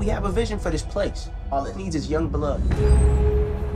We 0.00 0.06
have 0.06 0.24
a 0.24 0.30
vision 0.30 0.58
for 0.58 0.70
this 0.70 0.80
place. 0.80 1.28
All 1.52 1.66
it 1.66 1.76
needs 1.76 1.94
is 1.94 2.08
young 2.08 2.28
blood. 2.28 2.62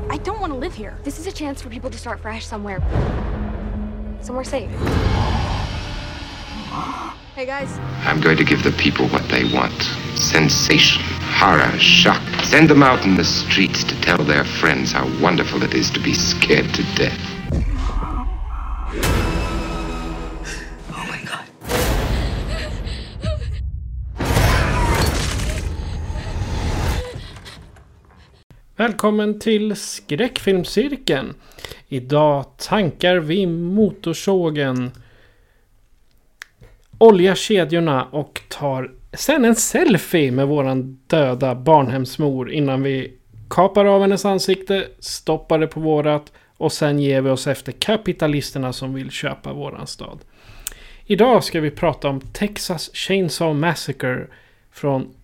I 0.08 0.16
don't 0.16 0.40
want 0.40 0.54
to 0.54 0.58
live 0.58 0.72
here. 0.72 0.98
This 1.04 1.18
is 1.18 1.26
a 1.26 1.32
chance 1.32 1.60
for 1.60 1.68
people 1.68 1.90
to 1.90 1.98
start 1.98 2.18
fresh 2.18 2.46
somewhere. 2.46 2.80
Somewhere 4.22 4.44
safe. 4.44 4.70
Hey 7.34 7.46
guys. 7.46 7.78
I'm 8.06 8.20
going 8.20 8.36
to 8.36 8.44
give 8.44 8.62
the 8.62 8.70
people 8.70 9.08
what 9.08 9.28
they 9.28 9.42
want 9.52 9.74
sensation, 10.14 11.02
horror, 11.20 11.68
shock. 11.80 12.22
Send 12.44 12.70
them 12.70 12.80
out 12.80 13.04
in 13.04 13.16
the 13.16 13.24
streets 13.24 13.82
to 13.82 14.00
tell 14.02 14.18
their 14.18 14.44
friends 14.44 14.92
how 14.92 15.04
wonderful 15.20 15.64
it 15.64 15.74
is 15.74 15.90
to 15.90 16.00
be 16.00 16.14
scared 16.14 16.72
to 16.72 16.82
death. 16.94 17.20
Välkommen 28.76 29.40
till 29.40 29.76
skräckfilmscirkeln. 29.76 31.34
Idag 31.88 32.44
tankar 32.58 33.16
vi 33.16 33.46
motorsågen, 33.46 34.90
oljar 36.98 37.34
kedjorna 37.34 38.04
och 38.04 38.40
tar 38.48 38.92
sen 39.12 39.44
en 39.44 39.54
selfie 39.54 40.30
med 40.30 40.48
våran 40.48 40.98
döda 41.06 41.54
barnhemsmor 41.54 42.50
innan 42.50 42.82
vi 42.82 43.12
kapar 43.50 43.84
av 43.84 44.00
hennes 44.00 44.24
ansikte, 44.24 44.88
stoppar 44.98 45.58
det 45.58 45.66
på 45.66 45.80
vårat 45.80 46.32
och 46.56 46.72
sen 46.72 46.98
ger 46.98 47.20
vi 47.20 47.30
oss 47.30 47.46
efter 47.46 47.72
kapitalisterna 47.72 48.72
som 48.72 48.94
vill 48.94 49.10
köpa 49.10 49.52
våran 49.52 49.86
stad. 49.86 50.18
Idag 51.06 51.44
ska 51.44 51.60
vi 51.60 51.70
prata 51.70 52.08
om 52.08 52.20
Texas 52.20 52.90
Chainsaw 52.94 53.60
Massacre 53.60 54.26
från 54.70 55.14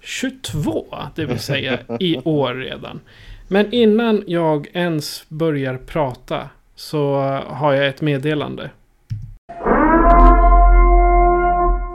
2022, 0.00 0.86
det 1.14 1.24
vill 1.24 1.38
säga 1.38 1.78
i 2.00 2.18
år 2.24 2.54
redan. 2.54 3.00
Men 3.48 3.72
innan 3.72 4.24
jag 4.26 4.68
ens 4.72 5.24
börjar 5.28 5.76
prata 5.76 6.48
så 6.74 7.14
har 7.46 7.72
jag 7.72 7.86
ett 7.86 8.00
meddelande. 8.00 8.70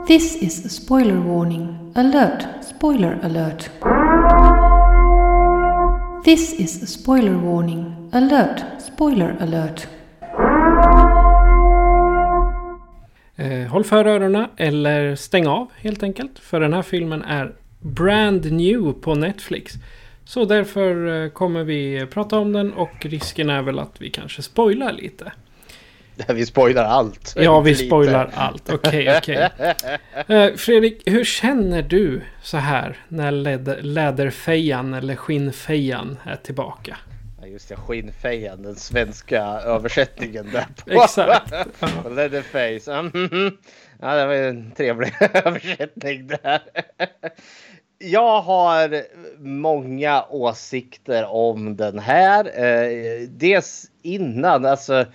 This 0.06 0.42
is 0.42 0.66
a 0.66 0.68
spoiler 0.68 1.14
warning. 1.14 1.92
Alert! 1.94 2.46
Spoiler 2.76 3.18
alert. 3.22 3.70
This 6.24 6.60
is 6.60 6.82
a 6.82 6.86
spoiler 6.86 7.32
warning. 7.34 8.10
Alert! 8.12 8.82
Spoiler 8.94 9.36
alert. 9.40 9.86
Eh, 13.36 13.68
håll 13.68 13.84
för 13.84 14.04
öronen 14.04 14.46
eller 14.56 15.14
stäng 15.14 15.46
av 15.46 15.66
helt 15.76 16.02
enkelt. 16.02 16.38
För 16.38 16.60
den 16.60 16.72
här 16.72 16.82
filmen 16.82 17.22
är 17.22 17.52
brand 17.86 18.52
new 18.52 18.92
på 18.92 19.14
Netflix. 19.14 19.72
Så 20.24 20.44
därför 20.44 21.22
eh, 21.24 21.30
kommer 21.30 21.64
vi 21.64 22.06
prata 22.10 22.38
om 22.38 22.52
den 22.52 22.72
och 22.72 23.06
risken 23.06 23.50
är 23.50 23.62
väl 23.62 23.78
att 23.78 24.00
vi 24.00 24.10
kanske 24.10 24.42
spoilar 24.42 24.92
lite. 24.92 25.32
Vi 26.28 26.46
spoilar 26.46 26.84
allt. 26.84 27.34
Ja, 27.36 27.60
vi 27.60 27.70
Lite. 27.70 27.86
spoilar 27.86 28.30
allt. 28.34 28.72
Okej, 28.72 29.18
okej. 29.18 29.48
Eh, 30.26 30.54
Fredrik, 30.56 31.02
hur 31.06 31.24
känner 31.24 31.82
du 31.82 32.20
så 32.42 32.56
här 32.56 32.96
när 33.08 33.30
läder, 33.30 33.82
läderfejan 33.82 34.94
eller 34.94 35.16
skinnfejan 35.16 36.18
är 36.24 36.36
tillbaka? 36.36 36.96
Just 37.46 37.68
det, 37.68 37.76
skinnfejan, 37.76 38.62
den 38.62 38.76
svenska 38.76 39.42
översättningen 39.44 40.46
där 40.52 40.66
på. 40.84 41.02
Exakt. 41.02 41.52
Ja. 41.80 42.08
Leatherface. 42.10 43.02
Mhm. 43.02 43.56
Ja, 44.00 44.14
det 44.14 44.26
var 44.26 44.34
ju 44.34 44.48
en 44.48 44.72
trevlig 44.72 45.12
översättning 45.20 46.26
där. 46.26 46.60
Jag 47.98 48.40
har 48.40 49.02
många 49.38 50.24
åsikter 50.30 51.24
om 51.24 51.76
den 51.76 51.98
här. 51.98 52.64
Eh, 52.64 53.28
dels 53.28 53.90
innan, 54.02 54.64
alltså. 54.64 55.06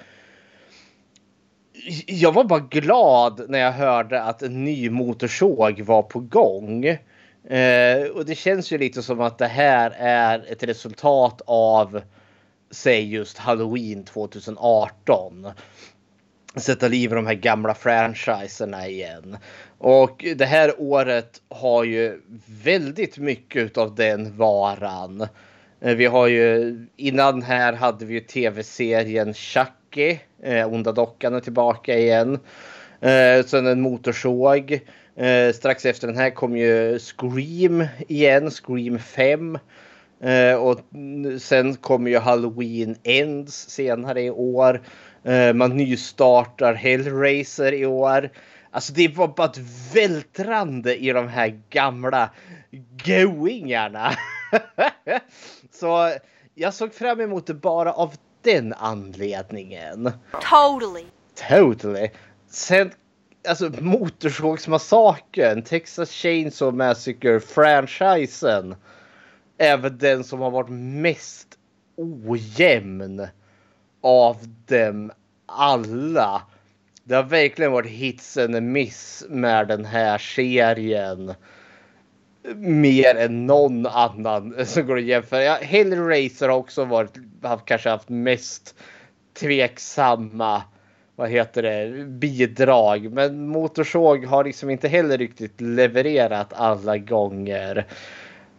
Jag 2.05 2.31
var 2.31 2.43
bara 2.43 2.59
glad 2.59 3.49
när 3.49 3.59
jag 3.59 3.71
hörde 3.71 4.23
att 4.23 4.41
en 4.41 4.63
ny 4.63 4.89
motorsåg 4.89 5.81
var 5.81 6.03
på 6.03 6.19
gång. 6.19 6.85
Eh, 7.49 8.03
och 8.15 8.25
det 8.25 8.35
känns 8.35 8.71
ju 8.71 8.77
lite 8.77 9.03
som 9.03 9.21
att 9.21 9.37
det 9.37 9.47
här 9.47 9.93
är 9.97 10.51
ett 10.51 10.63
resultat 10.63 11.41
av 11.45 12.01
säg 12.71 13.13
just 13.13 13.37
Halloween 13.37 14.03
2018. 14.03 15.47
Sätta 16.55 16.87
liv 16.87 17.11
i 17.11 17.15
de 17.15 17.27
här 17.27 17.33
gamla 17.33 17.73
franchiserna 17.73 18.87
igen. 18.87 19.37
Och 19.83 20.25
det 20.35 20.45
här 20.45 20.73
året 20.77 21.41
har 21.49 21.83
ju 21.83 22.21
väldigt 22.63 23.17
mycket 23.17 23.77
av 23.77 23.95
den 23.95 24.37
varan. 24.37 25.27
Eh, 25.81 25.95
vi 25.95 26.05
har 26.05 26.27
ju 26.27 26.75
innan 26.95 27.41
här 27.41 27.73
hade 27.73 28.05
vi 28.05 28.13
ju 28.13 28.19
tv-serien 28.19 29.33
Chucky. 29.33 30.19
Eh, 30.43 30.73
Onda 30.73 30.91
dockan 30.91 31.33
är 31.33 31.39
tillbaka 31.39 31.97
igen. 31.97 32.39
Eh, 32.99 33.45
sen 33.45 33.67
en 33.67 33.81
motorsåg. 33.81 34.79
Eh, 35.15 35.53
strax 35.53 35.85
efter 35.85 36.07
den 36.07 36.17
här 36.17 36.29
kom 36.29 36.57
ju 36.57 36.99
Scream 36.99 37.85
igen, 38.07 38.51
Scream 38.51 38.99
5. 38.99 39.57
Eh, 40.23 40.55
och 40.55 40.79
sen 41.39 41.75
kommer 41.75 42.09
ju 42.11 42.17
Halloween 42.17 42.95
Ends 43.03 43.69
senare 43.69 44.21
i 44.21 44.29
år. 44.29 44.81
Eh, 45.23 45.53
man 45.53 45.77
nystartar 45.77 46.73
Hellraiser 46.73 47.73
i 47.73 47.85
år. 47.85 48.29
Alltså 48.71 48.93
det 48.93 49.07
var 49.17 49.27
bara 49.27 49.47
ett 49.47 49.93
vältrande 49.93 50.95
i 51.03 51.11
de 51.11 51.27
här 51.27 51.61
gamla 51.69 52.29
goingarna. 53.05 54.11
Så 55.71 56.11
jag 56.55 56.73
såg 56.73 56.93
fram 56.93 57.21
emot 57.21 57.47
det 57.47 57.53
bara 57.53 57.93
av 57.93 58.15
den 58.41 58.73
anledningen. 58.73 60.11
Totally. 60.31 61.05
Totally. 61.49 62.09
Sen, 62.49 62.91
alltså 63.47 63.69
Motorsågsmassakern, 63.79 65.61
Texas 65.61 66.11
Chainsaw 66.11 66.77
Massacre 66.77 67.39
franchisen. 67.39 68.75
Är 69.57 69.77
väl 69.77 69.97
den 69.97 70.23
som 70.23 70.39
har 70.39 70.51
varit 70.51 70.69
mest 71.01 71.47
ojämn 71.95 73.27
av 74.01 74.37
dem 74.67 75.11
alla. 75.45 76.41
Det 77.03 77.16
har 77.16 77.23
verkligen 77.23 77.72
varit 77.72 77.91
hits 77.91 78.38
and 78.38 78.63
miss 78.63 79.23
med 79.29 79.67
den 79.67 79.85
här 79.85 80.17
serien. 80.17 81.34
Mer 82.56 83.16
än 83.16 83.45
någon 83.45 83.85
annan 83.85 84.56
som 84.66 84.88
går 84.88 84.97
att 84.97 85.03
jämföra. 85.03 85.44
Ja, 85.44 85.57
Hellraiser 85.61 86.50
har 86.50 86.57
också 86.57 86.85
varit, 86.85 87.17
har 87.41 87.57
kanske 87.57 87.90
haft 87.90 88.09
mest 88.09 88.75
tveksamma 89.40 90.63
vad 91.16 91.29
heter 91.29 91.61
det, 91.63 92.06
bidrag. 92.06 93.11
Men 93.11 93.47
Motorsåg 93.47 94.25
har 94.25 94.43
liksom 94.43 94.70
inte 94.70 94.87
heller 94.87 95.17
riktigt 95.17 95.61
levererat 95.61 96.53
alla 96.53 96.97
gånger. 96.97 97.87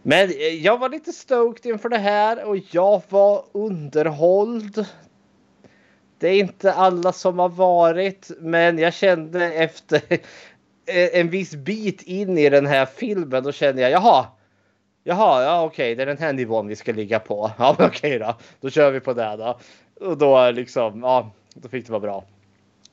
Men 0.01 0.29
eh, 0.29 0.35
jag 0.35 0.77
var 0.77 0.89
lite 0.89 1.11
stoked 1.11 1.71
inför 1.71 1.89
det 1.89 1.97
här 1.97 2.43
och 2.43 2.57
jag 2.71 3.01
var 3.09 3.45
underhålld. 3.51 4.85
Det 6.17 6.27
är 6.27 6.39
inte 6.39 6.73
alla 6.73 7.11
som 7.11 7.39
har 7.39 7.49
varit, 7.49 8.31
men 8.39 8.77
jag 8.77 8.93
kände 8.93 9.53
efter 9.53 10.01
e-, 10.85 11.19
en 11.19 11.29
viss 11.29 11.55
bit 11.55 12.01
in 12.01 12.37
i 12.37 12.49
den 12.49 12.65
här 12.65 12.85
filmen, 12.85 13.43
då 13.43 13.51
kände 13.51 13.81
jag 13.81 13.91
jaha. 13.91 14.25
Jaha, 15.03 15.43
ja 15.43 15.63
okej, 15.63 15.95
det 15.95 16.01
är 16.01 16.05
den 16.07 16.17
här 16.17 16.33
nivån 16.33 16.67
vi 16.67 16.75
ska 16.75 16.91
ligga 16.91 17.19
på. 17.19 17.51
Ja, 17.57 17.75
men 17.79 17.87
okej 17.87 18.19
då. 18.19 18.35
Då 18.61 18.69
kör 18.69 18.91
vi 18.91 18.99
på 18.99 19.13
det 19.13 19.35
då. 19.37 19.59
Och 20.07 20.17
då 20.17 20.51
liksom, 20.51 21.01
ja, 21.03 21.31
då 21.55 21.69
fick 21.69 21.85
det 21.85 21.91
vara 21.91 21.99
bra. 21.99 22.23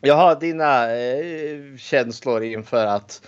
Jag 0.00 0.14
har 0.14 0.40
dina 0.40 0.92
eh, 0.92 1.76
känslor 1.76 2.42
inför 2.42 2.86
att 2.86 3.22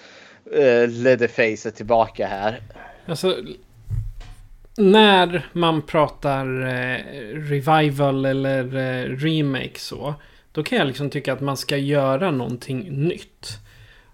eh, 0.52 0.88
Leatherface 0.88 1.68
är 1.68 1.70
tillbaka 1.70 2.26
här. 2.26 2.60
Alltså, 3.06 3.36
när 4.76 5.46
man 5.52 5.82
pratar 5.82 6.46
eh, 6.62 6.98
revival 7.34 8.24
eller 8.24 8.76
eh, 8.76 9.16
remake 9.16 9.78
så. 9.78 10.14
Då 10.52 10.62
kan 10.62 10.78
jag 10.78 10.86
liksom 10.86 11.10
tycka 11.10 11.32
att 11.32 11.40
man 11.40 11.56
ska 11.56 11.76
göra 11.76 12.30
någonting 12.30 13.06
nytt. 13.08 13.58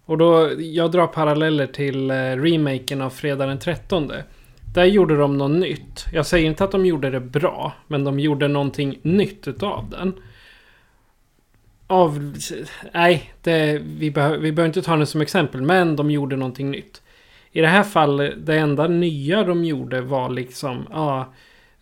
Och 0.04 0.18
då, 0.18 0.50
jag 0.58 0.90
drar 0.90 1.06
paralleller 1.06 1.66
till 1.66 2.10
eh, 2.10 2.14
remaken 2.14 3.02
av 3.02 3.10
Fredag 3.10 3.46
den 3.46 3.58
13. 3.58 4.12
Där 4.74 4.84
gjorde 4.84 5.16
de 5.16 5.38
något 5.38 5.50
nytt. 5.50 6.06
Jag 6.12 6.26
säger 6.26 6.46
inte 6.46 6.64
att 6.64 6.72
de 6.72 6.86
gjorde 6.86 7.10
det 7.10 7.20
bra, 7.20 7.72
men 7.86 8.04
de 8.04 8.20
gjorde 8.20 8.48
någonting 8.48 8.98
nytt 9.02 9.48
utav 9.48 9.90
den. 9.90 10.14
Av... 11.86 12.36
Nej, 12.94 13.32
det, 13.42 13.82
vi, 13.98 14.10
behöver, 14.10 14.38
vi 14.38 14.52
behöver 14.52 14.68
inte 14.68 14.82
ta 14.82 14.96
den 14.96 15.06
som 15.06 15.20
exempel, 15.20 15.62
men 15.62 15.96
de 15.96 16.10
gjorde 16.10 16.36
någonting 16.36 16.70
nytt. 16.70 17.02
I 17.58 17.60
det 17.60 17.68
här 17.68 17.82
fallet, 17.82 18.46
det 18.46 18.58
enda 18.58 18.88
nya 18.88 19.44
de 19.44 19.64
gjorde 19.64 20.00
var 20.00 20.30
liksom, 20.30 20.86
ja... 20.90 21.32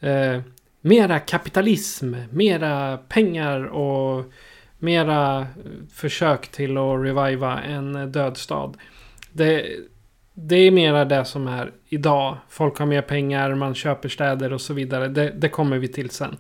Eh, 0.01 0.41
mera 0.81 1.19
kapitalism, 1.19 2.15
mera 2.31 2.97
pengar 2.97 3.65
och 3.65 4.25
mera 4.79 5.47
försök 5.93 6.49
till 6.49 6.79
att 6.79 7.05
reviva 7.05 7.63
en 7.63 8.13
död 8.13 8.37
stad. 8.37 8.77
Det, 9.33 9.67
det 10.35 10.57
är 10.57 10.71
mera 10.71 11.05
det 11.05 11.25
som 11.25 11.49
är 11.49 11.73
idag. 11.89 12.37
Folk 12.49 12.79
har 12.79 12.87
mer 12.87 13.03
pengar, 13.03 13.55
man 13.55 13.75
köper 13.75 14.09
städer 14.09 14.53
och 14.53 14.61
så 14.61 14.75
vidare. 14.75 15.09
Det, 15.09 15.31
det 15.31 15.49
kommer 15.49 15.79
vi 15.79 15.89
till 15.89 16.11
sen. 16.11 16.37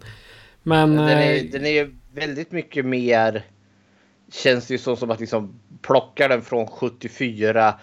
Men... 0.62 0.96
Den 0.96 1.08
är, 1.08 1.36
eh, 1.36 1.42
den 1.52 1.66
är 1.66 1.90
väldigt 2.14 2.52
mycket 2.52 2.84
mer... 2.84 3.44
Känns 4.32 4.66
det 4.66 4.74
ju 4.74 4.78
så 4.78 4.96
som 4.96 5.10
att 5.10 5.20
liksom 5.20 5.60
plocka 5.82 6.28
den 6.28 6.42
från 6.42 6.66
74, 6.66 7.74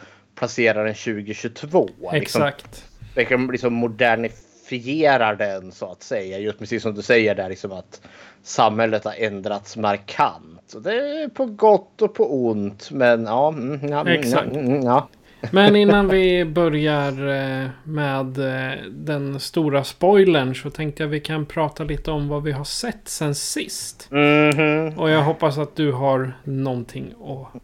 placera 0.44 0.84
den 0.84 0.94
2022. 0.94 1.90
Exakt. 2.12 2.86
Liksom, 3.16 3.52
liksom 3.52 3.74
modernifierar 3.74 5.36
den 5.36 5.72
så 5.72 5.92
att 5.92 6.04
säga. 6.04 6.40
Just 6.40 6.60
precis 6.60 6.84
som 6.84 6.96
du 6.96 7.02
säger 7.02 7.36
där 7.36 7.50
liksom 7.50 7.72
att 7.72 8.02
samhället 8.44 9.06
har 9.06 9.14
ändrats 9.18 9.78
markant. 9.78 10.74
Och 10.76 10.82
det 10.82 10.96
är 10.96 11.28
på 11.28 11.46
gott 11.46 12.02
och 12.02 12.14
på 12.14 12.48
ont. 12.48 12.92
Men 12.92 13.24
ja. 13.24 13.48
mm, 13.48 13.90
ja, 13.90 14.02
mm, 14.02 14.20
Exakt. 14.20 14.56
mm, 14.56 14.84
ja. 14.84 15.10
Men 15.52 15.76
innan 15.76 16.08
vi 16.08 16.46
börjar 16.46 17.12
eh, 17.12 17.70
med 17.84 18.38
eh, 18.38 18.78
den 18.92 19.40
stora 19.40 19.84
spoilern 19.84 20.56
så 20.56 20.70
tänkte 20.70 21.04
jag 21.04 21.08
vi 21.08 21.20
kan 21.20 21.46
prata 21.46 21.84
lite 21.84 22.12
om 22.12 22.28
vad 22.28 22.44
vi 22.44 22.52
har 22.52 22.64
sett 22.64 23.08
sen 23.08 23.36
sist. 23.36 24.08
Mhm. 24.12 25.00
Och 25.00 25.10
jag 25.10 25.24
hoppas 25.24 25.58
att 25.58 25.76
du 25.76 25.92
har 25.92 26.34
någonting 26.44 27.14
att 27.26 27.62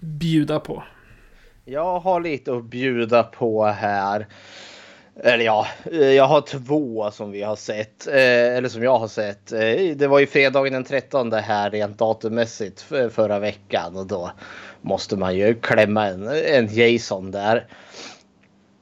bjuda 0.00 0.60
på. 0.60 0.82
Jag 1.66 2.00
har 2.00 2.20
lite 2.20 2.52
att 2.52 2.64
bjuda 2.64 3.22
på 3.22 3.64
här. 3.64 4.26
Eller 5.16 5.44
ja, 5.44 5.66
eh, 5.92 6.12
jag 6.12 6.26
har 6.26 6.40
två 6.40 7.10
som 7.10 7.30
vi 7.30 7.42
har 7.42 7.56
sett. 7.56 8.06
Eh, 8.06 8.56
eller 8.56 8.68
som 8.68 8.82
jag 8.82 8.98
har 8.98 9.08
sett. 9.08 9.52
Eh, 9.52 9.96
det 9.96 10.06
var 10.06 10.18
ju 10.18 10.26
fredagen 10.26 10.72
den 10.72 10.84
13 10.84 11.32
här 11.32 11.70
rent 11.70 11.98
datummässigt 11.98 12.80
förra 13.10 13.38
veckan. 13.38 13.96
Och 13.96 14.06
då 14.06 14.30
måste 14.80 15.16
man 15.16 15.36
ju 15.36 15.54
klämma 15.54 16.06
en, 16.06 16.28
en 16.28 16.68
Jason 16.74 17.30
där. 17.30 17.66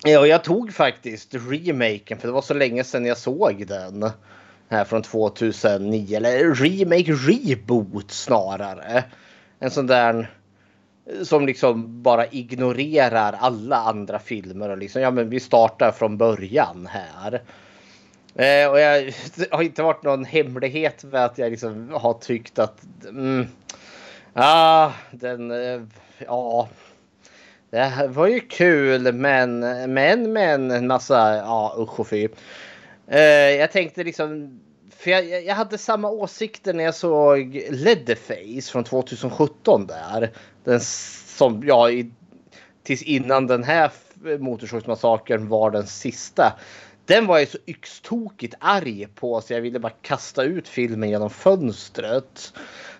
Ja, 0.05 0.27
jag 0.27 0.45
tog 0.45 0.73
faktiskt 0.73 1.35
remaken 1.35 2.19
för 2.19 2.29
det 2.29 2.35
var 2.35 2.43
så 2.43 2.55
länge 2.55 2.85
sedan 2.85 3.07
jag 3.07 3.19
såg 3.19 3.67
den. 3.67 4.11
Här 4.69 4.85
från 4.85 5.03
2009. 5.03 6.17
Eller 6.17 6.55
remake, 6.55 7.13
reboot 7.13 8.11
snarare. 8.11 9.05
En 9.59 9.71
sån 9.71 9.87
där 9.87 10.31
som 11.23 11.47
liksom 11.47 12.03
bara 12.03 12.27
ignorerar 12.27 13.33
alla 13.33 13.77
andra 13.77 14.19
filmer 14.19 14.69
och 14.69 14.79
liksom 14.79 15.03
ja 15.03 15.11
men 15.11 15.31
vi 15.31 15.41
startar 15.41 15.93
från 15.93 16.17
början 16.17 16.89
här. 16.91 17.43
Eh, 18.35 18.71
och 18.71 18.81
jag 18.81 19.15
det 19.37 19.53
har 19.53 19.63
inte 19.63 19.83
varit 19.83 20.03
någon 20.03 20.25
hemlighet 20.25 21.05
med 21.05 21.25
att 21.25 21.39
jag 21.39 21.51
liksom 21.51 21.91
har 21.93 22.15
tyckt 22.15 22.59
att 22.59 22.85
mm, 23.09 23.47
ja 24.35 24.93
den 25.11 25.51
eh, 25.51 25.83
ja 26.19 26.69
det 27.71 27.79
här 27.79 28.09
var 28.09 28.27
ju 28.27 28.41
kul 28.41 29.13
men 29.13 29.61
men 29.93 30.33
men 30.33 30.71
en 30.71 30.87
massa 30.87 31.37
ja 31.37 31.77
usch 31.79 32.01
och 32.01 32.09
fy. 32.09 32.29
Eh, 33.07 33.21
jag 33.51 33.73
tänkte 33.73 34.05
liksom 34.05 34.61
för 35.03 35.11
jag, 35.11 35.45
jag 35.45 35.55
hade 35.55 35.79
samma 35.79 36.09
åsikter 36.11 36.75
när 36.75 36.85
jag 36.85 36.95
såg 36.95 37.67
Leatherface 37.71 38.73
från 38.73 38.85
2017 38.85 39.87
där. 39.87 40.31
Den 40.65 40.81
som 40.81 41.63
ja, 41.67 41.91
i, 41.91 42.11
tills 42.83 43.03
innan 43.03 43.47
den 43.47 43.65
här 43.65 43.91
Motorsågsmassakern 44.39 45.49
var 45.49 45.71
den 45.71 45.87
sista. 45.87 46.53
Den 47.05 47.27
var 47.27 47.39
jag 47.39 47.49
så 47.49 47.59
yxtokigt 47.67 48.55
arg 48.59 49.07
på 49.15 49.41
så 49.41 49.53
jag 49.53 49.61
ville 49.61 49.79
bara 49.79 49.93
kasta 50.03 50.43
ut 50.43 50.69
filmen 50.69 51.11
genom 51.11 51.31
fönstret. 51.31 52.53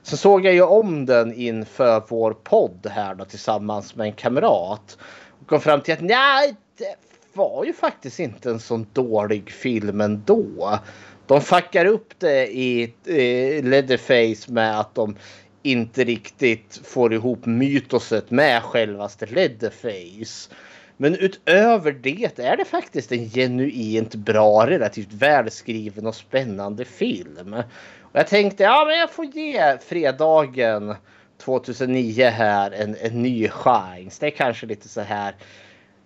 Sen 0.03 0.19
såg 0.19 0.45
jag 0.45 0.55
ju 0.55 0.63
om 0.63 1.07
den 1.07 1.35
inför 1.35 2.03
vår 2.09 2.33
podd 2.33 2.87
här 2.91 3.15
då 3.15 3.25
tillsammans 3.25 3.95
med 3.95 4.07
en 4.07 4.13
kamrat. 4.13 4.99
Och 5.41 5.47
kom 5.47 5.61
fram 5.61 5.81
till 5.81 5.95
att 5.95 6.01
nej, 6.01 6.57
det 6.79 6.95
var 7.33 7.65
ju 7.65 7.73
faktiskt 7.73 8.21
inte 8.21 8.51
en 8.51 8.61
sån 8.61 8.87
dålig 8.93 9.51
film 9.51 10.01
ändå. 10.01 10.79
De 11.27 11.41
fuckar 11.41 11.87
upp 11.87 12.15
det 12.19 12.47
i 12.47 12.83
eh, 13.05 13.65
Leatherface 13.65 14.53
med 14.53 14.81
att 14.81 14.95
de 14.95 15.17
inte 15.63 16.05
riktigt 16.05 16.81
får 16.85 17.13
ihop 17.13 17.47
mytoset 17.47 18.31
med 18.31 18.63
självaste 18.63 19.27
Leatherface. 19.27 20.55
Men 20.97 21.15
utöver 21.15 21.93
det 21.93 22.39
är 22.39 22.57
det 22.57 22.65
faktiskt 22.65 23.13
en 23.13 23.31
genuint 23.31 24.15
bra, 24.15 24.67
relativt 24.67 25.13
välskriven 25.13 26.07
och 26.07 26.15
spännande 26.15 26.85
film. 26.85 27.55
Och 28.01 28.19
jag 28.19 28.27
tänkte, 28.27 28.63
ja 28.63 28.85
men 28.89 28.99
jag 28.99 29.11
får 29.11 29.25
ge 29.25 29.79
fredagen 29.79 30.95
2009 31.39 32.25
här 32.25 32.71
en, 32.71 32.97
en 33.01 33.23
ny 33.23 33.49
chans. 33.49 34.19
Det 34.19 34.27
är 34.27 34.31
kanske 34.31 34.67
lite 34.67 34.89
så 34.89 35.01
här. 35.01 35.35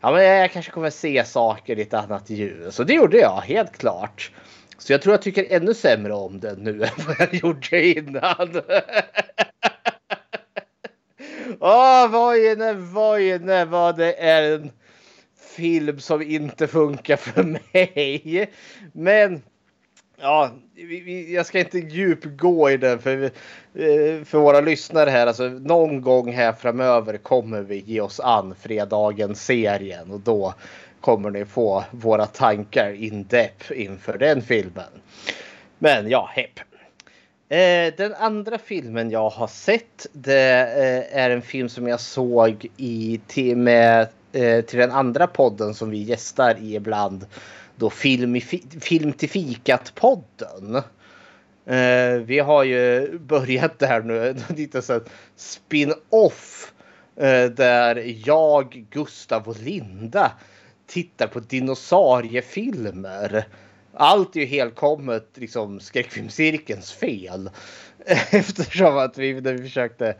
Ja, 0.00 0.12
men 0.12 0.25
jag 0.25 0.53
kanske 0.53 0.73
kommer 0.73 0.91
se 0.91 1.25
saker 1.25 1.79
i 1.79 1.82
ett 1.82 1.94
annat 1.94 2.31
ljus. 2.31 2.81
Och 2.81 2.87
det 2.87 2.94
gjorde 2.94 3.19
jag 3.19 3.41
helt 3.41 3.79
klart. 3.79 4.31
Så 4.78 4.93
jag 4.93 5.02
tror 5.02 5.12
jag 5.12 5.23
tycker 5.23 5.46
ännu 5.50 5.75
sämre 5.75 6.12
om 6.12 6.40
den 6.40 6.58
nu 6.58 6.70
än 6.82 7.06
vad 7.06 7.17
jag 7.19 7.34
gjorde 7.34 7.87
innan. 7.87 8.62
Åh, 11.61 12.08
Vojne, 12.08 12.73
Vojne, 12.73 13.64
vad 13.64 13.96
det 13.96 14.14
är 14.14 14.55
en 14.55 14.70
film 15.56 16.00
som 16.00 16.23
inte 16.23 16.67
funkar 16.67 17.17
för 17.17 17.43
mig. 17.73 18.50
Men 18.93 19.43
ja, 20.20 20.50
vi, 20.75 21.00
vi, 21.00 21.34
jag 21.34 21.46
ska 21.46 21.58
inte 21.58 21.79
djupgå 21.79 22.70
i 22.70 22.76
den 22.76 22.99
för, 22.99 23.22
eh, 23.22 24.25
för 24.25 24.38
våra 24.38 24.61
lyssnare 24.61 25.11
här. 25.11 25.26
Alltså, 25.26 25.49
någon 25.49 26.00
gång 26.00 26.32
här 26.32 26.52
framöver 26.52 27.17
kommer 27.17 27.62
vi 27.62 27.79
ge 27.79 28.00
oss 28.00 28.20
an 28.20 28.55
fredagens 28.60 29.44
serien 29.44 30.10
och 30.10 30.20
då 30.20 30.55
kommer 31.06 31.31
ni 31.31 31.44
få 31.44 31.84
våra 31.91 32.27
tankar 32.27 32.93
in 32.93 33.27
depth 33.27 33.72
inför 33.75 34.19
den 34.19 34.43
filmen. 34.43 34.91
Men 35.79 36.10
ja, 36.10 36.31
hepp. 36.32 36.60
Eh, 37.48 37.94
den 37.96 38.15
andra 38.15 38.58
filmen 38.58 39.10
jag 39.10 39.31
har 39.31 39.46
sett 39.46 40.06
det 40.13 40.60
eh, 40.60 41.22
är 41.22 41.31
en 41.31 41.43
film 41.43 41.69
som 41.69 41.89
jag 41.89 42.01
såg 42.01 42.67
i 42.77 43.20
till, 43.27 43.56
med, 43.56 44.08
eh, 44.32 44.65
till 44.65 44.79
den 44.79 44.91
andra 44.91 45.27
podden 45.27 45.75
som 45.75 45.91
vi 45.91 46.03
gästar 46.03 46.56
i 46.60 46.75
ibland. 46.75 47.27
Då 47.77 47.91
film, 47.91 48.36
i, 48.36 48.41
film 48.81 49.13
till 49.13 49.31
fikat-podden. 49.31 50.77
Eh, 51.67 52.20
vi 52.20 52.39
har 52.39 52.65
ju 52.65 53.19
börjat 53.19 53.79
där 53.79 54.03
nu, 54.03 54.36
lite 54.56 54.82
så 54.82 55.01
spin-off. 55.36 56.72
Eh, 57.17 57.44
där 57.44 58.03
jag, 58.27 58.86
Gustav 58.91 59.48
och 59.48 59.60
Linda 59.60 60.32
tittar 60.86 61.26
på 61.26 61.40
dinosauriefilmer. 61.40 63.44
Allt 63.94 64.36
är 64.36 64.40
ju 64.40 64.46
helkommet 64.46 65.28
liksom 65.34 65.81
skräckfilmscirkelns 65.81 66.93
fel. 66.93 67.50
Eftersom 68.31 68.98
att 68.98 69.19
vi 69.19 69.40
när 69.40 69.52
vi 69.52 69.62
försökte 69.62 70.14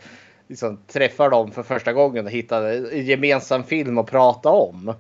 liksom, 0.49 0.79
träffa 0.87 1.29
dem 1.29 1.53
för 1.53 1.63
första 1.63 1.93
gången 1.93 2.25
och 2.25 2.31
hitta 2.31 2.73
en 2.73 3.07
gemensam 3.07 3.65
film 3.65 3.99
att 3.99 4.11
prata 4.11 4.49
om. 4.49 4.95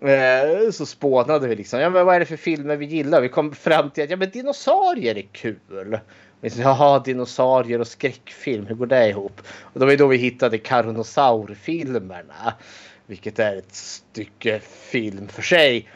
Eh, 0.00 0.70
så 0.70 0.86
spånade 0.86 1.48
vi 1.48 1.56
liksom, 1.56 1.80
ja 1.80 1.90
men 1.90 2.06
vad 2.06 2.14
är 2.14 2.20
det 2.20 2.26
för 2.26 2.36
filmer 2.36 2.76
vi 2.76 2.86
gillar? 2.86 3.20
Vi 3.20 3.28
kom 3.28 3.54
fram 3.54 3.90
till 3.90 4.04
att 4.04 4.10
ja 4.10 4.16
men 4.16 4.30
dinosaurier 4.30 5.18
är 5.18 5.26
kul. 5.32 5.98
Vi 6.40 6.50
sa, 6.50 6.60
Jaha, 6.60 6.98
dinosaurier 6.98 7.80
och 7.80 7.86
skräckfilm, 7.86 8.66
hur 8.66 8.74
går 8.74 8.86
det 8.86 9.08
ihop? 9.08 9.40
Och 9.60 9.80
det 9.80 9.86
var 9.86 9.92
ju 9.92 9.98
då 9.98 10.06
vi 10.06 10.16
hittade 10.16 10.58
Carnosaur-filmerna. 10.58 12.54
Vilket 13.12 13.38
är 13.38 13.56
ett 13.56 13.74
stycke 13.74 14.60
film 14.60 15.28
för 15.28 15.42
sig. 15.42 15.88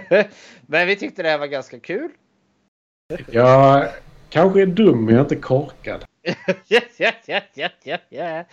men 0.66 0.86
vi 0.86 0.96
tyckte 0.96 1.22
det 1.22 1.28
här 1.28 1.38
var 1.38 1.46
ganska 1.46 1.80
kul. 1.80 2.10
Jag 3.30 3.88
kanske 4.30 4.62
är 4.62 4.66
dum 4.66 5.04
men 5.04 5.14
jag 5.14 5.18
är 5.18 5.24
inte 5.24 5.36
korkad. 5.36 6.04
yes, 6.68 7.00
yes, 7.00 7.14
yes, 7.28 7.70
yes, 7.84 8.00
yes. 8.10 8.46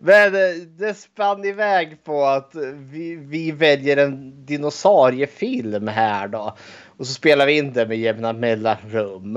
Men 0.00 0.34
eh, 0.34 0.62
det 0.78 0.94
spann 0.94 1.44
iväg 1.44 2.04
på 2.04 2.24
att 2.24 2.54
vi, 2.74 3.14
vi 3.16 3.50
väljer 3.50 3.96
en 3.96 4.46
dinosauriefilm 4.46 5.88
här 5.88 6.28
då. 6.28 6.56
Och 6.86 7.06
så 7.06 7.12
spelar 7.12 7.46
vi 7.46 7.58
in 7.58 7.72
det 7.72 7.86
med 7.86 7.98
jämna 7.98 8.32
mellanrum. 8.32 9.36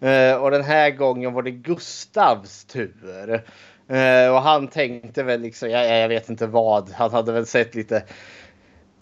Eh, 0.00 0.34
och 0.34 0.50
den 0.50 0.64
här 0.64 0.90
gången 0.90 1.32
var 1.32 1.42
det 1.42 1.50
Gustavs 1.50 2.64
tur. 2.64 3.44
Eh, 3.88 4.34
och 4.34 4.42
han 4.42 4.68
tänkte 4.68 5.22
väl 5.22 5.40
liksom, 5.40 5.70
jag, 5.70 6.00
jag 6.00 6.08
vet 6.08 6.28
inte 6.28 6.46
vad, 6.46 6.90
han 6.90 7.10
hade 7.10 7.32
väl 7.32 7.46
sett 7.46 7.74
lite 7.74 8.04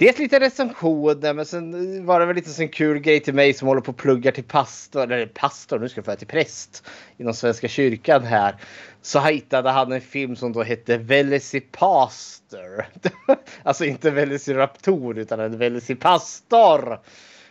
Dels 0.00 0.18
lite 0.18 0.40
recensioner 0.40 1.34
men 1.34 1.46
sen 1.46 2.06
var 2.06 2.20
det 2.20 2.26
väl 2.26 2.36
lite 2.36 2.62
en 2.62 2.68
kul 2.68 2.98
grej 2.98 3.20
till 3.20 3.34
mig 3.34 3.54
som 3.54 3.68
håller 3.68 3.80
på 3.80 3.90
att 3.90 3.96
plugga 3.96 4.32
till 4.32 4.44
pastor, 4.44 5.12
eller 5.12 5.26
pastor, 5.26 5.78
nu 5.78 5.88
ska 5.88 5.98
jag 5.98 6.04
få 6.04 6.16
till 6.16 6.26
präst 6.26 6.84
inom 7.16 7.34
Svenska 7.34 7.68
kyrkan 7.68 8.24
här. 8.24 8.56
Så 9.02 9.20
hittade 9.20 9.70
han 9.70 9.92
en 9.92 10.00
film 10.00 10.36
som 10.36 10.52
då 10.52 10.62
hette 10.62 10.98
Velocipastor. 10.98 12.86
alltså 13.62 13.84
inte 13.84 14.10
Velociraptor 14.10 15.18
utan 15.18 15.40
en 15.40 15.58
Velocipastor. 15.58 17.00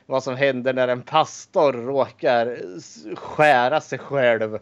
Vad 0.06 0.24
som 0.24 0.36
händer 0.36 0.74
när 0.74 0.88
en 0.88 1.02
pastor 1.02 1.74
råkar 1.74 2.58
skära 3.16 3.82
sig 3.82 4.00
själv 4.00 4.60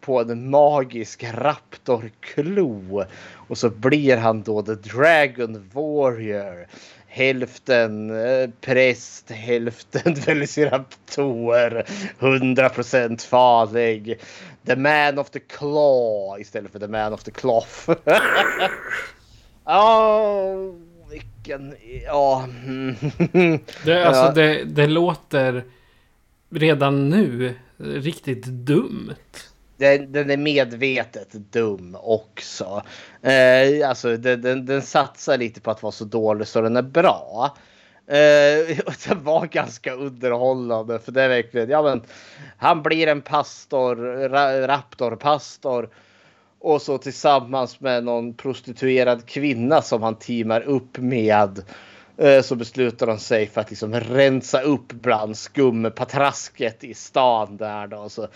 på 0.00 0.20
en 0.20 0.50
magisk 0.50 1.24
raptorklo. 1.24 3.04
Och 3.48 3.58
så 3.58 3.70
blir 3.70 4.16
han 4.16 4.42
då 4.42 4.62
The 4.62 4.74
Dragon 4.74 5.70
Warrior 5.72 6.66
hälften 7.16 8.10
eh, 8.10 8.50
präst, 8.60 9.30
hälften 9.30 10.14
velociraptor, 10.26 11.84
100% 12.18 13.28
farlig. 13.28 14.20
The 14.66 14.76
man 14.76 15.18
of 15.18 15.30
the 15.30 15.40
claw 15.40 16.40
istället 16.40 16.72
för 16.72 16.78
the 16.78 16.88
man 16.88 17.12
of 17.12 17.24
the 17.24 17.30
cloth. 17.30 17.90
Oh, 19.68 20.74
vilken... 21.10 21.74
Ja. 22.04 22.48
det, 23.84 24.04
alltså, 24.04 24.32
det, 24.34 24.64
det 24.64 24.86
låter 24.86 25.64
redan 26.50 27.08
nu 27.08 27.54
riktigt 27.78 28.44
dumt 28.44 29.14
den, 29.76 30.12
den, 30.12 30.30
är 30.30 30.36
medvetet 30.36 31.32
dum 31.32 31.96
också. 32.00 32.82
Eh, 33.22 33.88
alltså 33.88 34.16
den, 34.16 34.42
den, 34.42 34.66
den, 34.66 34.82
satsar 34.82 35.38
lite 35.38 35.60
på 35.60 35.70
att 35.70 35.82
vara 35.82 35.92
så 35.92 36.04
dålig 36.04 36.48
så 36.48 36.60
den 36.60 36.76
är 36.76 36.82
bra. 36.82 37.56
Eh, 38.06 38.78
den 39.08 39.24
var 39.24 39.46
ganska 39.46 39.94
underhållande 39.94 40.98
för 40.98 41.12
det 41.12 41.22
är 41.22 41.28
verkligen, 41.28 41.70
ja 41.70 41.82
men 41.82 42.02
han 42.56 42.82
blir 42.82 43.06
en 43.06 43.22
pastor, 43.22 43.96
ra, 44.28 44.68
raptorpastor. 44.68 45.88
Och 46.58 46.82
så 46.82 46.98
tillsammans 46.98 47.80
med 47.80 48.04
någon 48.04 48.34
prostituerad 48.34 49.26
kvinna 49.26 49.82
som 49.82 50.02
han 50.02 50.14
teamar 50.14 50.60
upp 50.60 50.98
med 50.98 51.58
Eh, 51.58 51.64
Eh, 52.18 52.42
så 52.42 52.56
beslutar 52.56 53.06
de 53.06 53.18
sig 53.18 53.46
för 53.46 53.60
att 53.60 53.70
liksom 53.70 53.94
rensa 53.94 54.60
upp 54.60 54.92
bland 54.92 55.36
skumpatrasket 55.36 56.84
i 56.84 56.94
stan 56.94 57.56
där 57.56 57.86
då. 57.86 58.08
Så 58.08 58.28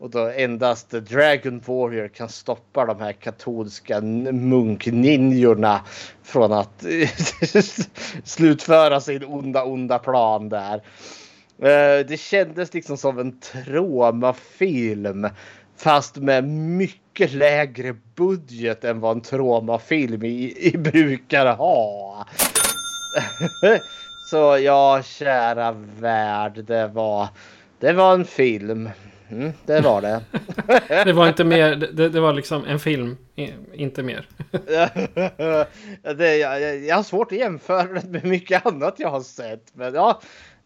Och 0.00 0.10
då 0.10 0.28
endast 0.28 0.90
The 0.90 1.00
Dragon 1.00 1.62
Warrior 1.66 2.08
kan 2.08 2.28
stoppa 2.28 2.86
de 2.86 3.00
här 3.00 3.12
katolska 3.12 4.00
munkninjorna 4.00 5.80
från 6.22 6.52
att 6.52 6.84
slutföra 8.24 9.00
sin 9.00 9.24
onda, 9.24 9.64
onda 9.64 9.98
plan 9.98 10.48
där. 10.48 10.74
Eh, 11.58 12.06
det 12.06 12.20
kändes 12.20 12.74
liksom 12.74 12.96
som 12.96 13.18
en 13.18 13.40
traumafilm 13.40 15.28
fast 15.76 16.16
med 16.16 16.44
mycket 16.48 17.32
lägre 17.32 17.96
budget 18.14 18.84
än 18.84 19.00
vad 19.00 19.16
en 19.16 19.22
traumafilm 19.22 20.24
i, 20.24 20.68
i 20.72 20.78
brukar 20.78 21.56
ha. 21.56 22.26
Så 24.30 24.58
ja, 24.58 25.02
kära 25.02 25.72
värld, 26.00 26.64
det 26.64 26.86
var, 26.86 27.28
det 27.78 27.92
var 27.92 28.14
en 28.14 28.24
film. 28.24 28.90
Mm, 29.30 29.52
det 29.66 29.80
var 29.80 30.02
det. 30.02 30.20
det 31.04 31.12
var 31.12 31.28
inte 31.28 31.44
mer, 31.44 31.76
det, 31.76 32.08
det, 32.08 32.20
var 32.20 32.32
liksom 32.32 32.64
en 32.64 32.78
film, 32.78 33.16
inte 33.72 34.02
mer. 34.02 34.28
det, 36.14 36.36
jag, 36.36 36.78
jag 36.84 36.96
har 36.96 37.02
svårt 37.02 37.32
att 37.32 37.38
jämföra 37.38 37.92
det 37.92 38.08
med 38.08 38.24
mycket 38.24 38.66
annat 38.66 38.94
jag 38.98 39.08
har 39.08 39.20
sett. 39.20 39.64
Men 39.72 39.94
ja, 39.94 40.20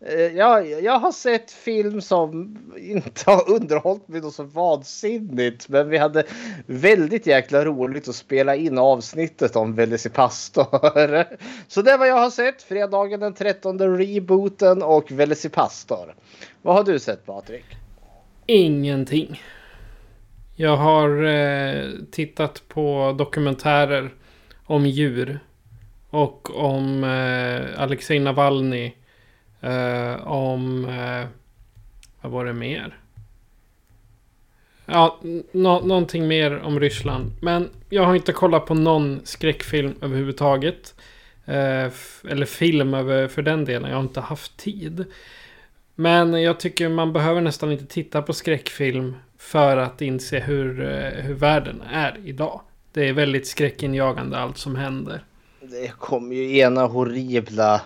eh, 0.06 0.20
jag, 0.20 0.82
jag 0.82 0.98
har 0.98 1.12
sett 1.12 1.50
film 1.50 2.00
som 2.00 2.58
inte 2.76 3.30
har 3.30 3.50
underhållit 3.50 4.08
mig 4.08 4.32
så 4.32 4.42
vansinnigt. 4.42 5.68
Men 5.68 5.88
vi 5.88 5.98
hade 5.98 6.24
väldigt 6.66 7.26
jäkla 7.26 7.64
roligt 7.64 8.08
att 8.08 8.14
spela 8.14 8.56
in 8.56 8.78
avsnittet 8.78 9.56
om 9.56 9.74
Velocipastor. 9.74 11.26
Så 11.68 11.82
det 11.82 11.90
är 11.90 11.98
vad 11.98 12.08
jag 12.08 12.18
har 12.18 12.30
sett. 12.30 12.62
Fredagen 12.62 13.20
den 13.20 13.34
13 13.34 13.96
rebooten 13.98 14.82
och 14.82 15.12
Velocipastor. 15.12 16.14
Vad 16.62 16.74
har 16.74 16.84
du 16.84 16.98
sett 16.98 17.26
Patrik? 17.26 17.64
Ingenting. 18.46 19.42
Jag 20.56 20.76
har 20.76 21.24
eh, 21.24 21.90
tittat 22.10 22.62
på 22.68 23.14
dokumentärer 23.18 24.10
om 24.64 24.86
djur. 24.86 25.38
Och 26.10 26.64
om 26.64 27.04
eh, 27.04 27.82
Alexej 27.82 28.18
Navalny. 28.18 28.92
Eh, 29.60 30.26
om... 30.26 30.84
Eh, 30.84 31.26
vad 32.20 32.32
var 32.32 32.44
det 32.44 32.52
mer? 32.52 32.98
Ja, 34.86 35.20
no 35.52 35.86
någonting 35.86 36.28
mer 36.28 36.58
om 36.58 36.80
Ryssland. 36.80 37.32
Men 37.40 37.70
jag 37.88 38.02
har 38.02 38.14
inte 38.14 38.32
kollat 38.32 38.66
på 38.66 38.74
någon 38.74 39.20
skräckfilm 39.24 39.94
överhuvudtaget. 40.00 40.94
Eh, 41.44 41.90
eller 42.28 42.44
film 42.46 42.94
över, 42.94 43.28
för 43.28 43.42
den 43.42 43.64
delen. 43.64 43.90
Jag 43.90 43.96
har 43.96 44.02
inte 44.02 44.20
haft 44.20 44.56
tid. 44.56 45.04
Men 45.94 46.42
jag 46.42 46.60
tycker 46.60 46.88
man 46.88 47.12
behöver 47.12 47.40
nästan 47.40 47.72
inte 47.72 47.86
titta 47.86 48.22
på 48.22 48.32
skräckfilm 48.32 49.16
för 49.38 49.76
att 49.76 50.02
inse 50.02 50.38
hur, 50.38 50.80
eh, 50.80 51.22
hur 51.22 51.34
världen 51.34 51.82
är 51.92 52.20
idag. 52.24 52.60
Det 52.92 53.08
är 53.08 53.12
väldigt 53.12 53.46
skräckinjagande 53.46 54.38
allt 54.38 54.58
som 54.58 54.76
händer. 54.76 55.24
Det 55.60 55.88
kommer 55.88 56.34
ju 56.34 56.58
ena 56.58 56.86
horribla 56.86 57.80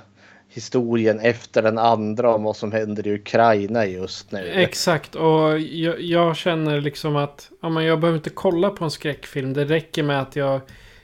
historien 0.49 1.21
efter 1.21 1.63
den 1.63 1.79
andra 1.79 2.35
om 2.35 2.43
vad 2.43 2.57
som 2.57 2.73
händer 2.73 3.07
i 3.07 3.15
Ukraina 3.15 3.87
just 3.87 4.33
nu. 4.33 4.39
Exakt 4.39 5.15
och 5.15 5.59
jag, 5.59 6.01
jag 6.01 6.37
känner 6.37 6.81
liksom 6.81 7.17
att 7.17 7.51
ja, 7.63 7.69
men 7.69 7.85
jag 7.85 8.01
behöver 8.01 8.17
inte 8.17 8.31
kolla 8.31 8.71
på 8.71 8.85
en 8.85 8.91
skräckfilm. 8.91 9.53
Det 9.53 9.65
räcker 9.65 10.03
med 10.03 10.21
att 10.21 10.37
jag 10.37 10.61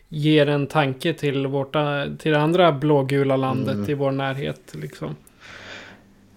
ger 0.08 0.46
en 0.46 0.66
tanke 0.66 1.14
till, 1.14 1.46
vårt, 1.46 1.72
till 2.18 2.32
det 2.32 2.40
andra 2.40 2.72
blågula 2.72 3.36
landet 3.36 3.74
mm. 3.74 3.90
i 3.90 3.94
vår 3.94 4.10
närhet. 4.10 4.74
Liksom. 4.74 5.16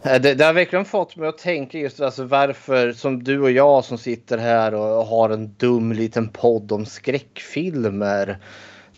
Eh, 0.04 0.22
det, 0.22 0.34
det, 0.34 0.46
har 0.46 0.54
verkligen 0.54 0.86
fått 0.86 1.16
mig 1.16 1.30
att 1.30 1.38
tänka 1.38 1.78
just 1.78 2.02
alltså 2.02 2.24
varför 2.24 2.92
som 2.92 3.24
du 3.24 3.42
och 3.42 3.52
jag 3.52 3.86
som 3.86 3.98
sitter 3.98 4.38
här 4.38 4.74
och 4.74 5.06
har 5.06 5.30
en 5.30 5.54
dum 5.58 5.92
liten 5.92 6.30
podd 6.30 6.72
om 6.72 6.86
skräckfilmer. 6.86 8.38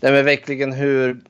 Det 0.00 0.06
är 0.08 0.22
verkligen 0.22 0.72
hur, 0.72 1.20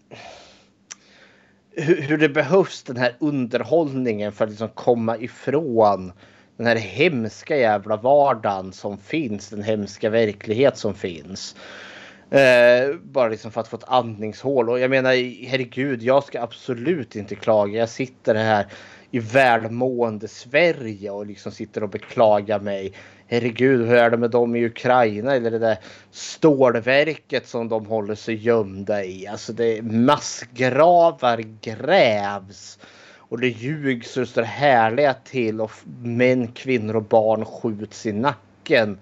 hur, 1.77 2.01
hur 2.03 2.19
det 2.19 2.29
behövs 2.29 2.83
den 2.83 2.97
här 2.97 3.17
underhållningen 3.19 4.33
för 4.33 4.45
att 4.45 4.51
liksom 4.51 4.69
komma 4.69 5.17
ifrån 5.17 6.13
den 6.57 6.67
här 6.67 6.77
hemska 6.77 7.57
jävla 7.57 7.97
vardagen 7.97 8.73
som 8.73 8.99
finns, 8.99 9.49
den 9.49 9.63
hemska 9.63 10.11
verklighet 10.11 10.77
som 10.77 10.95
finns. 10.95 11.57
Eh, 12.31 12.95
bara 13.03 13.29
liksom 13.29 13.51
för 13.51 13.61
att 13.61 13.69
få 13.69 13.77
ett 13.77 13.89
andningshål. 13.89 14.71
Och 14.71 14.81
jag 14.81 14.91
menar 14.91 15.11
herregud, 15.47 16.03
jag 16.03 16.25
ska 16.25 16.43
absolut 16.43 17.17
inte 17.17 17.35
klaga. 17.35 17.79
Jag 17.79 17.89
sitter 17.89 18.35
här 18.35 18.67
i 19.11 19.19
välmående 19.19 20.29
Sverige 20.29 21.11
och 21.11 21.27
liksom 21.27 21.53
sitter 21.53 21.83
och 21.83 21.89
beklagar 21.89 22.61
mig. 22.61 22.93
Herregud, 23.27 23.87
hur 23.89 23.97
är 23.97 24.11
det 24.11 24.17
med 24.17 24.31
dem 24.31 24.57
i 24.57 24.65
Ukraina 24.67 25.35
eller 25.35 25.51
det 25.51 25.59
där 25.59 25.79
stålverket 26.11 27.49
som 27.49 27.69
de 27.69 27.87
håller 27.87 28.15
sig 28.15 28.35
gömda 28.35 29.05
i? 29.05 29.27
Alltså 29.27 29.53
det 29.53 29.83
massgravar 29.83 31.45
grävs 31.61 32.79
och 33.17 33.41
det 33.41 33.49
ljugs 33.49 34.17
och 34.17 34.29
står 34.29 34.43
härliga 34.43 35.15
till 35.15 35.61
och 35.61 35.71
män, 36.03 36.49
kvinnor 36.49 36.97
och 36.97 37.03
barn 37.03 37.45
skjuts 37.45 38.07
i 38.07 38.13
nacken. 38.13 38.99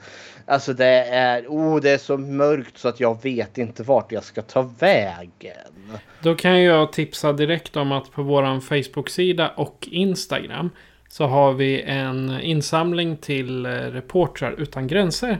Alltså 0.49 0.73
det 0.73 1.05
är, 1.05 1.47
oh, 1.47 1.81
det 1.81 1.91
är 1.91 1.99
så 1.99 2.17
mörkt 2.17 2.79
så 2.79 2.89
att 2.89 3.01
jag 3.01 3.23
vet 3.23 3.59
inte 3.59 3.83
vart 3.83 4.13
jag 4.13 4.25
ska 4.25 4.43
ta 4.43 4.63
vägen. 4.79 6.01
Då 6.21 6.35
kan 6.35 6.63
jag 6.63 6.93
tipsa 6.93 7.33
direkt 7.33 7.77
om 7.77 7.93
att 7.93 8.13
på 8.13 8.23
våran 8.23 8.61
Facebook-sida 8.61 9.49
och 9.49 9.89
Instagram 9.91 10.71
så 11.09 11.27
har 11.27 11.53
vi 11.53 11.83
en 11.83 12.41
insamling 12.41 13.17
till 13.17 13.67
eh, 13.67 13.71
Reportrar 13.71 14.53
utan 14.59 14.87
gränser. 14.87 15.39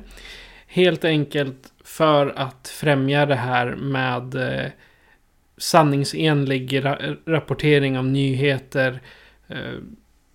Helt 0.67 1.05
enkelt 1.05 1.73
för 1.85 2.33
att 2.37 2.69
främja 2.69 3.27
det 3.27 3.35
här 3.35 3.77
med 3.77 4.35
eh, 4.35 4.71
sanningsenlig 5.59 6.85
rapportering 7.27 7.99
av 7.99 8.05
nyheter. 8.05 9.01
Eh, 9.49 9.57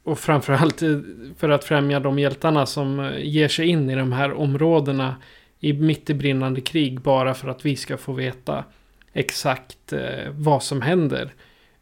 och 0.03 0.19
framförallt 0.19 0.83
för 1.37 1.49
att 1.49 1.63
främja 1.63 1.99
de 1.99 2.19
hjältarna 2.19 2.65
som 2.65 2.99
eh, 2.99 3.25
ger 3.25 3.47
sig 3.47 3.67
in 3.67 3.89
i 3.89 3.95
de 3.95 4.11
här 4.11 4.33
områdena 4.33 5.15
i 5.59 5.73
mitt 5.73 6.09
i 6.09 6.13
brinnande 6.13 6.61
krig 6.61 7.01
bara 7.01 7.33
för 7.33 7.47
att 7.47 7.65
vi 7.65 7.75
ska 7.75 7.97
få 7.97 8.13
veta 8.13 8.63
exakt 9.13 9.93
eh, 9.93 10.29
vad 10.31 10.63
som 10.63 10.81
händer 10.81 11.33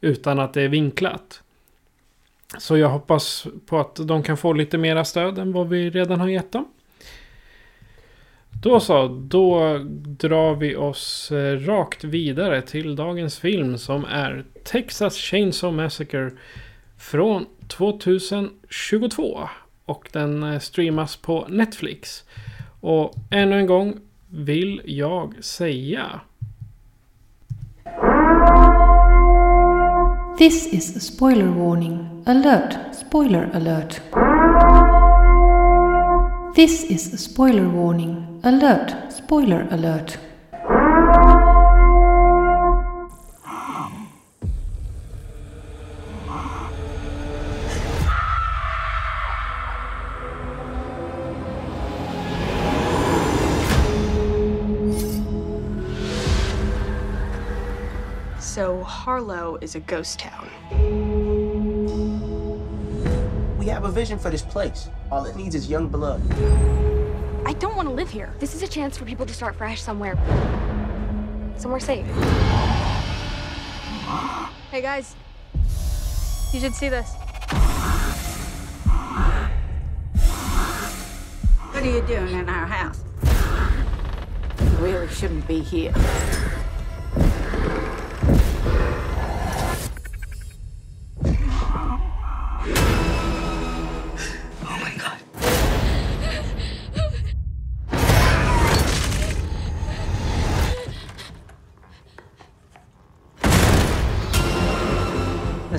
utan 0.01 0.39
att 0.39 0.53
det 0.53 0.61
är 0.61 0.67
vinklat. 0.67 1.43
Så 2.57 2.77
jag 2.77 2.89
hoppas 2.89 3.47
på 3.65 3.79
att 3.79 3.95
de 3.95 4.23
kan 4.23 4.37
få 4.37 4.53
lite 4.53 4.77
mera 4.77 5.05
stöd 5.05 5.39
än 5.39 5.51
vad 5.51 5.69
vi 5.69 5.89
redan 5.89 6.19
har 6.19 6.27
gett 6.27 6.51
dem. 6.51 6.67
Då 8.61 8.79
så, 8.79 9.07
då 9.07 9.77
drar 10.05 10.55
vi 10.55 10.75
oss 10.75 11.31
eh, 11.31 11.59
rakt 11.59 12.03
vidare 12.03 12.61
till 12.61 12.95
dagens 12.95 13.39
film 13.39 13.77
som 13.77 14.05
är 14.05 14.45
Texas 14.63 15.17
Chainsaw 15.17 15.83
Massacre 15.83 16.31
från 16.97 17.45
2022. 17.71 19.49
Och 19.85 20.09
den 20.11 20.43
eh, 20.43 20.59
streamas 20.59 21.15
på 21.15 21.45
Netflix. 21.49 22.23
Och 22.81 23.13
ännu 23.29 23.59
en 23.59 23.65
gång 23.65 23.99
vill 24.29 24.81
jag 24.85 25.43
säga 25.43 26.21
This 30.37 30.73
is 30.73 30.97
a 30.97 30.99
spoiler 30.99 31.47
warning. 31.47 32.23
Alert! 32.25 32.95
Spoiler 32.95 33.49
alert. 33.53 34.01
This 36.55 36.91
is 36.91 37.13
a 37.13 37.17
spoiler 37.17 37.65
warning. 37.65 38.41
Alert! 38.43 39.13
Spoiler 39.13 39.67
alert. 39.71 40.17
Harlow 59.11 59.57
is 59.59 59.75
a 59.75 59.81
ghost 59.81 60.19
town. 60.19 60.47
We 63.59 63.65
have 63.65 63.83
a 63.83 63.91
vision 63.91 64.17
for 64.17 64.29
this 64.29 64.41
place. 64.41 64.87
All 65.11 65.25
it 65.25 65.35
needs 65.35 65.53
is 65.53 65.69
young 65.69 65.89
blood. 65.89 66.21
I 67.45 67.51
don't 67.59 67.75
want 67.75 67.89
to 67.89 67.93
live 67.93 68.09
here. 68.09 68.33
This 68.39 68.55
is 68.55 68.63
a 68.63 68.67
chance 68.69 68.97
for 68.97 69.03
people 69.03 69.25
to 69.25 69.33
start 69.33 69.57
fresh 69.57 69.81
somewhere. 69.81 70.15
Somewhere 71.57 71.81
safe. 71.81 72.05
Hey 74.71 74.81
guys, 74.81 75.13
you 76.53 76.61
should 76.61 76.73
see 76.73 76.87
this. 76.87 77.13
What 81.73 81.83
are 81.83 81.91
you 81.91 82.01
doing 82.03 82.33
in 82.33 82.47
our 82.47 82.65
house? 82.65 83.03
You 84.61 84.69
really 84.77 85.09
shouldn't 85.09 85.45
be 85.49 85.59
here. 85.59 85.91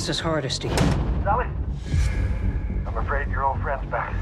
This 0.03 0.17
is 0.17 0.19
Hardesty. 0.19 0.69
Sally? 1.23 1.47
I'm 2.89 2.99
afraid 2.99 3.29
your 3.29 3.45
old 3.45 3.63
friend's 3.63 3.89
back. 3.89 4.13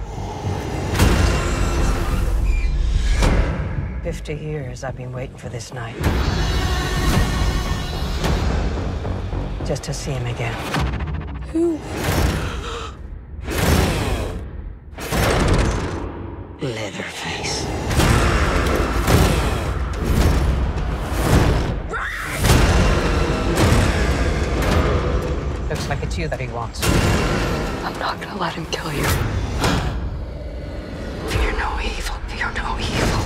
Fifty 4.02 4.34
years 4.34 4.84
I've 4.84 4.98
been 4.98 5.10
waiting 5.10 5.38
for 5.38 5.48
this 5.48 5.72
night. 5.72 5.96
Just 9.64 9.82
to 9.84 9.94
see 9.94 10.10
him 10.10 10.26
again. 10.26 10.52
Who? 11.50 11.78
You 26.20 26.28
that 26.28 26.38
he 26.38 26.48
wants. 26.48 26.82
I'm 27.82 27.98
not 27.98 28.20
gonna 28.20 28.36
let 28.36 28.52
him 28.52 28.66
kill 28.66 28.92
you. 28.92 29.04
Fear 31.30 31.52
no 31.52 31.80
evil. 31.80 32.16
Fear 32.28 32.52
no 32.56 32.78
evil. 32.78 33.20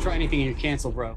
Try 0.00 0.14
anything 0.14 0.40
and 0.40 0.50
you're 0.50 0.58
canceled, 0.58 0.94
bro. 0.94 1.16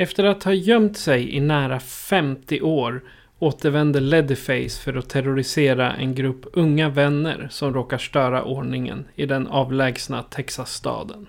Efter 0.00 0.24
att 0.24 0.44
ha 0.44 0.52
gömt 0.52 0.96
sig 0.96 1.36
i 1.36 1.40
nära 1.40 1.80
50 1.80 2.60
år 2.60 3.02
återvänder 3.38 4.00
Leatherface 4.00 4.82
för 4.82 4.94
att 4.94 5.08
terrorisera 5.08 5.92
en 5.92 6.14
grupp 6.14 6.46
unga 6.52 6.88
vänner 6.88 7.48
som 7.50 7.74
råkar 7.74 7.98
störa 7.98 8.44
ordningen 8.44 9.04
i 9.14 9.26
den 9.26 9.46
avlägsna 9.46 10.22
Texasstaden. 10.22 11.26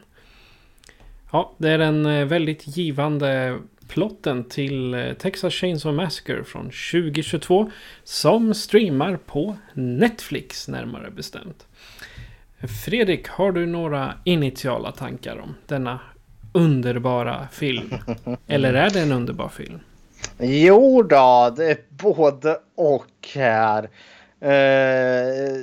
Ja, 1.32 1.54
det 1.58 1.70
är 1.70 1.78
den 1.78 2.06
eh, 2.06 2.26
väldigt 2.26 2.78
givande 2.78 3.60
plotten 3.88 4.44
till 4.44 4.94
eh, 4.94 5.14
Texas 5.14 5.54
Chainsaw 5.54 6.04
Massacre 6.04 6.44
från 6.44 6.66
2022 6.66 7.72
som 8.04 8.54
streamar 8.54 9.20
på 9.26 9.58
Netflix 9.74 10.68
närmare 10.68 11.12
bestämt. 11.12 11.68
Fredrik, 12.86 13.28
har 13.28 13.52
du 13.52 13.66
några 13.66 14.14
initiala 14.24 14.92
tankar 14.92 15.40
om 15.40 15.56
denna 15.68 16.00
underbara 16.52 17.48
film? 17.52 17.94
Eller 18.48 18.74
är 18.74 18.90
det 18.90 19.02
en 19.02 19.12
underbar 19.12 19.50
film? 19.50 19.80
Jo 20.40 21.04
då, 21.04 21.54
det 21.58 21.72
är 21.72 21.78
både 21.90 22.60
och 22.76 23.28
här. 23.36 23.90
Eh, 24.42 25.56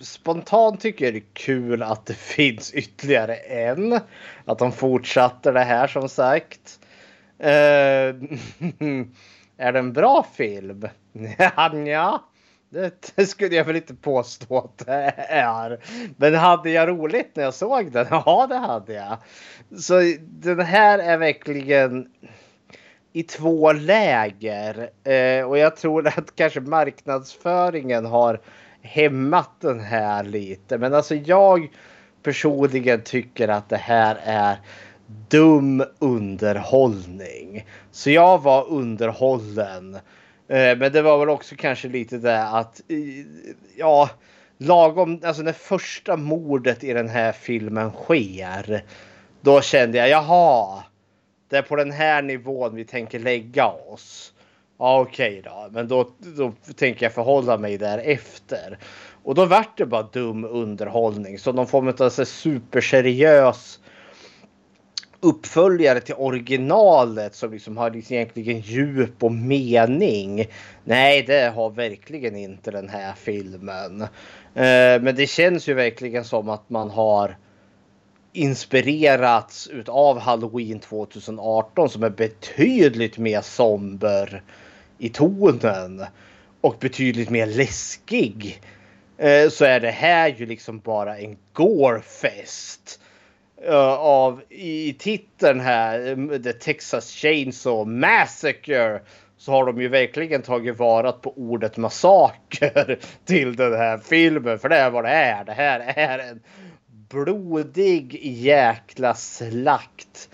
spontant 0.00 0.80
tycker 0.80 1.04
jag 1.04 1.14
det 1.14 1.18
är 1.18 1.32
kul 1.32 1.82
att 1.82 2.06
det 2.06 2.14
finns 2.18 2.74
ytterligare 2.74 3.34
en. 3.34 4.00
Att 4.44 4.58
de 4.58 4.72
fortsätter 4.72 5.52
det 5.52 5.64
här 5.64 5.86
som 5.86 6.08
sagt. 6.08 6.80
Uh, 7.40 7.48
är 9.56 9.72
det 9.72 9.78
en 9.78 9.92
bra 9.92 10.26
film? 10.34 10.88
ja, 11.86 12.24
det 13.14 13.26
skulle 13.26 13.56
jag 13.56 13.64
väl 13.64 13.76
inte 13.76 13.94
påstå 13.94 14.58
att 14.58 14.86
det 14.86 15.14
är. 15.28 15.78
Men 16.16 16.34
hade 16.34 16.70
jag 16.70 16.88
roligt 16.88 17.30
när 17.34 17.42
jag 17.42 17.54
såg 17.54 17.92
den? 17.92 18.06
Ja, 18.10 18.46
det 18.48 18.56
hade 18.56 18.92
jag. 18.92 19.18
Så 19.80 20.00
den 20.20 20.60
här 20.60 20.98
är 20.98 21.18
verkligen 21.18 22.08
i 23.12 23.22
två 23.22 23.72
läger. 23.72 24.90
Eh, 25.04 25.48
och 25.48 25.58
jag 25.58 25.76
tror 25.76 26.08
att 26.18 26.36
kanske 26.36 26.60
marknadsföringen 26.60 28.06
har 28.06 28.40
hämmat 28.82 29.50
den 29.60 29.80
här 29.80 30.24
lite. 30.24 30.78
Men 30.78 30.94
alltså 30.94 31.14
jag 31.14 31.68
personligen 32.22 33.02
tycker 33.02 33.48
att 33.48 33.68
det 33.68 33.76
här 33.76 34.18
är 34.24 34.56
dum 35.28 35.84
underhållning. 35.98 37.66
Så 37.90 38.10
jag 38.10 38.42
var 38.42 38.68
underhållen. 38.68 39.98
Eh, 40.48 40.78
men 40.78 40.92
det 40.92 41.02
var 41.02 41.18
väl 41.18 41.28
också 41.28 41.54
kanske 41.58 41.88
lite 41.88 42.18
det 42.18 42.42
att 42.42 42.80
ja, 43.76 44.10
lagom, 44.58 45.20
alltså 45.24 45.42
när 45.42 45.52
första 45.52 46.16
mordet 46.16 46.84
i 46.84 46.92
den 46.92 47.08
här 47.08 47.32
filmen 47.32 47.90
sker. 47.90 48.84
Då 49.40 49.60
kände 49.60 49.98
jag 49.98 50.08
jaha, 50.08 50.82
det 51.48 51.56
är 51.56 51.62
på 51.62 51.76
den 51.76 51.90
här 51.90 52.22
nivån 52.22 52.74
vi 52.74 52.84
tänker 52.84 53.18
lägga 53.18 53.66
oss. 53.66 54.32
Ja, 54.78 55.00
okej 55.00 55.38
okay 55.38 55.42
då, 55.42 55.68
men 55.70 55.88
då, 55.88 56.10
då 56.18 56.52
tänker 56.76 57.06
jag 57.06 57.12
förhålla 57.12 57.58
mig 57.58 57.78
därefter. 57.78 58.78
Och 59.22 59.34
då 59.34 59.46
vart 59.46 59.78
det 59.78 59.86
bara 59.86 60.02
dum 60.02 60.44
underhållning. 60.44 61.38
Så 61.38 61.52
någon 61.52 61.66
form 61.66 61.88
av 61.98 62.10
superseriös 62.10 63.80
uppföljare 65.24 66.00
till 66.00 66.14
originalet 66.14 67.34
som 67.34 67.52
liksom 67.52 67.76
har 67.76 67.90
liksom 67.90 68.16
egentligen 68.16 68.60
djup 68.60 69.22
och 69.24 69.32
mening. 69.32 70.46
Nej, 70.84 71.22
det 71.26 71.52
har 71.54 71.70
verkligen 71.70 72.36
inte 72.36 72.70
den 72.70 72.88
här 72.88 73.12
filmen. 73.12 74.02
Eh, 74.54 75.02
men 75.02 75.14
det 75.16 75.26
känns 75.26 75.68
ju 75.68 75.74
verkligen 75.74 76.24
som 76.24 76.48
att 76.48 76.70
man 76.70 76.90
har 76.90 77.36
inspirerats 78.32 79.70
av 79.86 80.18
Halloween 80.18 80.80
2018 80.80 81.90
som 81.90 82.02
är 82.02 82.10
betydligt 82.10 83.18
mer 83.18 83.40
somber 83.40 84.42
i 84.98 85.08
tonen 85.08 86.04
och 86.60 86.76
betydligt 86.80 87.30
mer 87.30 87.46
läskig. 87.46 88.60
Eh, 89.18 89.48
så 89.48 89.64
är 89.64 89.80
det 89.80 89.90
här 89.90 90.28
ju 90.28 90.46
liksom 90.46 90.78
bara 90.78 91.18
en 91.18 91.36
gorefest. 91.52 92.20
fest 92.20 93.00
Eh, 93.62 93.94
av 93.98 94.42
i 94.48 94.92
titeln 94.98 95.60
här, 95.60 96.08
eh, 96.08 96.38
The 96.40 96.52
Texas 96.52 97.10
Chainsaw 97.10 97.90
Massacre, 97.90 99.00
så 99.36 99.52
har 99.52 99.66
de 99.66 99.80
ju 99.80 99.88
verkligen 99.88 100.42
tagit 100.42 100.78
vara 100.78 101.12
på 101.12 101.38
ordet 101.38 101.76
massaker 101.76 102.98
till 103.24 103.56
den 103.56 103.72
här 103.72 103.98
filmen. 103.98 104.58
För 104.58 104.68
det 104.68 104.76
är 104.76 104.90
vad 104.90 105.04
det 105.04 105.10
är. 105.10 105.44
Det 105.44 105.52
här 105.52 105.80
är 105.80 106.18
en 106.18 106.40
blodig 107.08 108.18
jäkla 108.22 109.14
slakt 109.14 110.28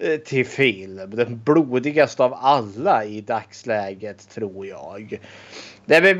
eh, 0.00 0.16
till 0.16 0.46
film. 0.46 1.10
Den 1.10 1.42
blodigaste 1.44 2.24
av 2.24 2.34
alla 2.34 3.04
i 3.04 3.20
dagsläget 3.20 4.28
tror 4.28 4.66
jag. 4.66 5.20
Det, 5.84 6.10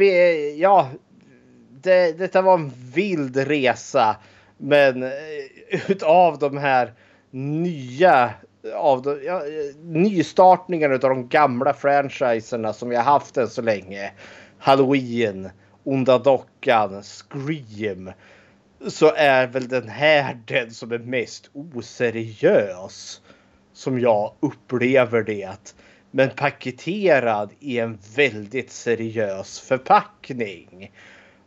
ja, 0.57 0.91
det, 1.83 2.19
detta 2.19 2.43
var 2.43 2.55
en 2.55 2.73
vild 2.95 3.37
resa 3.37 4.17
men 4.59 5.03
eh, 5.03 5.11
utav 5.89 6.39
de 6.39 6.57
här 6.57 6.93
nya 7.31 8.35
av 8.75 9.03
de, 9.03 9.25
ja, 9.25 9.37
eh, 9.37 9.77
nystartningarna 9.83 10.95
av 10.95 11.01
de 11.01 11.29
gamla 11.29 11.75
franchiserna 11.75 12.73
som 12.73 12.89
vi 12.89 12.97
har 12.97 13.03
haft 13.03 13.37
än 13.37 13.49
så 13.49 13.63
länge. 13.63 14.13
Halloween, 14.59 15.51
Onda 15.85 16.19
Dockan, 16.19 17.03
Scream. 17.03 18.13
Så 18.89 19.13
är 19.17 19.47
väl 19.47 19.69
den 19.69 19.89
här 19.89 20.39
den 20.47 20.71
som 20.71 20.93
är 20.93 20.99
mest 20.99 21.51
oseriös. 21.53 23.21
Som 23.73 24.01
jag 24.01 24.33
upplever 24.41 25.23
det. 25.23 25.75
Men 26.11 26.31
paketerad 26.31 27.51
i 27.61 27.79
en 27.79 27.99
väldigt 28.17 28.71
seriös 28.71 29.61
förpackning. 29.61 30.93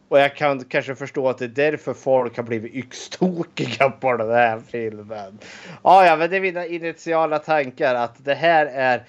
Och 0.10 0.20
jag 0.20 0.36
kan 0.36 0.64
kanske 0.64 0.96
förstå 0.96 1.30
att 1.30 1.38
det 1.38 1.46
är 1.46 1.72
därför 1.72 1.94
folk 1.94 2.38
har 2.38 2.44
blivit 2.44 2.74
yxtokiga 2.74 3.90
på 4.00 4.18
den 4.18 4.30
här 4.30 4.62
filmen. 4.68 5.40
Ja, 5.84 6.06
ja, 6.06 6.16
men 6.18 6.30
det 6.30 6.36
är 6.36 6.42
mina 6.42 6.66
initiala 6.66 7.40
tankar 7.40 7.96
att 7.96 8.26
det 8.26 8.34
här 8.34 8.66
är. 8.66 9.04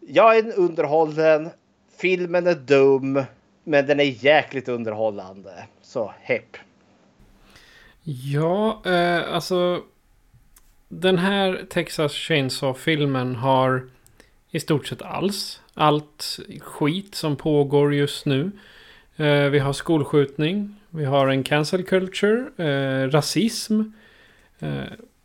Jag 0.00 0.36
är 0.36 0.58
underhållen. 0.58 1.50
Filmen 1.98 2.46
är 2.46 2.54
dum, 2.54 3.22
men 3.64 3.86
den 3.86 4.00
är 4.00 4.24
jäkligt 4.24 4.68
underhållande. 4.68 5.64
Så 5.82 6.14
hepp. 6.20 6.56
Ja, 8.02 8.82
eh, 8.86 9.34
alltså. 9.34 9.82
Den 10.88 11.18
här 11.18 11.66
Texas 11.70 12.12
Chainsaw-filmen 12.12 13.34
har 13.34 13.88
i 14.50 14.60
stort 14.60 14.86
sett 14.86 15.02
alls. 15.02 15.60
Allt 15.74 16.38
skit 16.60 17.14
som 17.14 17.36
pågår 17.36 17.94
just 17.94 18.26
nu. 18.26 18.50
Eh, 19.16 19.44
vi 19.50 19.58
har 19.58 19.72
skolskjutning. 19.72 20.74
Vi 20.90 21.04
har 21.04 21.28
en 21.28 21.42
cancel 21.42 21.82
culture. 21.82 22.44
Eh, 22.56 23.10
rasism. 23.10 23.80
Eh, 24.58 24.84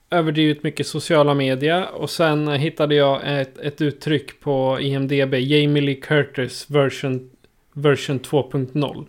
överdrivet 0.10 0.64
mycket 0.64 0.88
sociala 0.88 1.34
media. 1.34 1.88
Och 1.88 2.10
sen 2.10 2.48
hittade 2.48 2.96
jag 2.96 3.42
ett, 3.42 3.58
ett 3.58 3.82
uttryck 3.82 4.40
på 4.40 4.78
IMDB. 4.82 5.34
Jamie 5.34 5.82
Lee 5.82 5.96
Curtis 5.96 6.70
version, 6.70 7.30
version 7.74 8.20
2.0. 8.20 9.06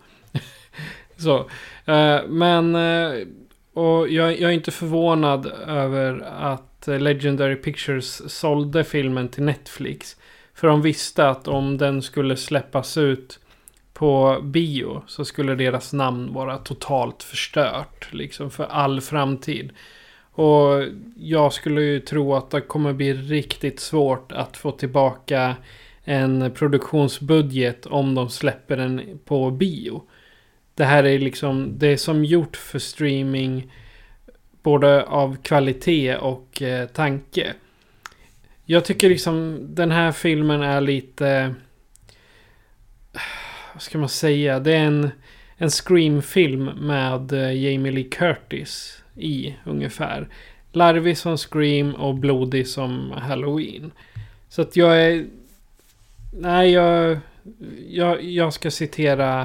Så. 1.16 1.38
Eh, 1.92 2.20
men... 2.28 2.74
Eh, 2.74 3.26
och 3.72 4.08
jag, 4.08 4.40
jag 4.40 4.50
är 4.50 4.54
inte 4.54 4.70
förvånad 4.70 5.46
över 5.66 6.20
att 6.20 6.86
Legendary 6.86 7.56
Pictures 7.56 8.22
sålde 8.32 8.84
filmen 8.84 9.28
till 9.28 9.42
Netflix. 9.42 10.16
För 10.54 10.68
de 10.68 10.82
visste 10.82 11.28
att 11.28 11.48
om 11.48 11.78
den 11.78 12.02
skulle 12.02 12.36
släppas 12.36 12.96
ut 12.96 13.39
på 14.00 14.40
bio 14.42 15.02
så 15.06 15.24
skulle 15.24 15.54
deras 15.54 15.92
namn 15.92 16.32
vara 16.32 16.58
totalt 16.58 17.22
förstört. 17.22 18.08
Liksom 18.12 18.50
för 18.50 18.64
all 18.64 19.00
framtid. 19.00 19.70
Och 20.32 20.84
jag 21.16 21.52
skulle 21.52 21.82
ju 21.82 22.00
tro 22.00 22.34
att 22.34 22.50
det 22.50 22.60
kommer 22.60 22.92
bli 22.92 23.12
riktigt 23.12 23.80
svårt 23.80 24.32
att 24.32 24.56
få 24.56 24.70
tillbaka 24.70 25.56
en 26.04 26.50
produktionsbudget 26.50 27.86
om 27.86 28.14
de 28.14 28.30
släpper 28.30 28.76
den 28.76 29.18
på 29.24 29.50
bio. 29.50 30.02
Det 30.74 30.84
här 30.84 31.04
är 31.04 31.18
liksom, 31.18 31.78
det 31.78 31.86
är 31.86 31.96
som 31.96 32.24
gjort 32.24 32.56
för 32.56 32.78
streaming 32.78 33.72
både 34.62 35.04
av 35.04 35.36
kvalitet 35.42 36.16
och 36.16 36.62
eh, 36.62 36.86
tanke. 36.86 37.54
Jag 38.64 38.84
tycker 38.84 39.08
liksom 39.08 39.66
den 39.68 39.90
här 39.90 40.12
filmen 40.12 40.62
är 40.62 40.80
lite 40.80 41.54
vad 43.80 43.84
ska 43.84 43.98
man 43.98 44.08
säga? 44.08 44.60
Det 44.60 44.74
är 44.74 44.84
en, 44.84 45.10
en 45.56 45.70
Scream-film 45.70 46.64
med 46.64 47.32
eh, 47.32 47.52
Jamie 47.52 47.92
Lee 47.92 48.08
Curtis 48.10 49.02
i 49.16 49.54
ungefär. 49.64 50.28
Larvig 50.72 51.18
som 51.18 51.36
Scream 51.36 51.94
och 51.94 52.14
blodig 52.14 52.68
som 52.68 53.10
Halloween. 53.10 53.90
Så 54.48 54.62
att 54.62 54.76
jag 54.76 55.02
är... 55.02 55.26
Nej, 56.32 56.70
jag... 56.70 57.18
Jag, 57.88 58.24
jag 58.24 58.52
ska 58.52 58.70
citera 58.70 59.40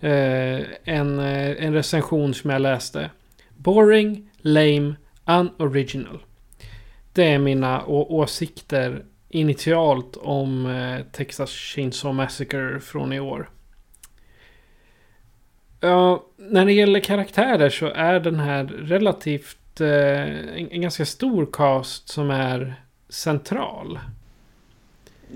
eh, 0.00 0.60
en, 0.84 1.18
eh, 1.18 1.64
en 1.64 1.74
recension 1.74 2.34
som 2.34 2.50
jag 2.50 2.62
läste. 2.62 3.10
Boring, 3.56 4.30
lame, 4.40 4.94
unoriginal. 5.26 6.18
Det 7.12 7.24
är 7.24 7.38
mina 7.38 7.86
åsikter 7.86 9.04
initialt 9.28 10.16
om 10.16 10.66
eh, 10.66 11.06
Texas 11.12 11.50
Chainsaw 11.50 12.16
Massacre 12.16 12.80
från 12.80 13.12
i 13.12 13.20
år. 13.20 13.50
Ja, 15.80 16.24
när 16.36 16.64
det 16.64 16.72
gäller 16.72 17.00
karaktärer 17.00 17.70
så 17.70 17.86
är 17.86 18.20
den 18.20 18.40
här 18.40 18.64
relativt 18.64 19.80
eh, 19.80 19.88
en, 19.88 20.70
en, 20.70 20.80
ganska 20.80 21.04
stor 21.04 21.48
cast 21.52 22.08
som 22.08 22.30
är 22.30 22.74
central. 23.08 23.98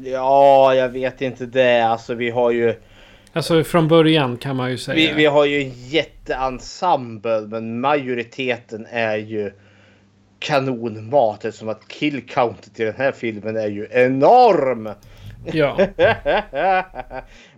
Ja, 0.05 0.75
jag 0.75 0.89
vet 0.89 1.21
inte 1.21 1.47
det. 1.47 1.81
Alltså 1.81 2.15
vi 2.15 2.31
har 2.31 2.51
ju... 2.51 2.75
Alltså 3.33 3.65
från 3.65 3.89
början 3.89 4.37
kan 4.37 4.57
man 4.57 4.71
ju 4.71 4.79
säga. 4.79 4.97
Vi, 4.97 5.13
vi 5.13 5.27
har 5.27 5.45
ju 5.45 5.63
en 5.63 5.73
jätteensemble 5.89 7.41
men 7.41 7.81
majoriteten 7.81 8.87
är 8.91 9.17
ju 9.17 9.53
kanonmat 10.39 11.45
eftersom 11.45 11.69
att 11.69 11.89
kill 11.89 12.27
countet 12.27 12.81
i 12.81 12.85
den 12.85 12.95
här 12.97 13.13
filmen 13.13 13.57
är 13.57 13.69
ju 13.69 13.89
enorm. 13.91 14.89
Ja. 15.45 15.79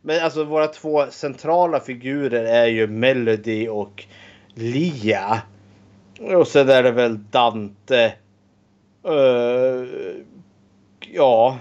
Men 0.02 0.24
alltså 0.24 0.44
våra 0.44 0.66
två 0.66 1.06
centrala 1.10 1.80
figurer 1.80 2.44
är 2.44 2.66
ju 2.66 2.86
Melody 2.86 3.68
och 3.68 4.04
Lia. 4.54 5.42
Och 6.20 6.48
sen 6.48 6.68
är 6.68 6.82
det 6.82 6.90
väl 6.90 7.24
Dante. 7.30 8.12
Uh, 9.08 9.86
ja. 11.00 11.58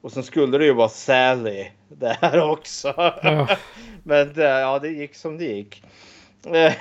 Och 0.00 0.12
sen 0.12 0.22
skulle 0.22 0.58
det 0.58 0.64
ju 0.64 0.74
vara 0.74 0.88
Sally 0.88 1.66
där 1.88 2.50
också. 2.50 2.94
Ja. 3.22 3.48
Men 4.02 4.32
det, 4.32 4.42
ja, 4.42 4.78
det 4.78 4.88
gick 4.88 5.14
som 5.14 5.38
det 5.38 5.44
gick. 5.44 5.82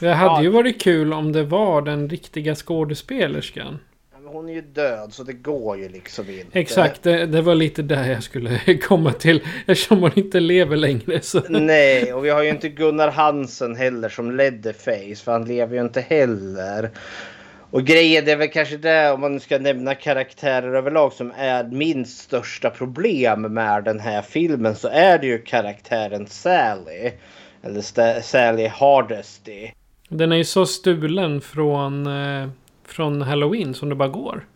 Det 0.00 0.12
hade 0.12 0.42
ju 0.42 0.48
varit 0.48 0.82
kul 0.82 1.12
om 1.12 1.32
det 1.32 1.42
var 1.42 1.82
den 1.82 2.08
riktiga 2.08 2.54
skådespelerskan. 2.54 3.78
Hon 4.26 4.48
är 4.48 4.52
ju 4.52 4.60
död 4.60 5.12
så 5.12 5.22
det 5.22 5.32
går 5.32 5.78
ju 5.78 5.88
liksom 5.88 6.30
inte. 6.30 6.58
Exakt, 6.58 7.02
det, 7.02 7.26
det 7.26 7.42
var 7.42 7.54
lite 7.54 7.82
där 7.82 8.10
jag 8.10 8.22
skulle 8.22 8.58
komma 8.82 9.12
till. 9.12 9.42
Eftersom 9.66 10.00
hon 10.00 10.10
inte 10.14 10.40
lever 10.40 10.76
längre 10.76 11.20
så... 11.20 11.42
Nej, 11.48 12.12
och 12.12 12.24
vi 12.24 12.30
har 12.30 12.42
ju 12.42 12.50
inte 12.50 12.68
Gunnar 12.68 13.10
Hansen 13.10 13.76
heller 13.76 14.08
som 14.08 14.36
Leatherface. 14.36 15.24
För 15.24 15.32
han 15.32 15.44
lever 15.44 15.74
ju 15.74 15.80
inte 15.80 16.00
heller. 16.00 16.90
Och 17.70 17.84
grejen 17.84 18.28
är 18.28 18.36
väl 18.36 18.48
kanske 18.48 18.76
det 18.76 19.12
om 19.12 19.20
man 19.20 19.32
nu 19.32 19.40
ska 19.40 19.58
nämna 19.58 19.94
karaktärer 19.94 20.74
överlag 20.74 21.12
som 21.12 21.32
är 21.36 21.64
min 21.64 22.06
största 22.06 22.70
problem 22.70 23.42
med 23.42 23.84
den 23.84 24.00
här 24.00 24.22
filmen 24.22 24.76
så 24.76 24.88
är 24.88 25.18
det 25.18 25.26
ju 25.26 25.38
karaktären 25.38 26.26
Sally. 26.26 27.10
Eller 27.62 28.20
Sally 28.20 28.66
Hardesty. 28.66 29.70
Den 30.08 30.32
är 30.32 30.36
ju 30.36 30.44
så 30.44 30.66
stulen 30.66 31.40
från, 31.40 32.06
eh, 32.06 32.48
från 32.88 33.22
Halloween 33.22 33.74
som 33.74 33.88
det 33.88 33.94
bara 33.94 34.08
går. 34.08 34.46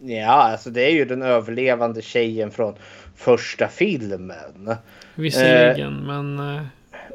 Ja, 0.00 0.32
alltså 0.32 0.70
det 0.70 0.82
är 0.82 0.90
ju 0.90 1.04
den 1.04 1.22
överlevande 1.22 2.02
tjejen 2.02 2.50
från 2.50 2.74
första 3.16 3.68
filmen. 3.68 4.76
Visserligen, 5.14 6.06
men... 6.06 6.38
Eh, 6.38 6.62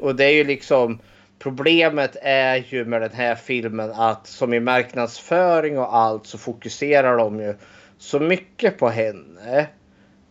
Och 0.00 0.16
det 0.16 0.24
är 0.24 0.32
ju 0.32 0.44
liksom 0.44 0.98
problemet 1.38 2.16
är 2.22 2.64
ju 2.68 2.84
med 2.84 3.00
den 3.02 3.12
här 3.12 3.34
filmen 3.34 3.92
att 3.92 4.26
som 4.26 4.54
i 4.54 4.60
marknadsföring 4.60 5.78
och 5.78 5.96
allt 5.96 6.26
så 6.26 6.38
fokuserar 6.38 7.16
de 7.16 7.40
ju 7.40 7.54
så 7.98 8.20
mycket 8.20 8.78
på 8.78 8.88
henne. 8.88 9.66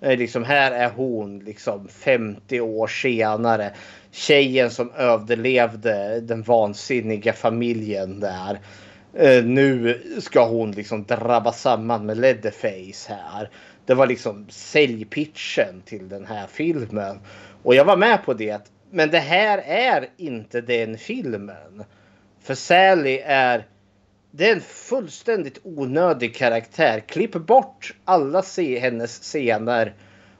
Liksom 0.02 0.44
här 0.44 0.72
är 0.72 0.90
hon 0.90 1.40
liksom 1.40 1.88
50 1.88 2.62
år 2.62 2.88
senare. 2.88 3.72
Tjejen 4.12 4.70
som 4.70 4.92
överlevde 4.92 6.20
den 6.22 6.42
vansinniga 6.42 7.34
familjen 7.34 8.20
där. 8.20 8.60
Eh, 9.16 9.44
nu 9.44 10.02
ska 10.20 10.48
hon 10.48 10.72
liksom 10.72 11.04
drabba 11.04 11.52
samman 11.52 12.06
med 12.06 12.18
Leatherface 12.18 13.14
här. 13.14 13.50
Det 13.86 13.94
var 13.94 14.08
liksom 14.08 14.46
säljpitchen 14.50 15.82
till 15.86 16.10
den 16.10 16.26
här 16.26 16.48
filmen. 16.48 17.20
Och 17.64 17.76
jag 17.76 17.86
var 17.86 17.98
med 17.98 18.26
på 18.26 18.34
det. 18.34 18.72
Men 18.92 19.10
det 19.10 19.20
här 19.20 19.58
är 19.66 20.10
inte 20.18 20.62
den 20.62 20.98
filmen. 20.98 21.84
För 22.42 22.56
Sally 22.56 23.20
är 23.26 23.66
det 24.32 24.50
är 24.50 24.56
en 24.56 24.62
fullständigt 24.62 25.60
onödig 25.64 26.36
karaktär. 26.36 27.00
Klipp 27.00 27.32
bort 27.32 27.94
alla 28.06 28.42
se 28.42 28.80
hennes 28.80 29.20
scener 29.20 29.94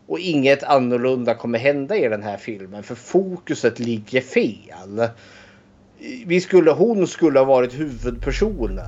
och 0.08 0.20
inget 0.20 0.64
annorlunda 0.64 1.36
kommer 1.36 1.60
hända 1.60 1.96
i 1.96 2.08
den 2.08 2.24
här 2.24 2.38
filmen. 2.38 2.84
För 2.84 2.96
fokuset 2.96 3.80
ligger 3.80 4.22
fel. 4.22 5.10
Vi 6.26 6.42
skulle, 6.42 6.72
hon 6.72 7.08
skulle 7.08 7.40
ha 7.40 7.46
varit 7.46 7.80
huvudpersonen. 7.80 8.86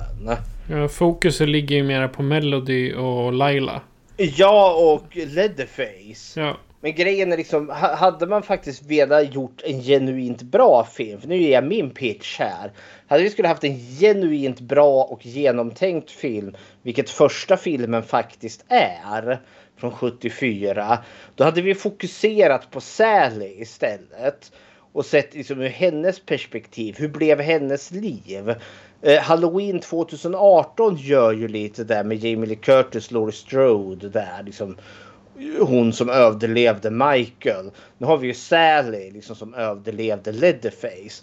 ja, 0.70 0.88
fokuset 0.88 1.48
ligger 1.48 1.76
ju 1.76 1.82
mera 1.82 2.08
på 2.08 2.22
Melody 2.22 2.94
och 2.94 3.32
Laila. 3.32 3.80
Ja, 4.16 4.74
och 4.94 5.16
Leatherface. 5.16 6.40
Ja. 6.40 6.56
Men 6.80 6.94
grejen 6.94 7.32
är 7.32 7.36
liksom, 7.36 7.68
ha- 7.68 7.94
hade 7.94 8.26
man 8.26 8.42
faktiskt 8.42 8.82
velat 8.82 9.34
gjort 9.34 9.62
en 9.64 9.80
genuint 9.82 10.42
bra 10.42 10.84
film, 10.92 11.20
för 11.20 11.28
nu 11.28 11.36
ger 11.42 11.52
jag 11.52 11.64
min 11.64 11.90
pitch 11.90 12.38
här. 12.38 12.70
Hade 13.08 13.22
vi 13.22 13.30
skulle 13.30 13.48
haft 13.48 13.64
en 13.64 13.78
genuint 13.78 14.60
bra 14.60 15.02
och 15.04 15.26
genomtänkt 15.26 16.10
film, 16.10 16.54
vilket 16.82 17.10
första 17.10 17.56
filmen 17.56 18.02
faktiskt 18.02 18.64
är, 18.68 19.40
från 19.76 19.90
74. 19.92 20.98
Då 21.34 21.44
hade 21.44 21.62
vi 21.62 21.74
fokuserat 21.74 22.70
på 22.70 22.80
Sally 22.80 23.54
istället. 23.58 24.52
Och 24.96 25.06
sett 25.06 25.34
liksom 25.34 25.60
ur 25.60 25.68
hennes 25.68 26.20
perspektiv, 26.20 26.94
hur 26.98 27.08
blev 27.08 27.40
hennes 27.40 27.90
liv? 27.90 28.54
Eh, 29.02 29.20
Halloween 29.20 29.80
2018 29.80 30.96
gör 30.96 31.32
ju 31.32 31.48
lite 31.48 31.84
där 31.84 32.04
med 32.04 32.24
Jamie 32.24 32.46
Lee 32.46 32.56
Curtis, 32.56 33.10
Laurie 33.10 33.32
Strode 33.32 34.08
där 34.08 34.42
liksom 34.44 34.76
hon 35.60 35.92
som 35.92 36.08
överlevde 36.08 36.90
Michael. 36.90 37.70
Nu 37.98 38.06
har 38.06 38.16
vi 38.16 38.26
ju 38.26 38.34
Sally 38.34 39.10
liksom 39.10 39.36
som 39.36 39.54
överlevde 39.54 40.32
Leatherface. 40.32 41.22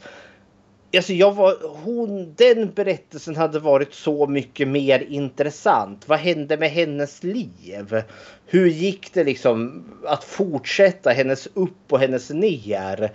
Alltså 0.96 1.14
jag 1.14 1.32
var, 1.36 1.58
hon, 1.84 2.34
den 2.38 2.74
berättelsen 2.74 3.36
hade 3.36 3.60
varit 3.60 3.94
så 3.94 4.28
mycket 4.28 4.68
mer 4.68 5.00
intressant. 5.00 6.08
Vad 6.08 6.20
hände 6.20 6.58
med 6.58 6.72
hennes 6.72 7.24
liv? 7.24 8.04
Hur 8.46 8.68
gick 8.68 9.14
det 9.14 9.24
liksom 9.24 9.84
att 10.06 10.24
fortsätta 10.24 11.10
hennes 11.10 11.48
upp 11.54 11.92
och 11.94 12.00
hennes 12.00 12.30
ner? 12.30 13.12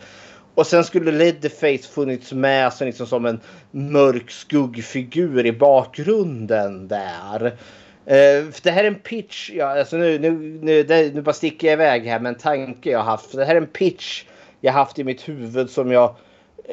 Och 0.59 0.67
sen 0.67 0.85
skulle 0.85 1.13
Leatherface 1.13 1.89
funnits 1.89 2.33
med 2.33 2.73
som, 2.73 2.87
liksom 2.87 3.07
som 3.07 3.27
en 3.27 3.41
mörk 3.71 4.31
skuggfigur 4.31 5.47
i 5.47 5.53
bakgrunden 5.53 6.89
där. 6.89 7.47
Uh, 7.47 8.51
för 8.51 8.63
det 8.63 8.71
här 8.71 8.85
är 8.85 8.89
en 8.89 8.95
pitch, 8.95 9.51
ja, 9.51 9.79
alltså 9.79 9.97
nu, 9.97 10.19
nu, 10.19 10.31
nu, 10.63 10.83
det, 10.83 11.15
nu 11.15 11.23
bara 11.23 11.33
sticker 11.33 11.67
jag 11.67 11.73
iväg 11.73 12.07
här 12.07 12.21
med 12.21 12.31
en 12.31 12.39
tanke 12.39 12.91
jag 12.91 13.03
haft. 13.03 13.31
För 13.31 13.39
det 13.39 13.45
här 13.45 13.55
är 13.55 13.61
en 13.61 13.67
pitch 13.67 14.25
jag 14.61 14.73
haft 14.73 14.99
i 14.99 15.05
mitt 15.05 15.29
huvud 15.29 15.71
som 15.71 15.93
jag 15.93 16.15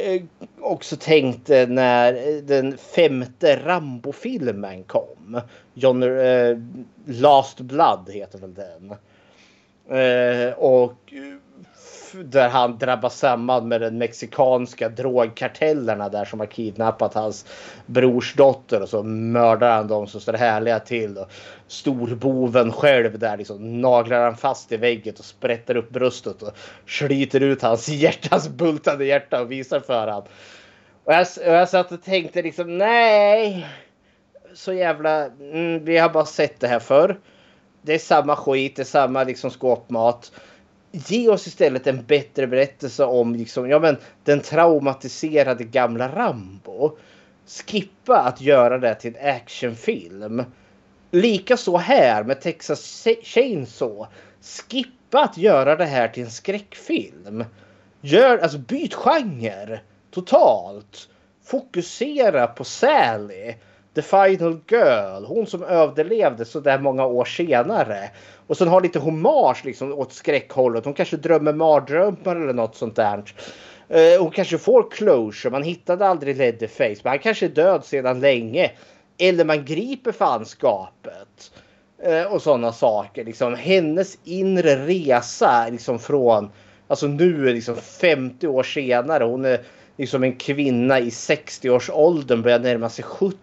uh, 0.07 0.21
också 0.59 0.95
tänkte 0.95 1.65
när 1.65 2.13
eh, 2.13 2.43
den 2.43 2.77
femte 2.77 3.59
Rambo-filmen 3.65 4.83
kom. 4.83 5.41
John, 5.73 6.03
uh, 6.03 6.57
Last 7.05 7.61
Blood 7.61 8.09
heter 8.13 8.39
väl 8.39 8.53
den. 8.53 8.95
Och 10.55 11.13
där 12.23 12.49
han 12.49 12.77
drabbas 12.77 13.19
samman 13.19 13.67
med 13.67 13.81
den 13.81 13.97
mexikanska 13.97 14.89
drogkartellerna 14.89 16.09
där 16.09 16.25
som 16.25 16.39
har 16.39 16.47
kidnappat 16.47 17.13
hans 17.13 17.45
brors 17.85 18.33
dotter 18.33 18.81
och 18.81 18.89
så 18.89 19.03
mördar 19.03 19.75
han 19.75 19.87
dem 19.87 20.07
som 20.07 20.21
står 20.21 20.33
härliga 20.33 20.79
till. 20.79 21.17
Och 21.17 21.31
storboven 21.67 22.71
själv 22.71 23.19
där 23.19 23.37
liksom 23.37 23.81
naglar 23.81 24.23
han 24.23 24.37
fast 24.37 24.71
i 24.71 24.77
väggen 24.77 25.15
och 25.19 25.25
sprätter 25.25 25.77
upp 25.77 25.89
bröstet 25.89 26.41
och 26.41 26.57
sliter 26.87 27.39
ut 27.39 27.61
hans 27.61 27.89
hjärtas 27.89 28.49
bultande 28.49 29.05
hjärta 29.05 29.41
och 29.41 29.51
visar 29.51 29.79
för 29.79 30.07
han. 30.07 30.23
Och 31.03 31.13
jag, 31.13 31.27
och 31.45 31.53
jag 31.53 31.69
satt 31.69 31.91
och 31.91 32.03
tänkte 32.03 32.41
liksom 32.41 32.77
nej. 32.77 33.65
Så 34.53 34.73
jävla, 34.73 35.25
mm, 35.25 35.85
vi 35.85 35.97
har 35.97 36.09
bara 36.09 36.25
sett 36.25 36.59
det 36.59 36.67
här 36.67 36.79
förr. 36.79 37.19
Det 37.81 37.93
är 37.93 37.99
samma 37.99 38.35
skit, 38.35 38.75
det 38.75 38.81
är 38.81 38.83
samma 38.83 39.23
liksom 39.23 39.49
skåpmat. 39.49 40.31
Ge 40.95 41.29
oss 41.29 41.47
istället 41.47 41.87
en 41.87 42.03
bättre 42.05 42.47
berättelse 42.47 43.05
om 43.05 43.35
liksom, 43.35 43.69
ja, 43.69 43.79
men, 43.79 43.97
den 44.23 44.41
traumatiserade 44.41 45.63
gamla 45.63 46.15
Rambo. 46.15 46.97
Skippa 47.47 48.19
att 48.19 48.41
göra 48.41 48.77
det 48.77 48.95
till 48.95 49.15
en 49.15 49.35
actionfilm. 49.35 50.43
Likaså 51.11 51.77
här 51.77 52.23
med 52.23 52.41
Texas 52.41 53.07
Chainsaw. 53.23 54.07
Skippa 54.41 55.23
att 55.23 55.37
göra 55.37 55.75
det 55.75 55.85
här 55.85 56.07
till 56.07 56.23
en 56.23 56.31
skräckfilm. 56.31 57.45
Gör, 58.01 58.37
alltså 58.37 58.57
byt 58.57 58.93
genre 58.93 59.79
totalt. 60.11 61.09
Fokusera 61.45 62.47
på 62.47 62.63
Sally. 62.63 63.53
The 63.95 64.01
Final 64.01 64.59
Girl. 64.67 65.25
Hon 65.25 65.47
som 65.47 65.63
överlevde 65.63 66.45
så 66.45 66.59
där 66.59 66.79
många 66.79 67.05
år 67.05 67.25
senare. 67.25 68.09
Och 68.47 68.57
sen 68.57 68.67
har 68.67 68.81
lite 68.81 68.99
hommage 68.99 69.65
liksom 69.65 69.93
åt 69.93 70.13
skräckhållet. 70.13 70.85
Hon 70.85 70.93
kanske 70.93 71.17
drömmer 71.17 71.53
mardrömmar 71.53 72.35
eller 72.35 72.53
något 72.53 72.75
sånt 72.75 72.95
där. 72.95 73.23
Eh, 73.89 74.21
Hon 74.21 74.31
kanske 74.31 74.57
får 74.57 74.91
closure. 74.91 75.51
Man 75.51 75.63
hittade 75.63 76.07
aldrig 76.07 76.37
Leatherface. 76.37 77.01
Men 77.03 77.09
han 77.09 77.19
kanske 77.19 77.45
är 77.45 77.49
död 77.49 77.85
sedan 77.85 78.19
länge. 78.19 78.71
Eller 79.17 79.45
man 79.45 79.65
griper 79.65 80.11
fanskapet. 80.11 81.51
Eh, 82.03 82.23
Och 82.23 82.41
sådana 82.41 82.71
saker. 82.71 83.25
Liksom, 83.25 83.55
hennes 83.55 84.17
inre 84.23 84.75
resa 84.87 85.67
liksom 85.71 85.99
från 85.99 86.51
Alltså 86.87 87.07
nu 87.07 87.49
är 87.49 87.53
liksom 87.53 87.75
50 87.75 88.47
år 88.47 88.63
senare. 88.63 89.23
Hon 89.23 89.45
är 89.45 89.59
liksom 89.97 90.23
en 90.23 90.35
kvinna 90.35 90.99
i 90.99 91.09
60-årsåldern. 91.09 92.41
Börjar 92.41 92.59
närma 92.59 92.89
sig 92.89 93.05
70. 93.05 93.37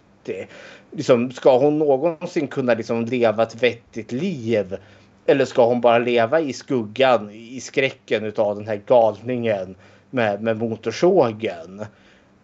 Liksom, 0.90 1.32
ska 1.32 1.58
hon 1.58 1.78
någonsin 1.78 2.48
kunna 2.48 2.74
liksom 2.74 3.04
leva 3.04 3.42
ett 3.42 3.62
vettigt 3.62 4.12
liv? 4.12 4.76
Eller 5.26 5.44
ska 5.44 5.66
hon 5.66 5.80
bara 5.80 5.98
leva 5.98 6.40
i 6.40 6.52
skuggan, 6.52 7.30
i 7.30 7.60
skräcken 7.60 8.24
utav 8.24 8.56
den 8.56 8.66
här 8.66 8.80
galningen 8.86 9.74
med, 10.10 10.42
med 10.42 10.56
motorsågen? 10.56 11.84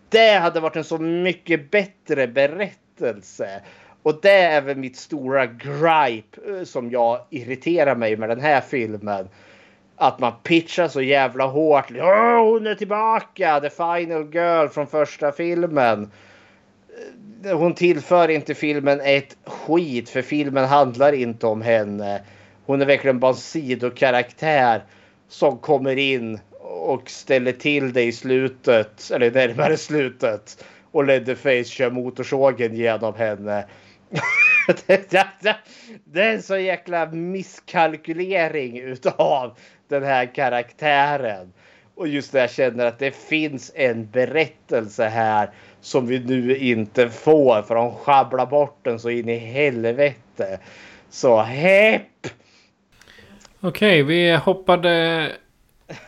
Det 0.09 0.35
hade 0.35 0.61
varit 0.61 0.77
en 0.77 0.85
så 0.85 0.99
mycket 0.99 1.71
bättre 1.71 2.27
berättelse. 2.27 3.61
Och 4.03 4.19
det 4.23 4.41
är 4.41 4.61
väl 4.61 4.77
mitt 4.77 4.97
stora 4.97 5.47
gripe 5.47 6.59
eh, 6.59 6.65
som 6.65 6.91
jag 6.91 7.21
irriterar 7.31 7.95
mig 7.95 8.17
med 8.17 8.29
den 8.29 8.41
här 8.41 8.61
filmen. 8.61 9.29
Att 9.97 10.19
man 10.19 10.33
pitchar 10.43 10.89
så 10.89 11.03
jävla 11.03 11.47
hårt. 11.47 11.91
Åh, 11.91 12.51
hon 12.51 12.67
är 12.67 12.75
tillbaka! 12.75 13.61
The 13.61 13.71
final 13.71 14.35
girl 14.35 14.69
från 14.69 14.87
första 14.87 15.33
filmen. 15.33 16.11
Hon 17.53 17.75
tillför 17.75 18.29
inte 18.29 18.55
filmen 18.55 19.01
ett 19.01 19.37
skit 19.45 20.09
för 20.09 20.23
filmen 20.23 20.65
handlar 20.65 21.13
inte 21.13 21.47
om 21.47 21.63
henne. 21.63 22.23
Hon 22.67 22.83
är 22.83 22.87
verkligen 22.87 23.21
bara 23.21 23.31
en 23.31 23.37
sidokaraktär 23.37 24.83
som 25.29 25.59
kommer 25.59 25.97
in 25.97 26.41
och 26.61 27.11
ställer 27.11 27.53
till 27.53 27.93
det 27.93 28.03
i 28.03 28.13
slutet, 28.13 29.11
eller 29.11 29.31
närmare 29.31 29.77
slutet. 29.77 30.65
Och 30.91 31.05
Leatherface 31.05 31.65
kör 31.65 31.91
motorsågen 31.91 32.77
genom 32.77 33.15
henne. 33.15 33.65
det, 34.87 35.11
det, 35.11 35.27
det, 35.41 35.57
det 36.05 36.23
är 36.23 36.35
en 36.35 36.43
så 36.43 36.59
jäkla 36.59 37.07
misskalkylering 37.07 38.79
utav 38.79 39.59
den 39.89 40.03
här 40.03 40.35
karaktären. 40.35 41.53
Och 41.95 42.09
just 42.09 42.33
det 42.33 42.41
jag 42.41 42.51
känner 42.51 42.87
att 42.87 42.99
det 42.99 43.17
finns 43.17 43.73
en 43.75 44.11
berättelse 44.11 45.05
här 45.05 45.51
som 45.81 46.07
vi 46.07 46.19
nu 46.19 46.57
inte 46.57 47.09
får 47.09 47.63
för 47.63 47.75
de 47.75 47.93
sjabblar 47.95 48.47
bort 48.47 48.79
den 48.83 48.99
så 48.99 49.11
in 49.11 49.29
i 49.29 49.37
helvete. 49.39 50.59
Så 51.11 51.41
hepp! 51.43 52.03
Okej, 53.61 54.03
vi 54.03 54.37
hoppade... 54.37 55.33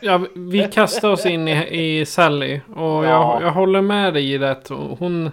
Ja, 0.01 0.21
vi 0.35 0.67
kastade 0.71 1.13
oss 1.13 1.25
in 1.25 1.47
i, 1.47 1.99
i 1.99 2.05
Sally. 2.05 2.59
Och 2.75 2.81
jag, 2.81 3.05
Ja. 3.05 3.39
jag 3.41 3.51
håller 3.51 3.81
med 3.81 4.13
dig 4.13 4.33
i 4.33 4.37
det. 4.37 4.59
Hon, 4.99 5.31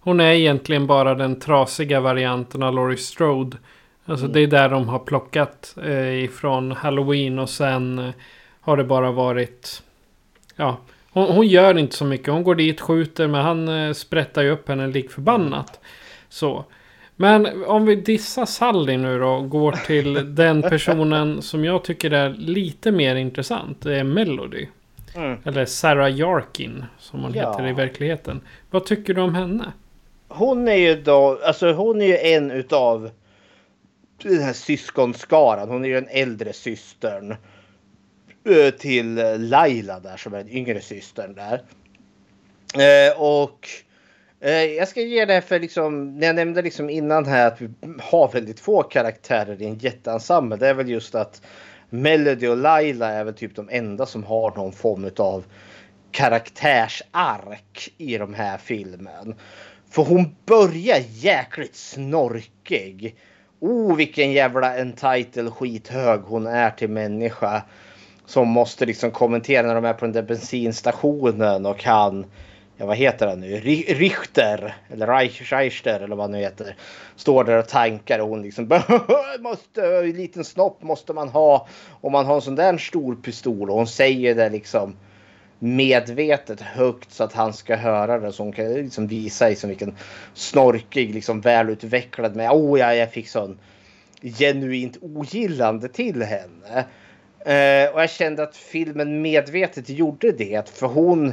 hon 0.00 0.20
är 0.20 0.32
egentligen 0.32 0.86
bara 0.86 1.14
den 1.14 1.40
trasiga 1.40 2.00
varianten 2.00 2.62
av 2.62 2.74
Laurie 2.74 2.98
Strode. 2.98 3.56
Alltså 4.04 4.26
det 4.26 4.40
är 4.40 4.46
där 4.46 4.68
de 4.68 4.88
har 4.88 4.98
plockat 4.98 5.76
eh, 5.84 6.24
ifrån 6.24 6.72
Halloween 6.72 7.38
och 7.38 7.50
sen 7.50 7.98
eh, 7.98 8.10
har 8.60 8.76
det 8.76 8.84
bara 8.84 9.10
varit... 9.10 9.82
Ja, 10.56 10.76
hon, 11.14 11.26
hon 11.36 11.46
gör 11.46 11.78
inte 11.78 11.96
så 11.96 12.04
mycket. 12.04 12.28
Hon 12.32 12.44
går 12.44 12.54
dit, 12.54 12.80
skjuter, 12.80 13.28
men 13.28 13.40
han 13.40 13.68
eh, 13.68 13.92
sprättar 13.92 14.42
ju 14.42 14.50
upp 14.50 14.68
henne 14.68 14.86
lik 14.86 15.10
förbannat. 15.10 15.80
Så. 16.28 16.64
Men 17.16 17.64
om 17.64 17.86
vi 17.86 17.96
dissar 17.96 18.46
Sally 18.46 18.96
nu 18.96 19.18
då 19.18 19.28
och 19.28 19.48
går 19.50 19.72
till 19.72 20.34
den 20.34 20.62
personen 20.62 21.42
som 21.42 21.64
jag 21.64 21.84
tycker 21.84 22.10
är 22.10 22.30
lite 22.30 22.90
mer 22.92 23.16
intressant. 23.16 23.80
Det 23.82 23.98
är 23.98 24.04
Melody. 24.04 24.66
Mm. 25.16 25.38
Eller 25.44 25.64
Sarah 25.64 26.16
Jarkin 26.16 26.84
som 26.98 27.20
hon 27.22 27.32
Ja. 27.34 27.50
heter 27.50 27.68
i 27.68 27.72
verkligheten. 27.72 28.40
Vad 28.70 28.86
tycker 28.86 29.14
du 29.14 29.20
om 29.20 29.34
henne? 29.34 29.72
Hon 30.28 30.68
är 30.68 30.74
ju 30.74 31.02
då, 31.02 31.38
alltså 31.44 31.72
hon 31.72 32.02
är 32.02 32.06
ju 32.06 32.18
en 32.18 32.50
utav 32.50 33.10
den 34.22 34.42
här 34.42 34.52
syskonskaran. 34.52 35.68
Hon 35.68 35.84
är 35.84 35.88
ju 35.88 35.94
den 35.94 36.08
äldre 36.10 36.52
systern. 36.52 37.36
Eh, 38.46 38.70
till 38.70 39.14
Laila 39.38 40.00
där 40.00 40.16
som 40.16 40.34
är 40.34 40.38
den 40.38 40.48
yngre 40.48 40.80
systern 40.80 41.34
där. 41.34 41.62
Eh, 42.74 43.20
och 43.20 43.68
eh, 44.40 44.64
jag 44.64 44.88
ska 44.88 45.00
ge 45.00 45.24
det 45.24 45.32
här 45.32 45.40
för 45.40 45.60
liksom, 45.60 46.18
när 46.18 46.26
jag 46.26 46.36
nämnde 46.36 46.62
liksom 46.62 46.90
innan 46.90 47.26
här 47.26 47.46
att 47.46 47.60
vi 47.60 47.68
har 48.00 48.32
väldigt 48.32 48.60
få 48.60 48.82
karaktärer 48.82 49.62
i 49.62 49.64
en 49.64 49.78
jätteensemble. 49.78 50.56
Det 50.56 50.68
är 50.68 50.74
väl 50.74 50.88
just 50.88 51.14
att 51.14 51.42
Melody 51.90 52.48
och 52.48 52.56
Laila 52.56 53.12
är 53.12 53.24
väl 53.24 53.34
typ 53.34 53.56
de 53.56 53.68
enda 53.72 54.06
som 54.06 54.24
har 54.24 54.56
någon 54.56 54.72
form 54.72 55.10
av 55.16 55.44
karaktärsark 56.10 57.94
i 57.98 58.18
de 58.18 58.34
här 58.34 58.58
filmen. 58.58 59.34
För 59.90 60.02
hon 60.02 60.36
börjar 60.46 60.98
jäkligt 61.08 61.76
snorkig. 61.76 63.16
Oh 63.60 63.96
vilken 63.96 64.32
jävla 64.32 64.76
entitled 64.76 65.52
skithög 65.52 66.20
hon 66.20 66.46
är 66.46 66.70
till 66.70 66.90
människa. 66.90 67.62
Som 68.26 68.48
måste 68.48 68.86
liksom 68.86 69.10
kommentera 69.10 69.66
när 69.66 69.74
de 69.74 69.84
är 69.84 69.92
på 69.92 70.04
den 70.04 70.12
där 70.14 70.22
bensinstationen 70.22 71.66
och 71.66 71.84
han 71.84 72.26
Ja 72.76 72.86
vad 72.86 72.96
heter 72.96 73.26
han 73.26 73.40
nu? 73.40 73.56
Richter 73.86 74.74
eller 74.90 75.06
Reich- 75.06 75.44
Reichter 75.44 76.00
eller 76.00 76.16
vad 76.16 76.24
han 76.24 76.32
nu 76.32 76.38
heter. 76.38 76.76
Står 77.16 77.44
där 77.44 77.58
och 77.58 77.68
tankar 77.68 78.18
och 78.18 78.28
hon 78.28 78.42
liksom 78.42 78.64
måste, 79.40 79.82
en 79.86 80.10
liten 80.10 80.44
snopp 80.44 80.82
måste 80.82 81.12
man 81.12 81.28
ha. 81.28 81.68
Om 82.00 82.12
man 82.12 82.26
har 82.26 82.34
en 82.34 82.40
sån 82.40 82.54
där 82.54 82.78
stor 82.78 83.14
pistol 83.14 83.70
och 83.70 83.76
hon 83.76 83.86
säger 83.86 84.34
det 84.34 84.48
liksom 84.48 84.96
medvetet 85.58 86.60
högt 86.60 87.12
så 87.12 87.24
att 87.24 87.32
han 87.32 87.52
ska 87.52 87.76
höra 87.76 88.18
det. 88.18 88.32
Så 88.32 88.42
hon 88.42 88.52
kan 88.52 88.72
liksom 88.74 89.06
visa 89.06 89.48
liksom 89.48 89.68
vilken 89.68 89.96
snorkig, 90.34 91.14
liksom 91.14 91.40
välutvecklad 91.40 92.36
med. 92.36 92.50
Oh 92.50 92.80
ja, 92.80 92.94
jag 92.94 93.12
fick 93.12 93.28
sån 93.28 93.58
genuint 94.22 94.96
ogillande 95.00 95.88
till 95.88 96.22
henne. 96.22 96.84
Eh, 97.44 97.94
och 97.94 98.02
jag 98.02 98.10
kände 98.10 98.42
att 98.42 98.56
filmen 98.56 99.22
medvetet 99.22 99.88
gjorde 99.88 100.32
det. 100.32 100.68
För 100.68 100.86
hon 100.86 101.32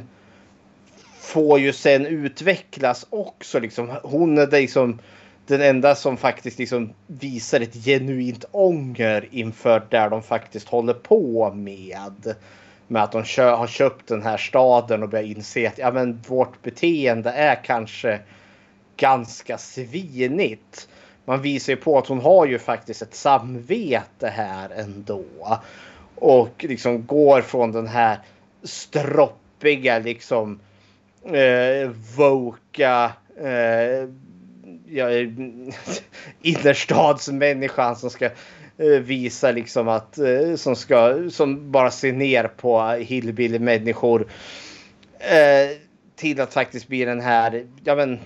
får 1.20 1.60
ju 1.60 1.74
sen 1.74 2.06
utvecklas 2.06 3.08
också. 3.10 3.60
Liksom. 3.60 3.92
Hon 4.04 4.38
är 4.38 4.48
liksom 4.52 5.00
den 5.48 5.62
enda 5.62 5.96
som 5.96 6.18
faktiskt 6.18 6.60
liksom 6.60 6.94
visar 7.08 7.62
ett 7.62 7.86
genuint 7.86 8.46
ånger 8.52 9.28
inför 9.32 9.84
där 9.90 10.10
de 10.10 10.24
faktiskt 10.24 10.68
håller 10.68 10.94
på 10.94 11.52
med. 11.54 12.36
Med 12.88 13.04
att 13.04 13.12
de 13.12 13.24
kö- 13.24 13.56
har 13.56 13.68
köpt 13.68 14.08
den 14.08 14.22
här 14.22 14.38
staden 14.38 15.04
och 15.04 15.10
börjar 15.10 15.26
inse 15.26 15.68
att 15.68 15.78
ja, 15.78 15.92
men 15.92 16.22
vårt 16.28 16.62
beteende 16.62 17.32
är 17.32 17.64
kanske 17.64 18.20
ganska 18.98 19.58
svinigt. 19.58 20.88
Man 21.26 21.42
visar 21.42 21.74
ju 21.74 21.78
på 21.78 21.98
att 21.98 22.08
hon 22.08 22.20
har 22.20 22.46
ju 22.46 22.60
faktiskt 22.60 23.02
ett 23.02 23.16
samvete 23.16 24.28
här 24.28 24.70
ändå. 24.70 25.24
Och 26.22 26.66
liksom 26.68 27.06
går 27.06 27.42
från 27.42 27.72
den 27.72 27.88
här 27.88 28.20
stroppiga 28.64 30.00
liksom 30.00 30.60
eh, 31.26 31.90
voka 32.18 33.12
eh, 33.44 34.10
ja, 34.88 35.10
innerstadsmänniskan 36.42 37.96
som 37.96 38.10
ska 38.10 38.26
eh, 38.78 39.00
visa 39.02 39.52
liksom 39.52 39.88
att 39.88 40.18
eh, 40.18 40.56
som 40.56 40.76
ska 40.76 41.30
som 41.30 41.72
bara 41.72 41.92
ser 41.92 42.14
ner 42.14 42.44
på 42.44 42.90
hillbilly 42.90 43.60
människor 43.60 44.28
eh, 45.20 45.78
till 46.16 46.42
att 46.42 46.54
faktiskt 46.54 46.88
bli 46.88 47.06
den 47.06 47.22
här 47.22 47.68
ja 47.84 47.96
men 47.96 48.20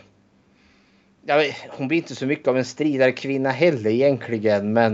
ja, 1.26 1.44
hon 1.70 1.88
blir 1.88 1.98
inte 1.98 2.16
så 2.16 2.26
mycket 2.26 2.48
av 2.48 2.58
en 2.58 2.66
stridarkvinna 2.66 3.50
heller 3.50 3.90
egentligen 3.90 4.74
men 4.74 4.94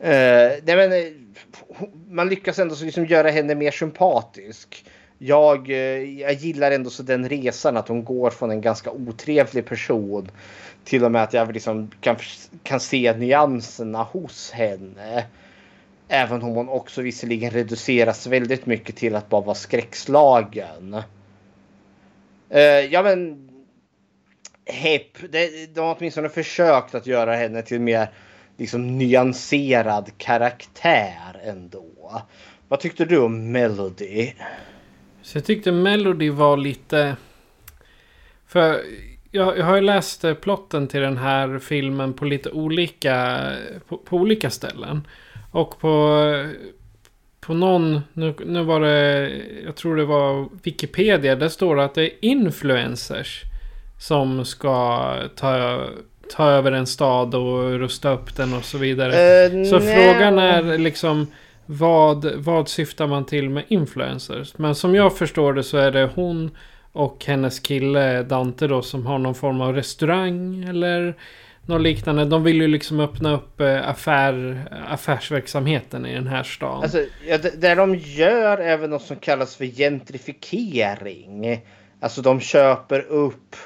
eh, 0.00 0.52
nej, 0.64 0.76
men 0.76 1.21
man 2.08 2.28
lyckas 2.28 2.58
ändå 2.58 2.74
liksom 2.82 3.06
göra 3.06 3.30
henne 3.30 3.54
mer 3.54 3.70
sympatisk. 3.70 4.84
Jag, 5.18 5.70
eh, 5.70 6.20
jag 6.20 6.32
gillar 6.32 6.70
ändå 6.70 6.90
så 6.90 7.02
den 7.02 7.28
resan 7.28 7.76
att 7.76 7.88
hon 7.88 8.04
går 8.04 8.30
från 8.30 8.50
en 8.50 8.60
ganska 8.60 8.90
otrevlig 8.90 9.66
person 9.66 10.30
till 10.84 11.04
och 11.04 11.12
med 11.12 11.22
att 11.22 11.32
jag 11.32 11.52
liksom 11.52 11.90
kan, 12.00 12.16
kan 12.62 12.80
se 12.80 13.16
nyanserna 13.16 14.02
hos 14.02 14.50
henne. 14.50 15.26
Även 16.08 16.42
om 16.42 16.54
hon 16.54 16.68
också 16.68 17.02
visserligen 17.02 17.50
reduceras 17.50 18.26
väldigt 18.26 18.66
mycket 18.66 18.96
till 18.96 19.14
att 19.14 19.28
bara 19.28 19.40
vara 19.40 19.54
skräckslagen. 19.54 21.02
Eh, 22.50 22.60
ja 22.62 23.02
men 23.02 23.48
Hepp, 24.64 25.32
de 25.74 25.80
har 25.80 25.96
åtminstone 25.98 26.28
försökt 26.28 26.94
att 26.94 27.06
göra 27.06 27.36
henne 27.36 27.62
till 27.62 27.80
mer 27.80 28.08
liksom 28.56 28.98
nyanserad 28.98 30.10
karaktär 30.18 31.40
ändå. 31.44 32.22
Vad 32.68 32.80
tyckte 32.80 33.04
du 33.04 33.18
om 33.18 33.52
Melody? 33.52 34.32
Så 35.22 35.38
jag 35.38 35.44
tyckte 35.44 35.72
Melody 35.72 36.30
var 36.30 36.56
lite... 36.56 37.16
För 38.46 38.80
jag, 39.30 39.58
jag 39.58 39.64
har 39.64 39.74
ju 39.74 39.82
läst 39.82 40.24
eh, 40.24 40.34
plotten 40.34 40.88
till 40.88 41.00
den 41.00 41.16
här 41.16 41.58
filmen 41.58 42.12
på 42.12 42.24
lite 42.24 42.50
olika... 42.50 43.48
På, 43.88 43.98
på 43.98 44.16
olika 44.16 44.50
ställen. 44.50 45.06
Och 45.50 45.78
på... 45.80 46.22
Eh, 46.26 46.50
på 47.40 47.54
någon... 47.54 48.00
Nu, 48.12 48.34
nu 48.46 48.62
var 48.62 48.80
det... 48.80 49.30
Jag 49.64 49.76
tror 49.76 49.96
det 49.96 50.04
var 50.04 50.48
Wikipedia. 50.62 51.36
Där 51.36 51.48
står 51.48 51.76
det 51.76 51.84
att 51.84 51.94
det 51.94 52.04
är 52.04 52.18
influencers. 52.20 53.42
Som 53.98 54.44
ska 54.44 55.14
ta, 55.36 55.84
ta 56.30 56.50
över 56.50 56.72
en 56.72 56.86
stad 56.86 57.34
och 57.34 57.78
rusta 57.78 58.10
upp 58.10 58.36
den 58.36 58.54
och 58.54 58.64
så 58.64 58.78
vidare. 58.78 59.44
Eh, 59.44 59.64
så 59.64 59.78
nej. 59.78 60.12
frågan 60.12 60.38
är 60.38 60.78
liksom... 60.78 61.26
Vad, 61.66 62.34
vad 62.34 62.68
syftar 62.68 63.06
man 63.06 63.26
till 63.26 63.50
med 63.50 63.64
influencers? 63.68 64.58
Men 64.58 64.74
som 64.74 64.94
jag 64.94 65.16
förstår 65.16 65.52
det 65.52 65.62
så 65.62 65.76
är 65.76 65.90
det 65.90 66.10
hon 66.14 66.50
och 66.92 67.24
hennes 67.26 67.60
kille 67.60 68.22
Dante 68.22 68.66
då 68.66 68.82
som 68.82 69.06
har 69.06 69.18
någon 69.18 69.34
form 69.34 69.60
av 69.60 69.74
restaurang 69.74 70.64
eller 70.64 71.14
något 71.66 71.82
liknande. 71.82 72.24
De 72.24 72.44
vill 72.44 72.60
ju 72.60 72.68
liksom 72.68 73.00
öppna 73.00 73.34
upp 73.34 73.60
eh, 73.60 73.88
affär, 73.88 74.64
affärsverksamheten 74.88 76.06
i 76.06 76.14
den 76.14 76.26
här 76.26 76.42
stan. 76.42 76.82
Alltså, 76.82 77.04
ja, 77.26 77.38
det, 77.38 77.60
det 77.60 77.74
de 77.74 77.94
gör 77.94 78.58
är 78.58 78.76
väl 78.76 78.90
något 78.90 79.02
som 79.02 79.16
kallas 79.16 79.56
för 79.56 79.64
gentrifiering. 79.64 81.60
Alltså 82.00 82.22
de 82.22 82.40
köper 82.40 83.00
upp 83.00 83.56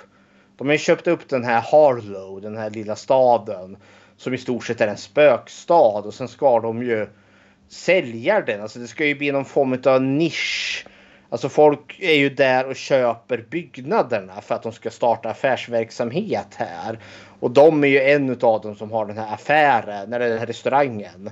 de 0.56 0.66
har 0.66 0.74
ju 0.74 0.78
köpt 0.78 1.06
upp 1.06 1.28
den 1.28 1.44
här 1.44 1.60
Harlow, 1.60 2.40
den 2.40 2.56
här 2.56 2.70
lilla 2.70 2.96
staden. 2.96 3.76
Som 4.16 4.34
i 4.34 4.38
stort 4.38 4.64
sett 4.64 4.80
är 4.80 4.88
en 4.88 4.96
spökstad 4.96 6.06
och 6.06 6.14
sen 6.14 6.28
ska 6.28 6.60
de 6.60 6.82
ju 6.82 7.08
sälja 7.68 8.40
den. 8.40 8.62
Alltså 8.62 8.78
det 8.78 8.86
ska 8.86 9.06
ju 9.06 9.14
bli 9.14 9.32
någon 9.32 9.44
form 9.44 9.78
av 9.84 10.02
nisch. 10.02 10.86
Alltså 11.28 11.48
folk 11.48 12.00
är 12.00 12.14
ju 12.14 12.30
där 12.30 12.66
och 12.66 12.76
köper 12.76 13.44
byggnaderna 13.50 14.40
för 14.40 14.54
att 14.54 14.62
de 14.62 14.72
ska 14.72 14.90
starta 14.90 15.30
affärsverksamhet 15.30 16.54
här. 16.56 16.98
Och 17.40 17.50
de 17.50 17.84
är 17.84 17.88
ju 17.88 18.00
en 18.00 18.30
av 18.30 18.60
dem 18.60 18.76
som 18.76 18.90
har 18.92 19.06
den 19.06 19.18
här 19.18 19.34
affären, 19.34 20.12
eller 20.12 20.28
den 20.28 20.38
här 20.38 20.46
restaurangen. 20.46 21.30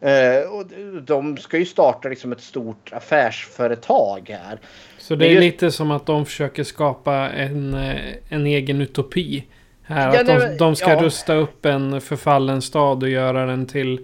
Eh, 0.00 0.50
och 0.50 0.66
de 1.02 1.36
ska 1.36 1.58
ju 1.58 1.64
starta 1.64 2.08
liksom 2.08 2.32
ett 2.32 2.40
stort 2.40 2.92
affärsföretag 2.92 4.28
här. 4.28 4.58
Så 5.02 5.14
det 5.14 5.26
är, 5.26 5.40
lite 5.40 5.70
som 5.70 5.90
att 5.90 6.06
de 6.06 6.26
försöker 6.26 6.64
skapa 6.64 7.14
en, 7.30 7.74
eh, 7.74 8.14
en 8.28 8.46
egen 8.46 8.80
utopi. 8.80 9.44
Här, 9.82 10.14
Ja, 10.14 10.20
att 10.20 10.26
de, 10.26 10.56
de 10.56 10.76
ska 10.76 10.90
ja. 10.90 11.02
rusta 11.02 11.34
upp 11.34 11.66
en 11.66 12.00
förfallen 12.00 12.62
stad 12.62 13.02
och 13.02 13.08
göra 13.08 13.46
den 13.46 13.66
till 13.66 13.98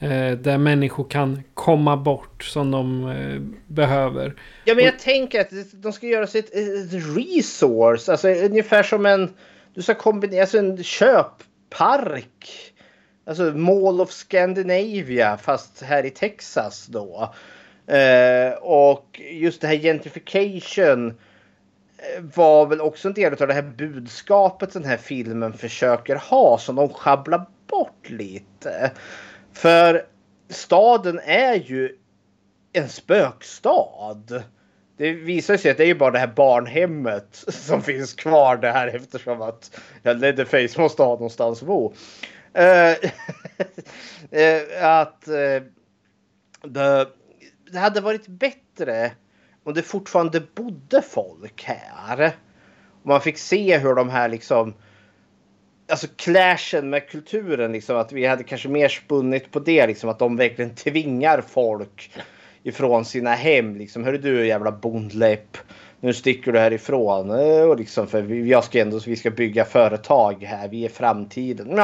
eh, 0.00 0.30
där 0.30 0.58
människor 0.58 1.04
kan 1.04 1.42
komma 1.54 1.96
bort 1.96 2.44
som 2.44 2.70
de 2.70 3.08
eh, 3.08 3.40
behöver. 3.66 4.34
Ja, 4.64 4.74
men 4.74 4.84
jag 4.84 4.98
tänker 4.98 5.40
att 5.40 5.50
de 5.72 5.92
ska 5.92 6.06
göra 6.06 6.26
sig 6.26 6.38
ett, 6.38 6.54
ett 6.54 7.16
resource, 7.16 8.12
alltså 8.12 8.28
ungefär 8.28 8.82
som 8.82 9.06
en, 9.06 9.30
du 9.74 9.82
ska 9.82 9.94
kombinera, 9.94 10.40
alltså 10.40 10.58
en 10.58 10.82
köppark. 10.84 12.72
Alltså 13.26 13.42
Mall 13.42 14.00
of 14.00 14.10
Scandinavia 14.10 15.36
fast 15.36 15.82
här 15.82 16.06
i 16.06 16.10
Texas 16.10 16.86
då. 16.86 17.34
Eh, 17.90 18.52
och 18.52 19.20
just 19.30 19.60
det 19.60 19.66
här 19.66 19.76
gentrification 19.76 21.08
eh, 21.08 22.22
var 22.34 22.66
väl 22.66 22.80
också 22.80 23.08
en 23.08 23.14
del 23.14 23.32
av 23.32 23.48
det 23.48 23.54
här 23.54 23.62
budskapet 23.62 24.72
den 24.72 24.84
här 24.84 24.96
filmen 24.96 25.52
försöker 25.52 26.16
ha 26.16 26.58
som 26.58 26.76
de 26.76 26.88
schabblar 26.88 27.46
bort 27.66 28.10
lite. 28.10 28.90
För 29.52 30.06
staden 30.48 31.20
är 31.24 31.54
ju 31.54 31.96
en 32.72 32.88
spökstad. 32.88 34.42
Det 34.96 35.12
visar 35.12 35.56
sig 35.56 35.70
att 35.70 35.76
det 35.76 35.84
är 35.84 35.88
ju 35.88 35.94
bara 35.94 36.10
det 36.10 36.18
här 36.18 36.32
barnhemmet 36.36 37.44
som 37.48 37.82
finns 37.82 38.14
kvar 38.14 38.56
där 38.56 38.86
eftersom 38.86 39.42
att 39.42 39.80
ja, 40.02 40.12
Leatherface 40.12 40.80
måste 40.80 41.02
ha 41.02 41.12
någonstans 41.12 41.62
att 41.62 41.68
bo. 41.68 41.94
Eh, 42.52 42.90
eh 44.40 44.84
att 44.84 45.28
eh, 45.28 45.62
det 47.72 47.78
hade 47.78 48.00
varit 48.00 48.26
bättre 48.26 49.12
om 49.64 49.74
det 49.74 49.82
fortfarande 49.82 50.42
bodde 50.54 51.02
folk 51.02 51.64
här. 51.64 52.32
Och 53.02 53.06
man 53.06 53.20
fick 53.20 53.38
se 53.38 53.78
hur 53.78 53.94
de 53.94 54.08
här 54.08 54.28
liksom 54.28 54.74
Alltså 55.90 56.06
clashen 56.16 56.90
med 56.90 57.08
kulturen 57.08 57.72
liksom 57.72 57.96
att 57.96 58.12
vi 58.12 58.26
hade 58.26 58.44
kanske 58.44 58.68
mer 58.68 58.88
spunnit 58.88 59.50
på 59.52 59.60
det 59.60 59.86
liksom 59.86 60.10
att 60.10 60.18
de 60.18 60.36
verkligen 60.36 60.74
tvingar 60.74 61.40
folk 61.40 62.10
ifrån 62.62 63.04
sina 63.04 63.34
hem 63.34 63.76
liksom. 63.76 64.04
Hörru 64.04 64.18
du 64.18 64.46
jävla 64.46 64.72
bondläpp. 64.72 65.56
Nu 66.00 66.14
sticker 66.14 66.52
du 66.52 66.58
härifrån. 66.58 67.30
Eh, 67.30 67.62
och 67.62 67.78
liksom 67.78 68.06
för 68.06 68.22
vi, 68.22 68.50
jag 68.50 68.64
ska 68.64 68.80
ändå, 68.80 69.00
vi 69.06 69.16
ska 69.16 69.30
bygga 69.30 69.64
företag 69.64 70.42
här. 70.42 70.68
Vi 70.68 70.84
är 70.84 70.88
framtiden. 70.88 71.68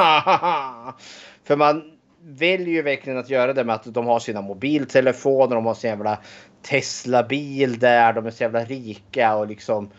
För 1.45 1.57
man 1.57 1.96
väljer 2.27 2.75
ju 2.75 2.83
verkligen 2.83 3.19
att 3.19 3.31
göra 3.31 3.53
det 3.53 3.65
med 3.65 3.75
att 3.75 3.95
de 3.95 4.07
har 4.07 4.21
sina 4.21 4.41
mobiltelefoner. 4.41 5.55
De 5.55 5.67
har 5.67 5.75
sin 5.75 5.91
jävla 5.91 6.19
Tesla-bil 6.63 7.79
där. 7.79 8.13
De 8.13 8.27
är 8.27 8.31
så 8.31 8.43
jävla 8.43 8.65
rika 8.65 9.37
och 9.37 9.47
liksom 9.47 9.91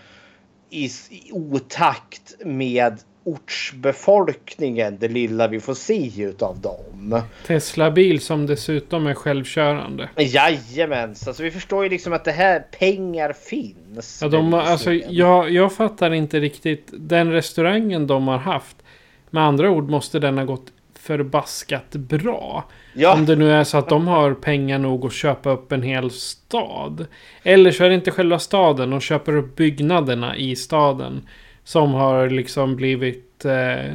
i, 0.69 0.85
i 0.85 1.31
otakt 1.31 2.35
med 2.45 2.99
ortsbefolkningen. 3.23 4.97
Det 4.99 5.07
lilla 5.07 5.47
vi 5.47 5.59
får 5.59 5.73
se 5.73 6.21
utav 6.21 6.59
dem. 6.59 7.21
Tesla-bil 7.47 8.21
som 8.21 8.45
dessutom 8.45 9.07
är 9.07 9.13
självkörande. 9.13 10.09
Jajamens, 10.15 11.27
alltså 11.27 11.43
vi 11.43 11.51
förstår 11.51 11.83
ju 11.83 11.89
liksom 11.89 12.13
att 12.13 12.23
det 12.23 12.31
här 12.31 12.59
pengar 12.59 13.33
finns. 13.33 14.19
Ja, 14.21 14.27
de, 14.27 14.53
alltså, 14.53 14.93
jag, 14.93 15.51
jag 15.51 15.73
fattar 15.73 16.13
inte 16.13 16.39
riktigt. 16.39 16.89
Den 16.93 17.31
restaurangen 17.31 18.07
de 18.07 18.27
har 18.27 18.37
haft. 18.37 18.77
Med 19.29 19.43
andra 19.43 19.69
ord 19.69 19.89
måste 19.89 20.19
den 20.19 20.37
ha 20.37 20.45
gått 20.45 20.71
förbaskat 21.07 21.91
bra. 21.91 22.65
Ja. 22.93 23.13
Om 23.13 23.25
det 23.25 23.35
nu 23.35 23.51
är 23.51 23.63
så 23.63 23.77
att 23.77 23.89
de 23.89 24.07
har 24.07 24.33
pengar 24.33 24.79
nog 24.79 25.05
att 25.05 25.13
köpa 25.13 25.49
upp 25.49 25.71
en 25.71 25.81
hel 25.83 26.11
stad. 26.11 27.05
Eller 27.43 27.71
så 27.71 27.83
är 27.83 27.89
det 27.89 27.95
inte 27.95 28.11
själva 28.11 28.39
staden. 28.39 28.89
De 28.89 28.99
köper 29.01 29.35
upp 29.35 29.55
byggnaderna 29.55 30.35
i 30.37 30.55
staden. 30.55 31.27
Som 31.63 31.93
har 31.93 32.29
liksom 32.29 32.75
blivit 32.75 33.45
eh, 33.45 33.93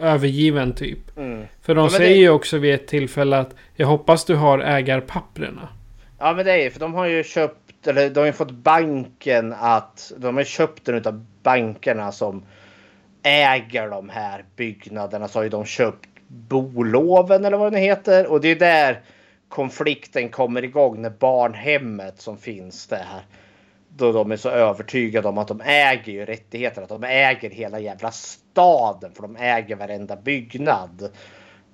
övergiven 0.00 0.72
typ. 0.74 1.16
Mm. 1.18 1.46
För 1.62 1.74
de 1.74 1.84
Ja, 1.84 1.90
säger 1.90 2.10
det- 2.14 2.20
ju 2.20 2.30
också 2.30 2.58
vid 2.58 2.74
ett 2.74 2.86
tillfälle 2.86 3.38
att 3.38 3.54
jag 3.76 3.86
hoppas 3.86 4.24
du 4.24 4.34
har 4.34 4.58
ägarpapprena. 4.58 5.68
Ja 6.18 6.32
men 6.32 6.44
det 6.44 6.52
är 6.52 6.64
ju 6.64 6.70
för 6.70 6.80
de 6.80 6.94
har 6.94 7.06
ju 7.06 7.24
köpt 7.24 7.86
eller 7.86 8.10
de 8.10 8.20
har 8.20 8.26
ju 8.26 8.32
fått 8.32 8.50
banken 8.50 9.54
att 9.60 10.12
de 10.16 10.36
har 10.36 10.44
köpt 10.44 10.84
den 10.84 10.94
utav 10.94 11.26
bankerna 11.42 12.12
som 12.12 12.42
äger 13.22 13.88
de 13.90 14.08
här 14.08 14.44
byggnaderna 14.56 15.28
så 15.28 15.38
har 15.38 15.44
ju 15.44 15.48
de 15.50 15.64
köpt 15.64 16.09
boloven 16.30 17.44
eller 17.44 17.56
vad 17.56 17.72
det 17.72 17.78
heter 17.78 18.26
och 18.26 18.40
det 18.40 18.48
är 18.48 18.56
där 18.56 19.00
konflikten 19.48 20.28
kommer 20.28 20.64
igång 20.64 21.02
när 21.02 21.10
barnhemmet 21.10 22.20
som 22.20 22.38
finns 22.38 22.86
där. 22.86 23.24
Då 23.88 24.12
de 24.12 24.32
är 24.32 24.36
så 24.36 24.48
övertygade 24.48 25.28
om 25.28 25.38
att 25.38 25.48
de 25.48 25.60
äger 25.60 26.12
ju 26.12 26.24
rättigheter, 26.24 26.82
att 26.82 26.88
de 26.88 27.04
äger 27.04 27.50
hela 27.50 27.80
jävla 27.80 28.10
staden 28.10 29.12
för 29.12 29.22
de 29.22 29.36
äger 29.36 29.76
varenda 29.76 30.16
byggnad. 30.16 31.10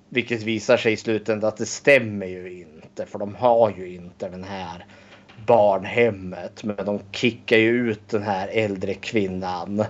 Vilket 0.09 0.43
visar 0.43 0.77
sig 0.77 0.93
i 0.93 0.97
slutändan 0.97 1.49
att 1.49 1.57
det 1.57 1.67
stämmer 1.67 2.27
ju 2.27 2.61
inte 2.61 3.07
för 3.07 3.19
de 3.19 3.35
har 3.35 3.73
ju 3.79 3.95
inte 3.95 4.29
den 4.29 4.45
här 4.45 4.87
barnhemmet. 5.47 6.65
Men 6.65 6.77
de 6.77 7.01
kickar 7.13 7.57
ju 7.57 7.91
ut 7.91 8.09
den 8.09 8.23
här 8.23 8.49
äldre 8.49 8.95
kvinnan. 8.95 9.85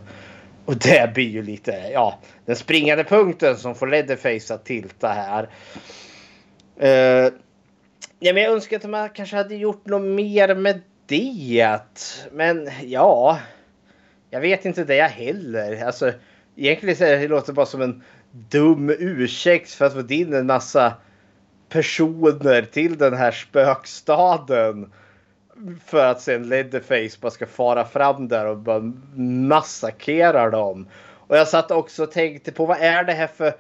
Och 0.67 0.77
det 0.77 1.15
blir 1.15 1.29
ju 1.29 1.43
lite, 1.43 1.91
ja, 1.93 2.19
den 2.45 2.57
springande 2.57 3.05
punkten 3.05 3.57
som 3.57 3.75
får 3.75 3.87
Leatherface 3.87 4.55
att 4.55 4.65
tilta 4.65 5.09
här. 5.09 5.49
Uh, 6.83 7.33
ja, 8.19 8.33
men 8.33 8.43
jag 8.43 8.53
önskar 8.53 8.77
att 8.77 8.91
man 8.91 9.09
kanske 9.09 9.37
hade 9.37 9.57
gjort 9.57 9.87
något 9.87 10.03
mer 10.03 10.55
med 10.55 10.81
det. 11.07 11.79
Men 12.33 12.71
ja, 12.83 13.39
jag 14.31 14.41
vet 14.41 14.65
inte 14.65 14.85
det 14.85 14.97
jag 14.97 15.09
heller. 15.09 15.85
Alltså, 15.85 16.13
egentligen 16.57 16.97
så 16.97 17.05
är 17.05 17.29
det, 17.29 17.43
det 17.47 17.53
bara 17.53 17.67
som 17.67 17.83
en 17.83 18.03
dum 18.31 18.91
ursäkt 18.99 19.71
för 19.71 19.85
att 19.85 19.93
få 19.93 20.13
in 20.13 20.35
en 20.35 20.47
massa 20.47 20.95
personer 21.69 22.63
till 22.63 22.99
den 22.99 23.15
här 23.15 23.31
spökstaden. 23.31 24.93
För 25.87 26.07
att 26.07 26.21
sen 26.21 26.49
Leatherface 26.49 27.19
bara 27.21 27.31
ska 27.31 27.47
fara 27.47 27.85
fram 27.85 28.29
där 28.29 28.47
och 28.47 28.57
bara 28.57 28.93
massakera 29.49 30.51
dem. 30.51 30.87
Och 31.29 31.37
jag 31.37 31.49
satt 31.49 31.71
också 31.71 32.03
och 32.03 32.11
tänkte 32.13 32.53
på 32.53 32.67
vad 32.67 32.79
är 32.81 33.05
det 33.05 33.13
här 33.13 33.27
för 33.27 33.53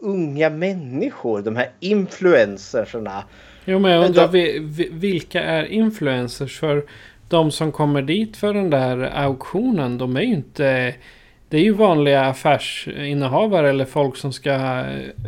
unga 0.00 0.50
människor? 0.50 1.42
De 1.42 1.56
här 1.56 1.70
influencerserna. 1.80 3.24
Jo 3.64 3.78
men 3.78 3.90
jag 3.90 4.04
undrar 4.06 4.28
vi- 4.28 4.88
vilka 4.92 5.42
är 5.42 5.64
influencers? 5.64 6.60
För 6.60 6.84
de 7.28 7.50
som 7.50 7.72
kommer 7.72 8.02
dit 8.02 8.36
för 8.36 8.54
den 8.54 8.70
där 8.70 8.98
auktionen, 9.14 9.98
de 9.98 10.16
är 10.16 10.20
ju 10.20 10.34
inte... 10.34 10.94
Det 11.48 11.56
är 11.58 11.62
ju 11.62 11.72
vanliga 11.72 12.20
affärsinnehavare 12.24 13.68
eller 13.70 13.84
folk 13.84 14.16
som 14.16 14.32
ska 14.32 14.84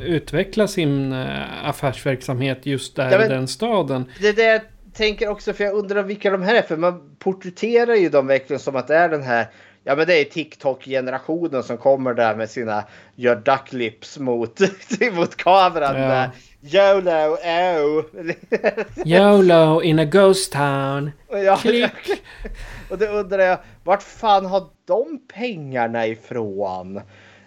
utveckla 0.06 0.68
sin 0.68 1.12
eh, 1.12 1.68
affärsverksamhet 1.68 2.66
just 2.66 2.96
där 2.96 3.24
i 3.24 3.28
den 3.28 3.48
staden. 3.48 4.04
Det 4.20 4.32
det 4.32 4.62
tänker 4.94 5.28
också 5.28 5.52
för 5.52 5.64
jag 5.64 5.74
undrar 5.74 6.02
vilka 6.02 6.30
de 6.30 6.42
här 6.42 6.54
är. 6.54 6.62
För 6.62 6.76
man 6.76 7.16
porträtterar 7.18 7.94
ju 7.94 8.08
dem 8.08 8.26
verkligen 8.26 8.60
som 8.60 8.76
att 8.76 8.88
det 8.88 8.96
är 8.96 9.08
den 9.08 9.22
här 9.22 9.46
Ja 9.86 9.96
men 9.96 10.06
det 10.06 10.20
är 10.20 10.24
TikTok-generationen 10.24 11.62
som 11.62 11.78
kommer 11.78 12.14
där 12.14 12.34
med 12.34 12.50
sina 12.50 12.84
gör 13.14 13.36
ducklips 13.36 14.18
mot, 14.18 14.60
mot 15.12 15.36
kameran. 15.36 16.00
Ja. 16.00 16.08
Där. 16.08 16.30
YOLO, 16.66 17.34
oh. 17.34 18.04
YOLO 19.04 19.82
in 19.82 19.98
a 19.98 20.04
ghost 20.04 20.52
town. 20.52 21.10
Ja, 21.30 21.56
Klick. 21.56 22.22
och 22.90 22.98
då 22.98 23.06
undrar 23.06 23.38
jag, 23.38 23.58
vart 23.84 24.02
fan 24.02 24.46
har 24.46 24.66
de 24.84 25.20
pengarna 25.34 26.06
ifrån? 26.06 27.00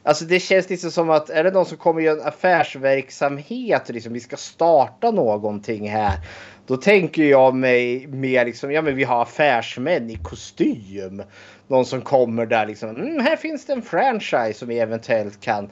Alltså 0.07 0.25
det 0.25 0.39
känns 0.39 0.69
liksom 0.69 0.91
som 0.91 1.09
att 1.09 1.29
är 1.29 1.43
det 1.43 1.51
någon 1.51 1.65
som 1.65 1.77
kommer 1.77 2.01
göra 2.01 2.21
en 2.21 2.27
affärsverksamhet, 2.27 3.89
liksom 3.89 4.13
vi 4.13 4.19
ska 4.19 4.37
starta 4.37 5.11
någonting 5.11 5.89
här. 5.89 6.19
Då 6.67 6.77
tänker 6.77 7.23
jag 7.23 7.55
mig 7.55 8.07
mer 8.07 8.45
liksom, 8.45 8.71
ja 8.71 8.81
men 8.81 8.95
vi 8.95 9.03
har 9.03 9.21
affärsmän 9.21 10.09
i 10.09 10.15
kostym. 10.15 11.23
Någon 11.67 11.85
som 11.85 12.01
kommer 12.01 12.45
där 12.45 12.65
liksom, 12.65 12.89
mm, 12.89 13.19
här 13.19 13.35
finns 13.35 13.65
det 13.65 13.73
en 13.73 13.81
franchise 13.81 14.53
som 14.53 14.67
vi 14.67 14.79
eventuellt 14.79 15.41
kan 15.41 15.69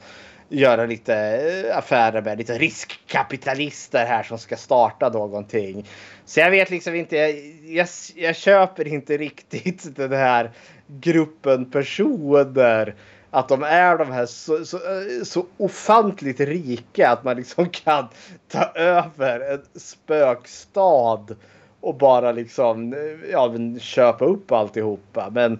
göra 0.48 0.86
lite 0.86 1.14
eh, 1.14 1.78
affärer 1.78 2.22
med 2.22 2.38
lite 2.38 2.58
riskkapitalister 2.58 4.06
här 4.06 4.22
som 4.22 4.38
ska 4.38 4.56
starta 4.56 5.08
någonting. 5.08 5.88
Så 6.24 6.40
jag 6.40 6.50
vet 6.50 6.70
liksom 6.70 6.94
inte, 6.94 7.16
jag, 7.16 7.30
jag, 7.64 7.88
jag 8.14 8.36
köper 8.36 8.88
inte 8.88 9.16
riktigt 9.16 9.96
den 9.96 10.12
här 10.12 10.50
gruppen 10.86 11.70
personer. 11.70 12.94
Att 13.30 13.48
de 13.48 13.62
är 13.62 13.98
de 13.98 14.10
här 14.10 14.26
så, 14.26 14.64
så, 14.64 14.76
eh, 14.76 15.22
så 15.24 15.46
ofantligt 15.56 16.40
rika 16.40 17.10
att 17.10 17.24
man 17.24 17.36
liksom 17.36 17.68
kan 17.68 18.08
ta 18.48 18.64
över 18.74 19.40
en 19.40 19.62
spökstad 19.74 21.36
och 21.80 21.94
bara 21.94 22.32
liksom 22.32 22.92
eh, 22.92 23.30
ja, 23.30 23.54
köpa 23.80 24.24
upp 24.24 24.52
alltihopa. 24.52 25.30
Men 25.30 25.58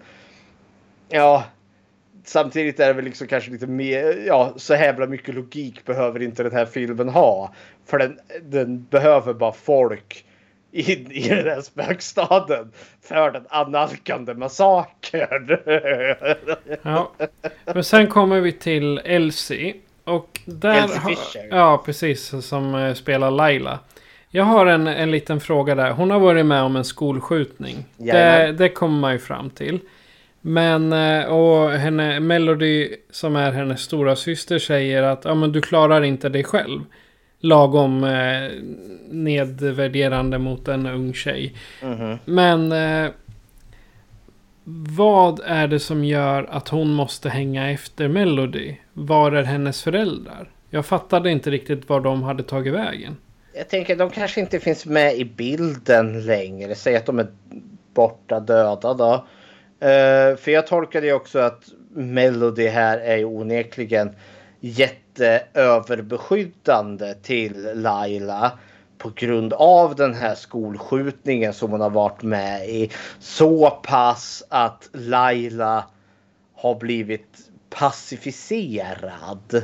ja, 1.09 1.45
samtidigt 2.25 2.81
är 2.81 2.87
det 2.87 2.93
väl 2.93 3.05
liksom 3.05 3.27
kanske 3.27 3.51
lite 3.51 3.67
mer, 3.67 4.25
ja 4.27 4.53
så 4.57 4.75
jävla 4.75 5.07
mycket 5.07 5.35
logik 5.35 5.85
behöver 5.85 6.23
inte 6.23 6.43
den 6.43 6.53
här 6.53 6.67
filmen 6.67 7.09
ha. 7.09 7.55
För 7.87 7.99
den, 7.99 8.19
den 8.43 8.87
behöver 8.91 9.35
bara 9.35 9.53
folk 9.53 10.25
in 10.73 11.13
i 11.13 11.29
den 11.29 11.47
här 11.47 11.61
spökstaden 11.61 12.73
för 13.03 13.31
den 13.31 13.45
analkande 13.49 14.35
massakern. 14.35 15.59
ja. 16.83 17.13
Men 17.65 17.85
sen 17.85 18.07
kommer 18.07 18.41
vi 18.41 18.53
till 18.53 18.99
Elsie. 19.05 19.75
Och 20.05 20.41
där 20.45 20.83
Elsie 20.85 21.01
Fisher. 21.01 21.49
ja, 21.51 21.83
precis. 21.85 22.47
Som 22.47 22.75
eh, 22.75 22.95
spelar 22.95 23.31
Laila. 23.31 23.79
Jag 24.31 24.45
har 24.45 24.67
en, 24.67 24.87
en 24.87 25.11
liten 25.11 25.41
fråga 25.41 25.75
där. 25.75 25.91
Hon 25.91 26.11
har 26.11 26.19
varit 26.21 26.47
med 26.47 26.63
om 26.63 26.77
en 26.77 26.85
skolskjutning. 26.85 27.85
Det, 27.97 28.55
det 28.59 28.69
kommer 28.69 28.99
man 28.99 29.13
ju 29.13 29.19
fram 29.19 29.51
till. 29.51 29.81
Men, 30.41 30.93
eh, 30.93 31.25
och 31.25 31.71
henne, 31.71 32.21
Melody 32.21 32.97
som 33.11 33.37
är 33.37 33.53
hennes 33.53 33.81
stora 33.81 34.17
syster 34.17 34.59
säger 34.59 35.03
att 35.03 35.25
ja, 35.25 35.35
men 35.35 35.53
du 35.53 35.61
klarar 35.61 36.03
inte 36.03 36.29
dig 36.29 36.45
själv. 36.45 36.81
Lagom 37.41 38.05
eh, 38.05 38.51
nedvärderande 39.11 40.39
mot 40.39 40.69
en 40.69 40.87
ung 40.87 41.15
tjej. 41.15 41.55
Mhm. 41.83 42.19
Men 42.25 42.73
eh, 42.73 43.11
vad 44.89 45.41
är 45.45 45.69
det 45.69 45.81
som 45.81 46.05
gör 46.05 46.49
att 46.51 46.69
hon 46.69 46.93
måste 46.93 47.29
hänga 47.29 47.71
efter 47.71 48.09
Melody? 48.09 48.77
Var 48.93 49.33
är 49.33 49.43
hennes 49.43 49.83
föräldrar? 49.83 50.51
Jag 50.71 50.87
fattade 50.87 51.31
inte 51.31 51.51
riktigt 51.51 51.89
var 51.89 52.01
de 52.01 52.23
hade 52.23 52.43
tagit 52.43 52.75
vägen. 52.75 53.17
Jag 53.55 53.69
tänker 53.69 53.97
de 53.97 54.11
kanske 54.11 54.41
inte 54.41 54.61
finns 54.61 54.87
med 54.87 55.17
i 55.17 55.25
bilden 55.25 56.27
längre. 56.27 56.75
Säg 56.75 56.97
att 56.97 57.07
de 57.07 57.19
är 57.19 57.27
borta 57.95 58.41
döda 58.41 58.95
då. 58.95 59.15
Eh, 59.87 60.37
för 60.37 60.51
jag 60.51 60.67
tolkade 60.67 61.07
ju 61.07 61.13
också 61.13 61.39
att 61.39 61.63
Melody 61.95 62.67
här 62.67 62.99
är 62.99 63.25
onekligen 63.25 64.11
Eh, 65.21 65.33
jätteöverbeskyddande 65.33 67.15
till 67.15 67.71
Laila 67.75 68.53
på 68.99 69.11
grund 69.15 69.53
av 69.53 69.97
den 69.97 70.15
här 70.15 70.35
skolskjutningen 70.35 71.53
som 71.53 71.71
hon 71.71 71.81
har 71.81 71.91
varit 71.91 72.23
med 72.23 72.69
i. 72.69 72.91
Så 73.19 73.71
pass 73.71 74.45
att 74.49 74.89
Laila 74.93 75.85
har 76.55 76.75
blivit 76.75 77.39
pacificerad. 77.71 79.63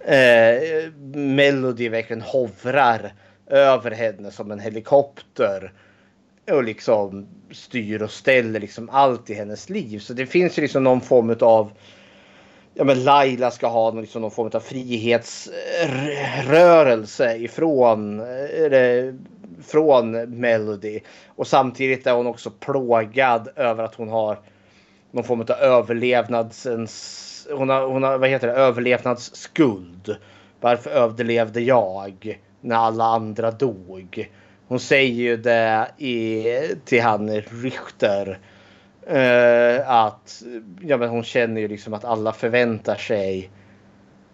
Eh, 0.00 0.90
Melody 1.14 1.88
verkligen 1.88 2.22
hovrar 2.22 3.12
över 3.46 3.90
henne 3.90 4.30
som 4.30 4.50
en 4.50 4.60
helikopter. 4.60 5.72
Och 6.50 6.64
liksom 6.64 7.26
styr 7.50 8.02
och 8.02 8.10
ställer 8.10 8.60
liksom 8.60 8.90
allt 8.90 9.30
i 9.30 9.34
hennes 9.34 9.68
liv. 9.68 9.98
Så 9.98 10.12
det 10.12 10.26
finns 10.26 10.58
ju 10.58 10.62
liksom 10.62 10.84
någon 10.84 11.00
form 11.00 11.36
av 11.40 11.72
Ja 12.74 12.84
men 12.84 13.04
Laila 13.04 13.50
ska 13.50 13.66
ha 13.66 13.90
någon, 13.90 14.00
liksom 14.00 14.22
någon 14.22 14.30
form 14.30 14.50
av 14.54 14.60
frihetsrörelse 14.60 17.36
ifrån 17.36 18.20
eller, 18.20 19.14
från 19.62 20.10
Melody. 20.40 21.00
Och 21.26 21.46
samtidigt 21.46 22.06
är 22.06 22.12
hon 22.12 22.26
också 22.26 22.50
plågad 22.50 23.48
över 23.56 23.84
att 23.84 23.94
hon 23.94 24.08
har 24.08 24.38
någon 25.10 25.24
form 25.24 25.40
av 25.40 25.50
överlevnadsens 25.50 27.28
hon 27.50 27.68
har, 27.68 27.86
hon 27.86 28.02
har 28.02 28.18
vad 28.18 28.28
heter 28.28 28.46
det, 28.46 28.54
överlevnadsskuld. 28.54 30.16
Varför 30.60 30.90
överlevde 30.90 31.60
jag 31.60 32.40
när 32.60 32.76
alla 32.76 33.04
andra 33.04 33.50
dog? 33.50 34.30
Hon 34.68 34.80
säger 34.80 35.14
ju 35.14 35.36
det 35.36 35.90
i, 35.98 36.44
till 36.84 37.02
han 37.02 37.40
Richter. 37.40 38.38
Uh, 39.10 39.90
att 39.90 40.42
ja, 40.80 40.96
men 40.96 41.08
hon 41.08 41.24
känner 41.24 41.60
ju 41.60 41.68
liksom 41.68 41.94
att 41.94 42.04
alla 42.04 42.32
förväntar 42.32 42.96
sig 42.96 43.50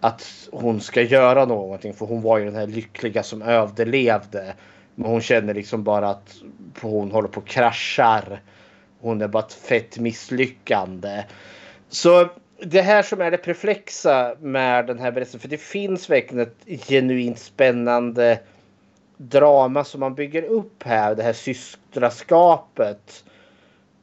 att 0.00 0.48
hon 0.52 0.80
ska 0.80 1.02
göra 1.02 1.44
någonting. 1.44 1.94
För 1.94 2.06
hon 2.06 2.22
var 2.22 2.38
ju 2.38 2.44
den 2.44 2.54
här 2.54 2.66
lyckliga 2.66 3.22
som 3.22 3.42
överlevde. 3.42 4.54
Men 4.94 5.10
hon 5.10 5.20
känner 5.20 5.54
liksom 5.54 5.84
bara 5.84 6.08
att 6.08 6.36
hon 6.80 7.10
håller 7.10 7.28
på 7.28 7.40
och 7.40 7.46
kraschar. 7.46 8.42
Hon 9.00 9.22
är 9.22 9.28
bara 9.28 9.42
ett 9.42 9.52
fett 9.52 9.98
misslyckande. 9.98 11.24
Så 11.88 12.28
det 12.62 12.80
här 12.82 13.02
som 13.02 13.20
är 13.20 13.30
det 13.30 13.36
perplexa 13.36 14.36
med 14.40 14.86
den 14.86 14.98
här 14.98 15.12
berättelsen. 15.12 15.40
För 15.40 15.48
det 15.48 15.60
finns 15.60 16.10
verkligen 16.10 16.46
ett 16.46 16.88
genuint 16.88 17.38
spännande 17.38 18.40
drama 19.16 19.84
som 19.84 20.00
man 20.00 20.14
bygger 20.14 20.42
upp 20.42 20.82
här. 20.82 21.14
Det 21.14 21.22
här 21.22 21.32
systraskapet. 21.32 23.24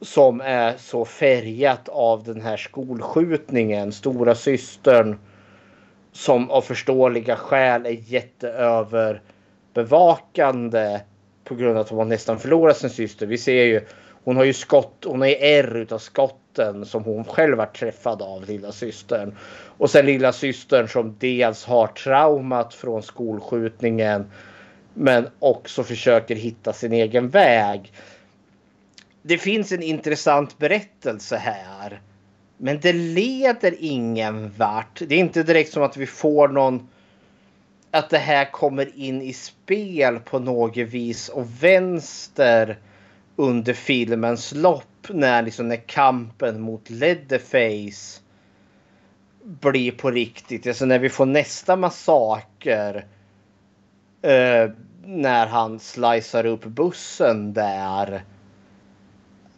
Som 0.02 0.41
är 0.41 0.78
så 0.78 1.06
färgat 1.06 1.89
av 1.89 2.24
den 2.24 2.41
här 2.41 2.58
skolskjutningen. 2.58 3.91
Stora 3.91 4.36
systern 4.36 5.18
som 6.12 6.52
av 6.52 6.62
förståeliga 6.62 7.36
skäl 7.36 7.86
är 7.86 8.14
jätteöverbevakande 8.14 11.00
på 11.43 11.56
grund 11.56 11.78
av 11.78 11.82
att 11.82 11.89
hon 11.89 12.10
nästan 12.10 12.39
förlorat 12.39 12.78
sin 12.78 12.89
syster. 12.89 13.26
Vi 13.26 13.38
ser 13.38 13.64
ju, 13.64 13.82
hon 14.24 14.38
har 14.38 14.43
ju 14.43 14.54
skott, 14.54 15.04
hon 15.06 15.22
har 15.22 15.28
ju 15.28 15.36
ärr 15.36 15.78
utav 15.78 15.98
skotten 15.98 16.86
som 16.86 17.04
hon 17.04 17.24
själv 17.24 17.60
har 17.60 17.66
träffad 17.66 18.22
av 18.22 18.46
lilla 18.48 18.72
systern. 18.72 19.36
Och 19.78 19.89
sen 19.89 20.06
lilla 20.06 20.34
systern 20.34 20.88
som 20.88 21.16
dels 21.20 21.66
har 21.66 21.88
traumat 21.88 22.74
från 22.74 23.04
skolskjutningen 23.04 24.32
men 24.93 25.28
också 25.39 25.84
försöker 25.84 26.36
hitta 26.36 26.74
sin 26.74 26.93
egen 26.93 27.30
väg. 27.30 27.91
Det 29.28 29.38
finns 29.38 29.71
en 29.71 29.84
intressant 29.84 30.57
berättelse 30.57 31.38
här. 31.38 32.01
Men 32.57 32.80
det 32.80 32.93
leder 32.93 33.76
ingen 33.80 34.51
vart. 34.57 35.01
Det 35.07 35.15
är 35.15 35.19
inte 35.19 35.43
direkt 35.43 35.73
som 35.73 35.84
att 35.84 35.97
vi 35.97 36.05
får 36.05 36.47
någon 36.47 36.88
att 37.91 38.09
det 38.09 38.17
här 38.17 38.51
kommer 38.51 38.97
in 38.97 39.21
i 39.21 39.34
spel 39.34 40.19
på 40.19 40.39
något 40.39 40.78
vis 40.78 41.30
och 41.30 41.63
vänster 41.63 42.78
under 43.36 43.73
filmens 43.73 44.53
lopp 44.55 45.07
när, 45.09 45.41
liksom, 45.41 45.67
när 45.67 45.88
kampen 45.88 46.61
mot 46.61 46.89
Leatherface 46.89 48.21
blir 49.43 49.91
på 49.91 50.11
riktigt. 50.11 50.67
Alltså 50.67 50.86
när 50.86 50.99
vi 50.99 51.09
får 51.09 51.26
nästa 51.26 51.76
massaker. 51.76 53.05
Eh, 54.21 54.69
när 55.05 55.47
han 55.47 55.80
slicear 55.80 56.45
upp 56.45 56.65
bussen 56.65 57.53
där. 57.53 58.23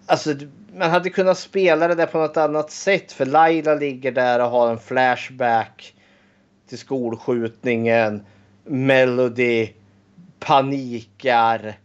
Alltså 0.09 0.33
man 0.73 0.91
hade 0.91 1.09
kunnat 1.09 1.37
spela 1.37 1.87
det 1.87 1.95
där 1.95 2.05
på 2.05 2.17
något 2.17 2.37
annat 2.37 2.71
sätt 2.71 3.11
för 3.11 3.25
Laila 3.25 3.75
ligger 3.75 4.11
där 4.11 4.39
och 4.39 4.49
har 4.49 4.71
en 4.71 4.79
flashback 4.79 5.95
till 6.69 6.77
skolskjutningen. 6.77 8.25
Melody 8.63 9.69
panikar. 10.39 11.77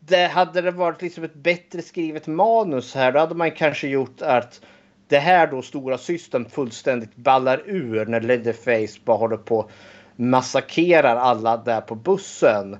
Det 0.00 0.26
hade 0.26 0.60
det 0.60 0.70
varit 0.70 1.02
liksom 1.02 1.24
ett 1.24 1.34
bättre 1.34 1.82
skrivet 1.82 2.26
manus 2.26 2.94
här 2.94 3.12
då 3.12 3.18
hade 3.18 3.34
man 3.34 3.50
kanske 3.50 3.88
gjort 3.88 4.22
att 4.22 4.60
det 5.08 5.18
här 5.18 5.46
då 5.46 5.62
stora 5.62 5.98
systern 5.98 6.48
fullständigt 6.48 7.16
ballar 7.16 7.62
ur 7.66 8.06
när 8.06 8.20
Leatherface 8.20 9.00
bara 9.04 9.16
håller 9.16 9.36
på 9.36 9.70
massakrerar 10.16 11.16
alla 11.16 11.56
där 11.56 11.80
på 11.80 11.94
bussen. 11.94 12.76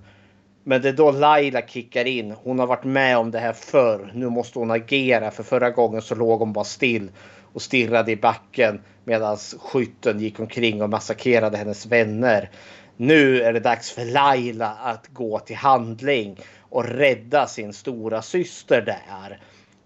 Men 0.68 0.82
det 0.82 0.88
är 0.88 0.92
då 0.92 1.10
Laila 1.10 1.62
kickar 1.62 2.04
in. 2.04 2.34
Hon 2.42 2.58
har 2.58 2.66
varit 2.66 2.84
med 2.84 3.18
om 3.18 3.30
det 3.30 3.38
här 3.38 3.52
förr. 3.52 4.12
Nu 4.14 4.28
måste 4.28 4.58
hon 4.58 4.70
agera 4.70 5.30
för 5.30 5.42
förra 5.42 5.70
gången 5.70 6.02
så 6.02 6.14
låg 6.14 6.38
hon 6.40 6.52
bara 6.52 6.64
still 6.64 7.10
och 7.52 7.62
stirrade 7.62 8.12
i 8.12 8.16
backen 8.16 8.80
medan 9.04 9.36
skytten 9.36 10.20
gick 10.20 10.40
omkring 10.40 10.82
och 10.82 10.90
massakrerade 10.90 11.56
hennes 11.56 11.86
vänner. 11.86 12.50
Nu 12.96 13.42
är 13.42 13.52
det 13.52 13.60
dags 13.60 13.90
för 13.90 14.04
Laila 14.04 14.68
att 14.68 15.08
gå 15.08 15.38
till 15.38 15.56
handling 15.56 16.36
och 16.60 16.84
rädda 16.84 17.46
sin 17.46 17.72
stora 17.72 18.22
syster 18.22 18.82
där. 18.82 19.40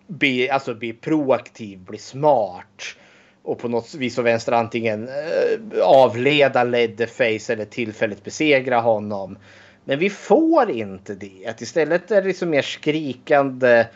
Bli, 0.06 0.50
alltså 0.50 0.74
bli 0.74 0.92
proaktiv, 0.92 1.78
bli 1.78 1.98
smart 1.98 2.96
och 3.42 3.58
på 3.58 3.68
något 3.68 3.94
vis 3.94 4.18
och 4.18 4.26
vänster 4.26 4.52
antingen 4.52 5.08
eh, 5.08 5.82
avleda 5.82 6.64
Leatherface 6.64 7.52
eller 7.52 7.64
tillfälligt 7.64 8.24
besegra 8.24 8.80
honom. 8.80 9.38
Men 9.84 9.98
vi 9.98 10.10
får 10.10 10.70
inte 10.70 11.14
det. 11.14 11.46
Att 11.46 11.60
istället 11.60 12.10
är 12.10 12.22
det 12.22 12.28
liksom 12.28 12.50
mer 12.50 12.62
skrikande 12.62 13.86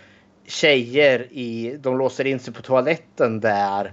tjejer 0.46 1.28
i, 1.30 1.76
de 1.80 1.98
låser 1.98 2.24
in 2.24 2.40
sig 2.40 2.54
på 2.54 2.62
toaletten 2.62 3.40
där 3.40 3.92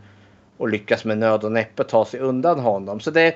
och 0.57 0.69
lyckas 0.69 1.05
med 1.05 1.17
nöd 1.17 1.43
och 1.43 1.51
näppe 1.51 1.83
ta 1.83 2.05
sig 2.05 2.19
undan 2.19 2.59
honom. 2.59 2.99
Så 2.99 3.11
det... 3.11 3.35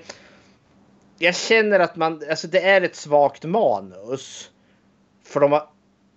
Jag 1.17 1.35
känner 1.35 1.79
att 1.79 1.95
man, 1.95 2.21
alltså 2.29 2.47
det 2.47 2.61
är 2.61 2.81
ett 2.81 2.95
svagt 2.95 3.43
manus. 3.43 4.51
För 5.25 5.39
de 5.39 5.51
har 5.51 5.69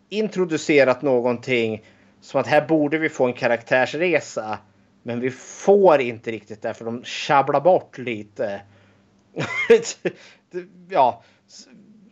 introducerat 0.08 1.02
någonting 1.02 1.84
som 2.20 2.40
att 2.40 2.46
här 2.46 2.66
borde 2.66 2.98
vi 2.98 3.08
få 3.08 3.26
en 3.26 3.32
karaktärsresa. 3.32 4.58
Men 5.02 5.20
vi 5.20 5.30
får 5.30 6.00
inte 6.00 6.30
riktigt 6.30 6.62
det 6.62 6.74
för 6.74 6.84
de 6.84 7.04
sjabblar 7.04 7.60
bort 7.60 7.98
lite. 7.98 8.60
ja, 10.88 11.22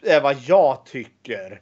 är 0.07 0.21
vad 0.21 0.37
jag 0.47 0.85
tycker. 0.85 1.61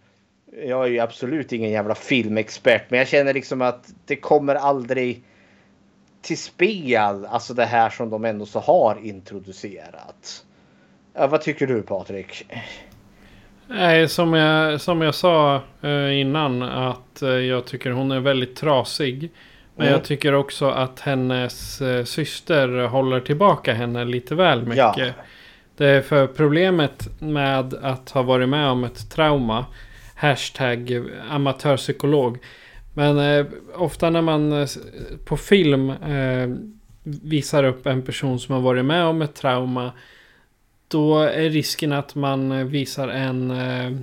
Jag 0.65 0.85
är 0.85 0.91
ju 0.91 1.01
absolut 1.01 1.53
ingen 1.53 1.71
jävla 1.71 1.95
filmexpert, 1.95 2.91
men 2.91 2.99
jag 2.99 3.09
känner 3.09 3.35
liksom 3.35 3.63
att 3.63 3.89
det 4.07 4.17
kommer 4.17 4.55
aldrig 4.55 5.23
till 6.23 6.39
spel, 6.39 7.27
alltså 7.27 7.55
det 7.55 7.65
här 7.65 7.91
som 7.91 8.11
de 8.11 8.25
ändå 8.25 8.47
så 8.47 8.61
har 8.61 8.99
introducerat. 9.03 10.45
Ja, 11.15 11.27
vad 11.27 11.41
tycker 11.41 11.67
du 11.67 11.83
Patrik? 11.83 12.47
Nej, 13.67 14.09
som 14.09 14.35
jag, 14.35 14.81
som 14.81 15.03
jag 15.03 15.15
sa 15.15 15.63
eh, 15.83 16.21
innan 16.21 16.63
att 16.63 17.23
eh, 17.23 17.29
jag 17.29 17.67
tycker 17.67 17.91
hon 17.91 18.11
är 18.11 18.21
väldigt 18.21 18.57
trasig. 18.57 19.31
Men 19.77 19.87
mm. 19.87 19.99
jag 19.99 20.05
tycker 20.05 20.35
också 20.35 20.71
att 20.71 21.01
hennes 21.01 21.81
eh, 21.81 22.05
syster 22.05 22.87
håller 22.87 23.21
tillbaka 23.21 23.73
henne 23.75 24.05
lite 24.05 24.35
väl 24.35 24.63
mycket. 24.63 24.97
Ja. 24.97 25.13
Det 25.77 25.87
är 25.87 26.03
för 26.03 26.27
problemet 26.27 27.21
med 27.21 27.75
att 27.75 28.11
ha 28.11 28.23
varit 28.23 28.49
med 28.49 28.69
om 28.69 28.85
ett 28.85 29.11
trauma. 29.11 29.67
Hashtag 30.15 31.05
amatörpsykolog. 31.31 32.39
Men 32.95 33.19
eh, 33.19 33.47
ofta 33.75 34.11
när 34.11 34.23
man 34.23 34.53
eh, 34.53 34.69
på 35.25 35.37
film 35.37 35.91
eh, 35.91 36.49
visar 37.05 37.65
upp 37.65 37.87
en 37.87 38.03
person 38.03 38.41
som 38.41 38.55
har 38.55 38.63
varit 38.63 38.85
med 38.85 39.05
om 39.05 39.23
ett 39.23 39.35
trauma. 39.35 39.93
Då 40.89 41.19
är 41.19 41.51
risken 41.51 41.93
att 41.93 42.15
man 42.15 42.69
visar 42.69 43.09
en 43.09 43.51
eh, 43.51 43.99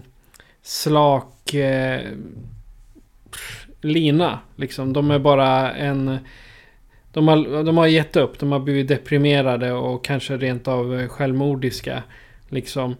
slak 0.62 1.54
eh, 1.54 2.02
lina. 3.82 4.40
Liksom. 4.56 4.94
De 4.94 5.12
är 5.12 5.20
bara 5.20 5.74
en... 5.74 6.18
De 7.14 7.28
har, 7.28 7.64
de 7.64 7.78
har 7.78 7.88
gett 7.88 8.16
upp, 8.16 8.40
de 8.40 8.52
har 8.52 8.60
blivit 8.60 8.88
deprimerade 8.88 9.72
och 9.72 10.06
kanske 10.06 10.38
rent 10.38 10.68
av 10.68 11.08
självmordiska. 11.08 12.04
Liksom. 12.50 12.96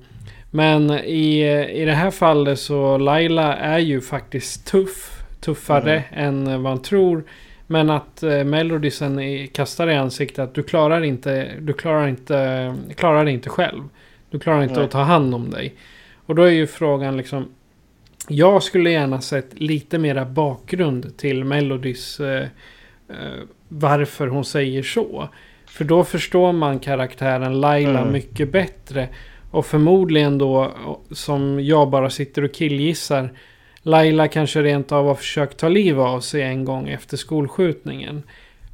Men 0.52 0.92
i, 0.92 1.42
i 1.74 1.86
det 1.86 1.94
här 1.94 2.12
fallet 2.12 2.60
så 2.60 2.98
Laila 2.98 3.56
är 3.56 3.80
ju 3.80 4.02
faktiskt 4.02 4.68
tuff. 4.68 5.18
Tuffare 5.40 6.04
mm. 6.12 6.28
än 6.28 6.46
vad 6.46 6.60
man 6.62 6.82
tror. 6.82 7.24
Men 7.68 7.90
att 7.90 8.24
eh, 8.24 8.44
Melodisen 8.44 9.48
kastar 9.48 9.90
i 9.90 9.96
ansiktet 9.96 10.40
att 10.40 10.54
du 10.54 10.64
klarar 10.64 11.04
inte, 11.04 11.52
du 11.60 11.74
klarar 11.74 12.08
inte, 12.08 12.76
klarar 12.96 13.26
inte 13.28 13.50
själv. 13.50 13.84
Du 14.30 14.40
klarar 14.40 14.64
inte 14.64 14.76
Nej. 14.76 14.84
att 14.84 14.92
ta 14.92 15.02
hand 15.02 15.36
om 15.36 15.50
dig. 15.50 15.74
Och 16.26 16.36
då 16.36 16.44
är 16.44 16.52
ju 16.52 16.68
frågan 16.68 17.18
liksom. 17.18 17.46
Jag 18.28 18.64
skulle 18.64 18.92
gärna 18.92 19.22
sett 19.22 19.60
lite 19.60 19.98
mera 19.98 20.26
bakgrund 20.26 21.18
till 21.18 21.44
Melodys 21.44 22.20
eh, 22.20 22.42
eh, 22.42 22.48
varför 23.68 24.28
hon 24.28 24.46
säger 24.46 24.84
så. 24.84 25.30
För 25.66 25.86
då 25.86 26.04
förstår 26.04 26.52
man 26.52 26.80
karaktären 26.80 27.62
Laila 27.62 28.00
mm. 28.00 28.14
mycket 28.14 28.52
bättre. 28.52 29.10
Och 29.52 29.66
förmodligen 29.66 30.38
då, 30.38 30.72
som 31.12 31.60
jag 31.60 31.90
bara 31.90 32.10
sitter 32.10 32.44
och 32.44 32.54
killgissar. 32.54 33.30
Laila 33.82 34.28
kanske 34.28 34.62
rent 34.62 34.92
av 34.92 35.06
har 35.06 35.16
försökt 35.16 35.58
ta 35.58 35.70
livet 35.70 36.06
av 36.06 36.20
sig 36.20 36.42
en 36.42 36.66
gång 36.66 36.90
efter 36.90 37.18
skolskjutningen. 37.18 38.24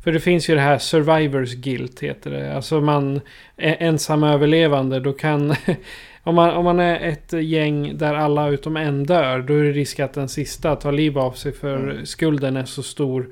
För 0.03 0.11
det 0.11 0.19
finns 0.19 0.49
ju 0.49 0.55
det 0.55 0.61
här 0.61 0.77
survivors 0.77 1.53
guilt 1.53 1.99
heter 1.99 2.31
det. 2.31 2.55
Alltså 2.55 2.81
man 2.81 3.21
är 3.57 3.75
ensam 3.79 4.23
överlevande. 4.23 4.99
Då 4.99 5.13
kan... 5.13 5.55
om, 6.23 6.35
man, 6.35 6.49
om 6.49 6.65
man 6.65 6.79
är 6.79 6.99
ett 6.99 7.33
gäng 7.33 7.97
där 7.97 8.13
alla 8.13 8.49
utom 8.49 8.77
en 8.77 9.03
dör. 9.03 9.39
Då 9.39 9.53
är 9.53 9.63
det 9.63 9.71
risk 9.71 9.99
att 9.99 10.13
den 10.13 10.29
sista 10.29 10.75
tar 10.75 10.91
livet 10.91 11.23
av 11.23 11.31
sig. 11.31 11.51
För 11.51 11.77
mm. 11.77 12.05
skulden 12.05 12.57
är 12.57 12.65
så 12.65 12.83
stor 12.83 13.27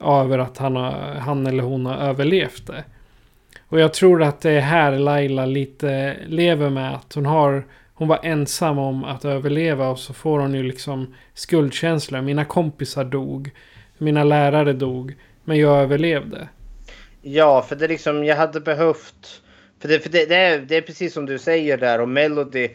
över 0.00 0.38
att 0.38 0.58
han, 0.58 0.76
har, 0.76 0.92
han 1.14 1.46
eller 1.46 1.62
hon 1.62 1.86
har 1.86 1.96
överlevt 1.96 2.66
det. 2.66 2.84
Och 3.68 3.80
jag 3.80 3.94
tror 3.94 4.22
att 4.22 4.40
det 4.40 4.50
är 4.50 4.60
här 4.60 4.98
Laila 4.98 5.46
lite 5.46 6.16
lever 6.26 6.70
med 6.70 6.94
att 6.94 7.14
hon 7.14 7.26
har 7.26 7.64
hon 8.00 8.08
var 8.08 8.20
ensam 8.22 8.78
om 8.78 9.04
att 9.04 9.24
överleva 9.24 9.88
och 9.88 9.98
så 9.98 10.12
får 10.12 10.38
hon 10.38 10.54
ju 10.54 10.62
liksom 10.62 11.14
skuldkänslor. 11.34 12.20
Mina 12.20 12.44
kompisar 12.44 13.04
dog. 13.04 13.50
Mina 13.98 14.24
lärare 14.24 14.72
dog. 14.72 15.14
Men 15.44 15.58
jag 15.58 15.78
överlevde. 15.82 16.48
Ja, 17.22 17.62
för 17.62 17.76
det 17.76 17.84
är 17.84 17.88
liksom 17.88 18.24
jag 18.24 18.36
hade 18.36 18.60
behövt. 18.60 19.42
För 19.80 19.88
det, 19.88 20.00
för 20.00 20.10
det, 20.10 20.28
det, 20.28 20.34
är, 20.34 20.58
det 20.58 20.76
är 20.76 20.80
precis 20.80 21.12
som 21.12 21.26
du 21.26 21.38
säger 21.38 21.76
där 21.78 22.00
och 22.00 22.08
Melody 22.08 22.68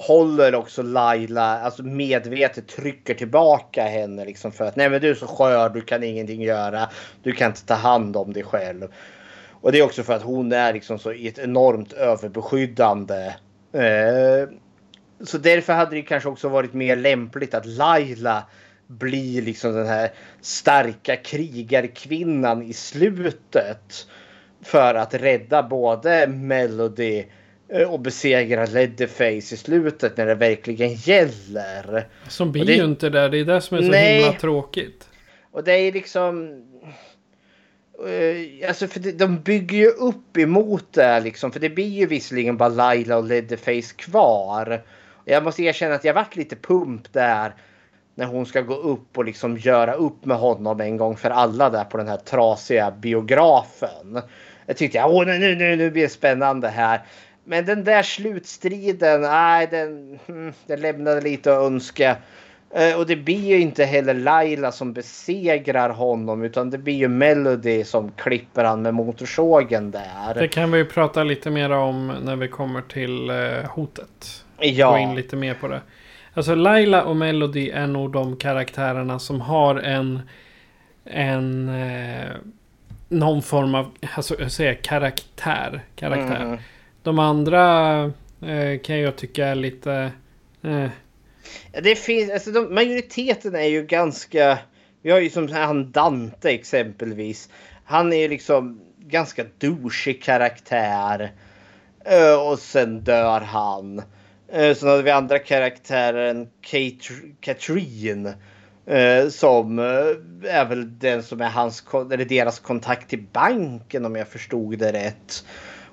håller 0.00 0.54
också 0.54 0.82
Laila, 0.82 1.60
alltså 1.60 1.82
medvetet 1.82 2.68
trycker 2.68 3.14
tillbaka 3.14 3.84
henne 3.84 4.24
liksom 4.24 4.52
för 4.52 4.64
att 4.64 4.76
nej 4.76 4.90
men 4.90 5.00
du 5.00 5.10
är 5.10 5.14
så 5.14 5.26
skör, 5.26 5.68
du 5.68 5.80
kan 5.80 6.02
ingenting 6.02 6.42
göra, 6.42 6.88
du 7.22 7.32
kan 7.32 7.50
inte 7.50 7.66
ta 7.66 7.74
hand 7.74 8.16
om 8.16 8.32
dig 8.32 8.42
själv. 8.42 8.88
Och 9.60 9.72
det 9.72 9.78
är 9.78 9.82
också 9.82 10.02
för 10.02 10.12
att 10.12 10.22
hon 10.22 10.52
är 10.52 10.72
liksom 10.72 10.98
så 10.98 11.12
i 11.12 11.28
ett 11.28 11.38
enormt 11.38 11.92
överbeskyddande. 11.92 13.34
Eh, 13.72 14.48
så 15.20 15.38
därför 15.38 15.72
hade 15.72 15.96
det 15.96 16.02
kanske 16.02 16.28
också 16.28 16.48
varit 16.48 16.72
mer 16.72 16.96
lämpligt 16.96 17.54
att 17.54 17.66
Laila 17.66 18.42
blir 18.86 19.42
liksom 19.42 19.74
den 19.74 19.86
här 19.86 20.10
starka 20.40 21.16
krigarkvinnan 21.16 22.62
i 22.62 22.72
slutet. 22.72 24.06
För 24.62 24.94
att 24.94 25.14
rädda 25.14 25.62
både 25.62 26.26
Melody 26.26 27.24
och 27.88 28.00
besegra 28.00 28.66
Leatherface 28.66 29.54
i 29.54 29.56
slutet 29.56 30.16
när 30.16 30.26
det 30.26 30.34
verkligen 30.34 30.94
gäller. 30.94 32.08
Som 32.28 32.52
blir 32.52 32.64
det, 32.64 32.72
ju 32.72 32.84
inte 32.84 33.10
där. 33.10 33.28
Det 33.28 33.38
är 33.38 33.44
det 33.44 33.60
som 33.60 33.78
är 33.78 33.82
så 33.82 33.88
nej, 33.88 34.22
himla 34.22 34.38
tråkigt. 34.38 35.08
Och 35.50 35.64
det 35.64 35.72
är 35.72 35.92
liksom 35.92 36.62
Uh, 38.06 38.68
alltså 38.68 38.86
för 38.86 39.12
de 39.12 39.40
bygger 39.40 39.78
ju 39.78 39.88
upp 39.88 40.36
emot 40.36 40.92
det 40.92 41.20
liksom. 41.20 41.52
För 41.52 41.60
det 41.60 41.70
blir 41.70 41.88
ju 41.88 42.06
visserligen 42.06 42.56
bara 42.56 42.68
Laila 42.68 43.16
och 43.16 43.24
Leatherface 43.24 43.94
kvar. 43.96 44.82
Jag 45.24 45.44
måste 45.44 45.62
erkänna 45.62 45.94
att 45.94 46.04
jag 46.04 46.14
varit 46.14 46.36
lite 46.36 46.56
pump 46.56 47.12
där. 47.12 47.54
När 48.14 48.26
hon 48.26 48.46
ska 48.46 48.60
gå 48.60 48.74
upp 48.74 49.18
och 49.18 49.24
liksom 49.24 49.56
göra 49.56 49.92
upp 49.92 50.24
med 50.24 50.36
honom 50.36 50.80
en 50.80 50.96
gång 50.96 51.16
för 51.16 51.30
alla 51.30 51.70
där 51.70 51.84
på 51.84 51.96
den 51.96 52.08
här 52.08 52.16
trasiga 52.16 52.90
biografen. 52.90 54.20
Jag 54.66 54.76
tyckte 54.76 55.08
nu, 55.08 55.38
nu, 55.38 55.54
nu, 55.54 55.76
nu 55.76 55.90
blir 55.90 56.02
det 56.02 56.08
spännande 56.08 56.68
här. 56.68 57.00
Men 57.48 57.64
den 57.64 57.84
där 57.84 58.02
slutstriden, 58.02 59.20
nej, 59.20 59.68
den, 59.70 60.18
hmm, 60.26 60.52
den 60.66 60.80
lämnade 60.80 61.20
lite 61.20 61.52
att 61.52 61.58
önska. 61.58 62.16
Eh, 62.70 62.98
och 62.98 63.06
det 63.06 63.16
blir 63.16 63.48
ju 63.48 63.60
inte 63.60 63.84
heller 63.84 64.14
Laila 64.14 64.72
som 64.72 64.92
besegrar 64.92 65.90
honom 65.90 66.42
utan 66.42 66.70
det 66.70 66.78
blir 66.78 66.94
ju 66.94 67.08
Melody 67.08 67.84
som 67.84 68.12
klipper 68.12 68.64
han 68.64 68.82
med 68.82 68.94
motorsågen 68.94 69.90
där. 69.90 70.34
Det 70.34 70.48
kan 70.48 70.72
vi 70.72 70.78
ju 70.78 70.84
prata 70.84 71.24
lite 71.24 71.50
mer 71.50 71.70
om 71.70 72.06
när 72.22 72.36
vi 72.36 72.48
kommer 72.48 72.82
till 72.82 73.30
eh, 73.30 73.70
hotet. 73.70 74.44
Ja. 74.58 74.90
Gå 74.90 74.98
in 74.98 75.14
lite 75.14 75.36
mer 75.36 75.54
på 75.54 75.68
det. 75.68 75.80
Alltså 76.34 76.54
Laila 76.54 77.04
och 77.04 77.16
Melody 77.16 77.70
är 77.70 77.86
nog 77.86 78.12
de 78.12 78.36
karaktärerna 78.36 79.18
som 79.18 79.40
har 79.40 79.74
en... 79.74 80.20
En... 81.04 81.68
Eh, 81.68 82.30
någon 83.08 83.42
form 83.42 83.74
av, 83.74 83.90
alltså 84.14 84.34
jag 84.38 84.52
säger 84.52 84.74
karaktär. 84.74 85.80
Karaktär. 85.96 86.44
Mm. 86.44 86.58
De 87.02 87.18
andra 87.18 88.02
eh, 88.42 88.80
kan 88.82 88.98
jag 88.98 89.16
tycka 89.16 89.46
är 89.46 89.54
lite... 89.54 90.12
Eh, 90.62 90.88
det 91.82 91.94
finns, 91.94 92.30
alltså 92.30 92.50
de, 92.50 92.74
majoriteten 92.74 93.54
är 93.54 93.68
ju 93.68 93.86
ganska... 93.86 94.58
Vi 95.02 95.10
har 95.10 95.20
ju 95.20 95.30
som 95.30 95.48
han 95.48 95.90
Dante 95.90 96.50
exempelvis. 96.50 97.48
Han 97.84 98.12
är 98.12 98.16
ju 98.16 98.28
liksom 98.28 98.80
ganska 98.98 99.44
douchig 99.58 100.22
karaktär. 100.22 101.32
Eh, 102.04 102.48
och 102.50 102.58
sen 102.58 103.00
dör 103.00 103.40
han. 103.40 104.02
Eh, 104.48 104.74
sen 104.74 104.88
har 104.88 105.02
vi 105.02 105.10
andra 105.10 105.38
karaktären 105.38 106.48
Katrine. 107.40 108.34
Uh, 108.90 109.28
som 109.28 109.78
eh, 109.78 110.54
är 110.54 110.64
väl 110.64 110.98
den 110.98 111.22
som 111.22 111.40
är 111.40 111.48
hans, 111.48 111.84
eller 112.12 112.24
deras 112.24 112.58
kontakt 112.58 113.10
till 113.10 113.26
banken 113.32 114.04
om 114.04 114.16
jag 114.16 114.28
förstod 114.28 114.78
det 114.78 114.92
rätt. 114.92 115.44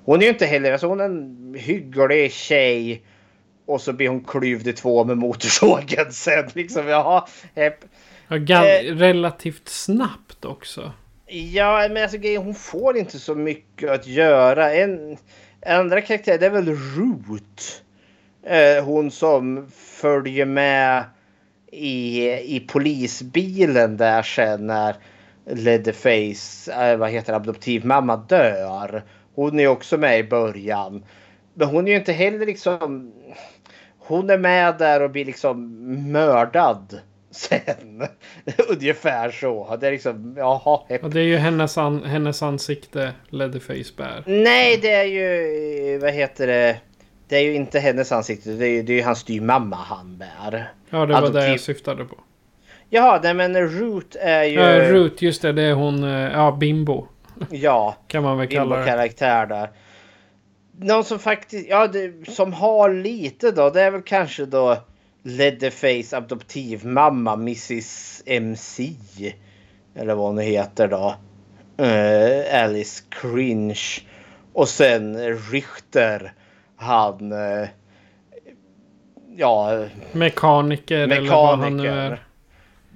Hon 0.06 0.20
är 0.20 0.22
ju 0.22 0.28
inte 0.28 0.46
heller, 0.46 0.72
alltså 0.72 0.86
hon 0.86 1.00
är 1.00 1.04
en 1.04 1.54
hygglig 1.58 2.32
tjej. 2.32 3.02
Och 3.66 3.80
så 3.80 3.92
blir 3.92 4.08
hon 4.08 4.24
klyvd 4.24 4.68
i 4.68 4.72
två 4.72 5.04
med 5.04 5.18
motorsågen 5.18 6.06
sen. 6.12 6.48
Liksom, 6.52 6.88
jaha. 6.88 7.26
Hepp. 7.54 7.78
Ja, 8.28 8.66
eh, 8.66 8.94
relativt 8.94 9.68
snabbt 9.68 10.44
också. 10.44 10.92
Ja, 11.26 11.88
men 11.90 12.02
alltså 12.02 12.18
hon 12.38 12.54
får 12.54 12.96
inte 12.96 13.18
så 13.18 13.34
mycket 13.34 13.90
att 13.90 14.06
göra. 14.06 14.74
En, 14.74 15.16
andra 15.66 16.00
karaktär 16.00 16.38
det 16.38 16.46
är 16.46 16.50
väl 16.50 16.76
Root. 16.96 17.82
Eh, 18.42 18.84
hon 18.84 19.10
som 19.10 19.70
följer 19.76 20.46
med 20.46 21.04
i, 21.72 22.30
i 22.56 22.60
polisbilen 22.68 23.96
där 23.96 24.22
sen 24.22 24.66
när 24.66 24.96
Leatherface, 25.50 26.72
äh, 26.72 26.96
vad 26.96 27.10
heter 27.10 27.32
adoptivmamma 27.32 28.16
dör. 28.16 29.04
Hon 29.36 29.60
är 29.60 29.66
också 29.66 29.96
med 29.96 30.18
i 30.18 30.24
början. 30.24 31.04
Men 31.54 31.68
hon 31.68 31.86
är 31.86 31.90
ju 31.92 31.98
inte 31.98 32.12
heller 32.12 32.46
liksom... 32.46 33.12
Hon 33.98 34.30
är 34.30 34.38
med 34.38 34.78
där 34.78 35.02
och 35.02 35.10
blir 35.10 35.24
liksom 35.24 35.76
mördad 36.12 37.00
sen. 37.30 38.02
Ungefär 38.68 39.30
så. 39.30 39.76
Det 39.80 39.86
är 39.86 39.90
liksom, 39.90 40.34
jaha. 40.38 40.80
Och 41.02 41.10
det 41.10 41.20
är 41.20 41.24
ju 41.24 41.36
hennes, 41.36 41.78
an, 41.78 42.04
hennes 42.04 42.42
ansikte 42.42 43.12
Leatherface 43.28 43.92
bär. 43.96 44.22
Nej, 44.26 44.78
det 44.82 44.92
är 44.92 45.04
ju, 45.04 45.98
vad 45.98 46.12
heter 46.12 46.46
det? 46.46 46.76
Det 47.28 47.36
är 47.36 47.42
ju 47.42 47.54
inte 47.54 47.78
hennes 47.78 48.12
ansikte. 48.12 48.50
Det 48.50 48.66
är, 48.66 48.82
det 48.82 48.92
är 48.92 48.96
ju 48.96 49.02
hans 49.02 49.18
styvmamma 49.18 49.76
han 49.76 50.18
bär. 50.18 50.72
Ja, 50.90 51.06
det 51.06 51.12
var 51.12 51.30
det 51.30 51.48
jag 51.48 51.60
syftade 51.60 52.04
på. 52.04 52.16
Jaha, 52.90 53.20
nej 53.22 53.34
men 53.34 53.56
Root 53.56 54.16
är 54.20 54.44
ju... 54.44 54.60
Ja, 54.60 54.92
Root, 54.92 55.22
just 55.22 55.42
det. 55.42 55.52
Det 55.52 55.62
är 55.62 55.72
hon, 55.72 56.04
eh, 56.04 56.32
ja, 56.32 56.56
Bimbo. 56.60 57.06
Ja, 57.50 57.96
kan 58.08 58.22
man 58.22 58.38
väl 58.38 58.48
kalla 58.48 58.76
det. 58.76 58.84
karaktär 58.84 59.46
där. 59.46 59.70
Någon 60.78 61.04
som 61.04 61.18
faktiskt, 61.18 61.68
ja, 61.68 61.86
det, 61.86 62.30
som 62.30 62.52
har 62.52 62.90
lite 62.90 63.50
då, 63.50 63.70
det 63.70 63.82
är 63.82 63.90
väl 63.90 64.02
kanske 64.02 64.46
då 64.46 64.76
Leatherface 65.22 66.16
adoptivmamma 66.16 67.32
Mrs 67.32 68.22
MC. 68.26 68.92
Eller 69.94 70.14
vad 70.14 70.26
hon 70.26 70.38
heter 70.38 70.88
då. 70.88 71.14
Uh, 71.80 72.64
Alice 72.64 73.04
Cringe. 73.10 74.00
Och 74.52 74.68
sen 74.68 75.16
Richter. 75.50 76.32
Han... 76.76 77.32
Uh, 77.32 77.68
ja... 79.36 79.84
Mekaniker, 80.12 81.06
mekaniker 81.06 81.06
eller 81.06 81.30
vad 81.30 81.58
han 81.58 81.76
nu 81.76 81.88
är. 81.88 82.26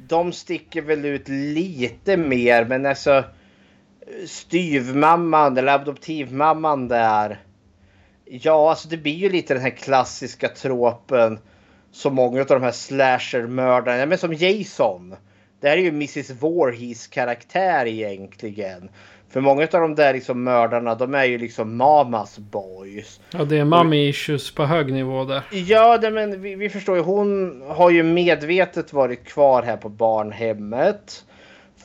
De 0.09 0.33
sticker 0.33 0.83
väl 0.83 1.05
ut 1.05 1.29
lite 1.29 2.17
mer 2.17 2.65
men 2.65 2.87
alltså 2.87 3.25
styvmamman 4.27 5.59
eller 5.59 5.73
adoptivmamman 5.73 6.89
där. 6.89 7.41
Ja, 8.25 8.71
alltså 8.71 8.89
det 8.89 8.97
blir 8.97 9.15
ju 9.15 9.29
lite 9.31 9.55
den 9.55 9.63
här 9.63 9.71
klassiska 9.71 10.49
tråpen 10.49 11.39
som 11.93 12.15
många 12.15 12.41
av 12.41 12.47
de 12.47 12.63
här 12.63 12.73
slasher-mördarna, 12.73 14.07
men 14.07 14.19
som 14.19 14.35
Jason. 14.35 15.17
Det 15.61 15.69
här 15.69 15.77
är 15.77 15.83
ju 15.83 15.89
Mrs 15.89 16.31
Voorhees 16.31 17.07
karaktär 17.07 17.87
egentligen. 17.87 18.91
För 19.31 19.41
många 19.41 19.63
av 19.63 19.81
de 19.81 19.95
där 19.95 20.15
liksom 20.15 20.45
mördarna, 20.45 20.95
de 20.95 21.15
är 21.15 21.25
ju 21.25 21.39
liksom 21.39 21.77
mamas 21.77 22.39
boys. 22.39 23.21
Ja, 23.31 23.45
det 23.45 23.59
är 23.59 23.65
mommy 23.65 24.09
issues 24.09 24.55
på 24.55 24.65
hög 24.65 24.93
nivå 24.93 25.25
där. 25.25 25.43
Ja, 25.53 25.99
det, 25.99 26.11
men 26.11 26.43
vi, 26.43 26.55
vi 26.55 26.69
förstår 26.69 26.97
ju. 26.97 27.03
Hon 27.03 27.63
har 27.69 27.91
ju 27.91 28.03
medvetet 28.03 28.93
varit 28.93 29.25
kvar 29.25 29.63
här 29.63 29.77
på 29.77 29.89
barnhemmet. 29.89 31.25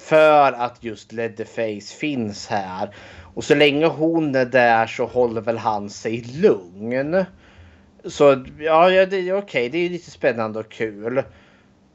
För 0.06 0.52
att 0.52 0.84
just 0.84 1.12
Leatherface 1.12 1.96
finns 2.00 2.48
här. 2.48 2.96
Och 3.36 3.44
så 3.44 3.56
länge 3.56 3.86
hon 3.86 4.36
är 4.36 4.46
där 4.46 4.88
så 4.88 5.06
håller 5.06 5.42
väl 5.42 5.58
han 5.58 5.90
sig 5.90 6.22
lugn. 6.22 7.26
Så 8.06 8.46
ja, 8.60 8.90
det 8.90 9.16
är 9.16 9.38
okej. 9.38 9.70
Det 9.70 9.78
är 9.78 9.90
lite 9.90 10.12
spännande 10.12 10.60
och 10.60 10.72
kul. 10.72 11.24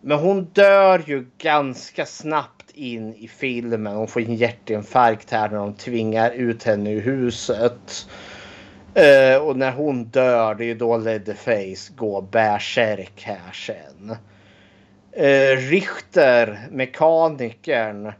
Men 0.00 0.18
hon 0.18 0.44
dör 0.44 1.02
ju 1.06 1.26
ganska 1.38 2.06
snabbt 2.06 2.70
in 2.74 3.14
i 3.14 3.28
filmen. 3.28 3.96
Hon 3.96 4.08
får 4.08 4.20
en 4.20 4.34
hjärtinfarkt 4.34 5.30
här 5.30 5.48
när 5.48 5.58
de 5.58 5.74
tvingar 5.74 6.30
ut 6.30 6.62
henne 6.62 6.90
ur 6.90 7.00
huset. 7.00 8.08
Uh, 8.96 9.42
och 9.42 9.56
när 9.56 9.72
hon 9.72 10.04
dör, 10.04 10.54
det 10.54 10.64
är 10.64 10.66
ju 10.66 10.74
då 10.74 10.96
Leatherface 10.96 11.92
går 11.96 12.22
bärsärk 12.22 13.22
här 13.22 13.52
sen 13.52 14.16
eh, 15.12 15.56
Richter, 15.56 16.58
mekanikern. 16.70 18.12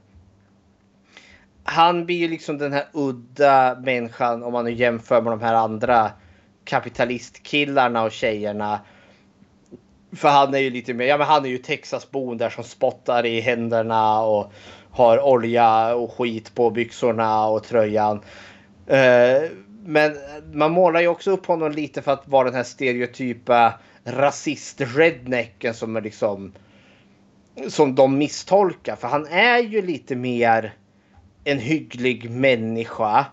Han 1.64 2.06
blir 2.06 2.16
ju 2.16 2.28
liksom 2.28 2.58
den 2.58 2.72
här 2.72 2.84
udda 2.92 3.76
människan 3.84 4.42
om 4.42 4.52
man 4.52 4.64
nu 4.64 4.72
jämför 4.72 5.22
med 5.22 5.32
de 5.32 5.40
här 5.40 5.54
andra 5.54 6.10
kapitalistkillarna 6.64 8.02
och 8.02 8.12
tjejerna. 8.12 8.80
För 10.12 10.28
han 10.28 10.54
är 10.54 10.58
ju 10.58 10.70
lite 10.70 10.94
mer, 10.94 11.06
ja 11.06 11.18
men 11.18 11.26
han 11.26 11.44
är 11.44 11.48
ju 11.48 11.58
Texasbon 11.58 12.38
där 12.38 12.50
som 12.50 12.64
spottar 12.64 13.26
i 13.26 13.40
händerna 13.40 14.20
och 14.20 14.52
har 14.90 15.20
olja 15.20 15.94
och 15.94 16.12
skit 16.12 16.54
på 16.54 16.70
byxorna 16.70 17.46
och 17.46 17.64
tröjan. 17.64 18.20
Eh, 18.86 19.42
men 19.84 20.16
man 20.52 20.72
målar 20.72 21.00
ju 21.00 21.08
också 21.08 21.30
upp 21.30 21.46
honom 21.46 21.72
lite 21.72 22.02
för 22.02 22.12
att 22.12 22.28
vara 22.28 22.44
den 22.44 22.54
här 22.54 22.62
stereotypa 22.62 23.74
rasist-rednecken 24.04 25.74
som 25.74 25.96
är 25.96 26.00
liksom 26.00 26.52
som 27.68 27.94
de 27.94 28.18
misstolkar. 28.18 28.96
För 28.96 29.08
han 29.08 29.26
är 29.26 29.58
ju 29.58 29.82
lite 29.82 30.16
mer 30.16 30.74
en 31.44 31.58
hygglig 31.58 32.30
människa. 32.30 33.26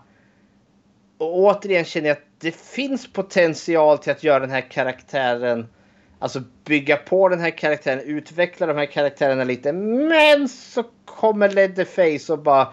Och 1.18 1.38
återigen 1.38 1.84
känner 1.84 2.08
jag 2.08 2.16
att 2.16 2.24
det 2.40 2.56
finns 2.56 3.12
potential 3.12 3.98
till 3.98 4.12
att 4.12 4.24
göra 4.24 4.40
den 4.40 4.50
här 4.50 4.70
karaktären 4.70 5.66
Alltså 6.20 6.40
bygga 6.64 6.96
på 6.96 7.28
den 7.28 7.40
här 7.40 7.50
karaktären, 7.50 8.00
utveckla 8.00 8.66
de 8.66 8.76
här 8.76 8.86
karaktärerna 8.86 9.44
lite. 9.44 9.72
Men 9.72 10.48
så 10.48 10.84
kommer 11.04 11.48
Leatherface 11.48 12.32
och 12.32 12.38
bara 12.38 12.68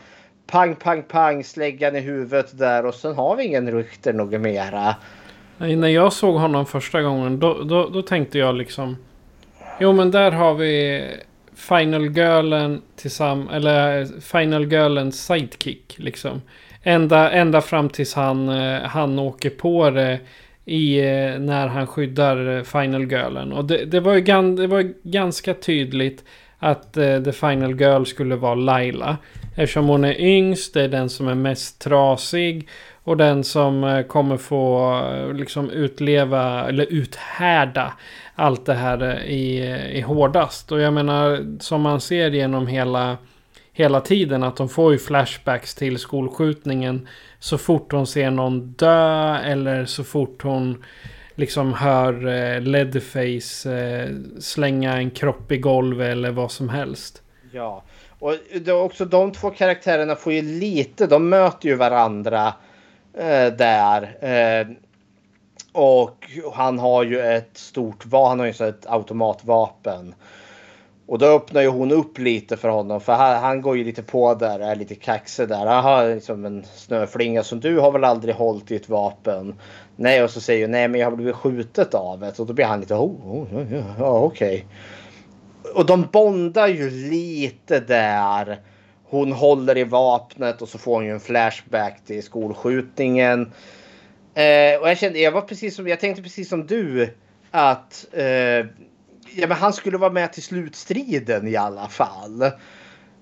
pang, 0.47 0.75
pang, 0.75 1.03
pang, 1.03 1.43
släggan 1.43 1.95
i 1.95 1.99
huvudet 1.99 2.57
där 2.57 2.85
och 2.85 2.95
sen 2.95 3.15
har 3.15 3.35
vi 3.35 3.43
ingen 3.43 3.71
rykter 3.71 4.13
något 4.13 4.41
mera. 4.41 4.95
Nej, 5.57 5.75
när 5.75 5.87
jag 5.87 6.13
såg 6.13 6.35
honom 6.35 6.65
första 6.65 7.01
gången 7.01 7.39
då, 7.39 7.63
då, 7.63 7.89
då 7.89 8.01
tänkte 8.01 8.37
jag 8.37 8.55
liksom 8.55 8.97
Jo 9.79 9.93
men 9.93 10.11
där 10.11 10.31
har 10.31 10.53
vi 10.53 11.03
Final 11.55 12.09
Girlen 12.09 12.81
tillsammans, 12.95 13.51
eller 13.51 14.01
eh, 14.01 14.07
Final 14.21 14.71
Girlens 14.71 15.25
sidekick 15.25 15.95
liksom. 15.97 16.41
Ända, 16.83 17.31
ända 17.31 17.61
fram 17.61 17.89
tills 17.89 18.13
han, 18.13 18.49
eh, 18.49 18.81
han 18.81 19.19
åker 19.19 19.49
på 19.49 19.89
det 19.89 20.19
i, 20.65 20.99
eh, 20.99 21.39
när 21.39 21.67
han 21.67 21.87
skyddar 21.87 22.63
Final 22.63 23.11
Girlen. 23.11 23.53
Och 23.53 23.65
det, 23.65 23.85
det, 23.85 23.99
var 23.99 24.13
ju 24.13 24.21
gan, 24.21 24.55
det 24.55 24.67
var 24.67 24.93
ganska 25.03 25.53
tydligt 25.53 26.23
att 26.59 26.97
uh, 26.97 27.23
The 27.23 27.31
Final 27.31 27.81
Girl 27.81 28.03
skulle 28.03 28.35
vara 28.35 28.55
Laila. 28.55 29.17
Eftersom 29.55 29.87
hon 29.87 30.03
är 30.03 30.21
yngst, 30.21 30.73
det 30.73 30.81
är 30.81 30.87
den 30.87 31.09
som 31.09 31.27
är 31.27 31.35
mest 31.35 31.81
trasig. 31.81 32.67
Och 33.03 33.17
den 33.17 33.43
som 33.43 33.83
uh, 33.83 34.01
kommer 34.01 34.37
få 34.37 34.93
uh, 34.99 35.33
liksom 35.33 35.69
utleva, 35.69 36.69
eller 36.69 36.85
uthärda 36.89 37.93
allt 38.35 38.65
det 38.65 38.73
här 38.73 39.23
i, 39.23 39.57
i 39.97 40.01
hårdast. 40.01 40.71
Och 40.71 40.79
jag 40.79 40.93
menar, 40.93 41.57
som 41.59 41.81
man 41.81 42.01
ser 42.01 42.31
genom 42.31 42.67
hela 42.67 43.17
hela 43.75 44.01
tiden. 44.01 44.43
Att 44.43 44.55
de 44.55 44.69
får 44.69 44.91
ju 44.91 44.99
flashbacks 44.99 45.75
till 45.75 45.99
skolskjutningen. 45.99 47.07
Så 47.39 47.57
fort 47.57 47.91
hon 47.91 48.07
ser 48.07 48.31
någon 48.31 48.71
dö 48.71 49.37
eller 49.37 49.85
så 49.85 50.03
fort 50.03 50.43
hon 50.43 50.83
liksom 51.35 51.73
hör 51.73 52.27
eh, 52.27 52.61
Leatherface 52.61 53.71
eh, 53.71 54.09
slänga 54.39 54.97
en 54.97 55.11
kropp 55.11 55.51
i 55.51 55.57
golvet 55.57 56.11
eller 56.11 56.31
vad 56.31 56.51
som 56.51 56.69
helst. 56.69 57.21
Ja, 57.51 57.83
och 58.19 58.33
det 58.61 58.71
också 58.71 59.05
de 59.05 59.31
två 59.31 59.49
karaktärerna 59.49 60.15
får 60.15 60.33
ju 60.33 60.41
lite, 60.41 61.07
de 61.07 61.29
möter 61.29 61.69
ju 61.69 61.75
varandra 61.75 62.53
eh, 63.13 63.53
där. 63.57 64.17
Eh, 64.21 64.67
och 65.75 66.29
han 66.53 66.79
har 66.79 67.03
ju 67.03 67.19
ett 67.19 67.57
stort, 67.57 68.05
han 68.11 68.39
har 68.39 68.45
ju 68.45 68.69
ett 68.69 68.85
automatvapen. 68.87 70.15
Och 71.07 71.19
då 71.19 71.25
öppnar 71.25 71.61
ju 71.61 71.67
hon 71.67 71.91
upp 71.91 72.17
lite 72.17 72.57
för 72.57 72.69
honom 72.69 73.01
för 73.01 73.13
han, 73.13 73.43
han 73.43 73.61
går 73.61 73.77
ju 73.77 73.83
lite 73.83 74.03
på 74.03 74.33
där, 74.33 74.59
är 74.59 74.75
lite 74.75 74.95
kaxig 74.95 75.47
där. 75.47 75.65
Aha, 75.65 76.03
liksom 76.03 76.45
en 76.45 76.65
snöflinga 76.75 77.43
som 77.43 77.59
du 77.59 77.79
har 77.79 77.91
väl 77.91 78.03
aldrig 78.03 78.35
hållit 78.35 78.71
i 78.71 78.75
ett 78.75 78.89
vapen? 78.89 79.55
Nej, 79.95 80.23
och 80.23 80.29
så 80.29 80.41
säger 80.41 80.65
hon 80.65 80.71
nej 80.71 80.87
men 80.87 80.99
jag 80.99 81.09
har 81.09 81.15
blivit 81.15 81.35
skjutet 81.35 81.93
av 81.93 82.23
ett 82.23 82.39
och 82.39 82.45
då 82.45 82.53
blir 82.53 82.65
han 82.65 82.79
lite 82.79 82.93
oh, 82.93 83.01
oh, 83.01 83.41
oh, 83.41 83.57
oh, 83.57 83.73
oh 83.73 83.93
ja 83.99 84.19
okej. 84.19 84.65
Okay. 85.61 85.73
Och 85.73 85.85
de 85.85 86.07
bondar 86.11 86.67
ju 86.67 86.89
lite 86.89 87.79
där. 87.79 88.59
Hon 89.03 89.31
håller 89.31 89.77
i 89.77 89.83
vapnet 89.83 90.61
och 90.61 90.69
så 90.69 90.77
får 90.77 90.93
hon 90.93 91.05
ju 91.05 91.11
en 91.11 91.19
flashback 91.19 92.05
till 92.05 92.23
skolskjutningen. 92.23 93.51
Eh, 94.35 94.79
och 94.81 94.89
jag 94.89 94.97
kände, 94.97 95.19
jag 95.19 95.31
var 95.31 95.41
precis 95.41 95.75
som, 95.75 95.87
jag 95.87 95.99
tänkte 95.99 96.23
precis 96.23 96.49
som 96.49 96.67
du 96.67 97.13
att 97.51 98.05
eh, 98.13 98.25
ja, 99.35 99.47
men 99.47 99.51
han 99.51 99.73
skulle 99.73 99.97
vara 99.97 100.11
med 100.11 100.33
till 100.33 100.43
slutstriden 100.43 101.47
i 101.47 101.55
alla 101.55 101.87
fall. 101.87 102.51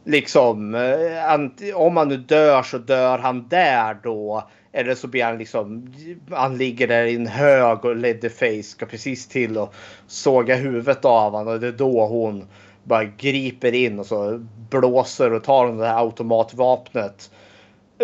Liksom, 0.05 0.76
eh, 0.76 1.76
om 1.76 1.97
han 1.97 2.07
nu 2.07 2.18
dör 2.18 2.64
så 2.64 2.78
dör 2.78 3.18
han 3.18 3.47
där 3.47 3.97
då. 4.03 4.49
Eller 4.72 4.95
så 4.95 5.07
blir 5.07 5.24
han 5.24 5.38
liksom, 5.38 5.93
han 6.32 6.57
ligger 6.57 6.88
där 6.88 7.03
i 7.03 7.16
en 7.16 7.28
hög 7.28 7.86
och 7.86 7.95
Leatherface 7.95 8.64
ska 8.64 8.86
precis 8.86 9.28
till 9.28 9.57
och 9.57 9.74
såga 10.07 10.55
huvudet 10.55 11.05
av 11.05 11.32
honom. 11.32 11.53
Och 11.53 11.59
det 11.59 11.68
är 11.68 11.72
då 11.72 12.05
hon 12.05 12.47
bara 12.84 13.03
griper 13.03 13.74
in 13.74 13.99
och 13.99 14.05
så 14.05 14.39
blåser 14.70 15.34
och 15.34 15.43
tar 15.43 15.68
det 15.68 15.88
här 15.88 15.99
automatvapnet 15.99 17.32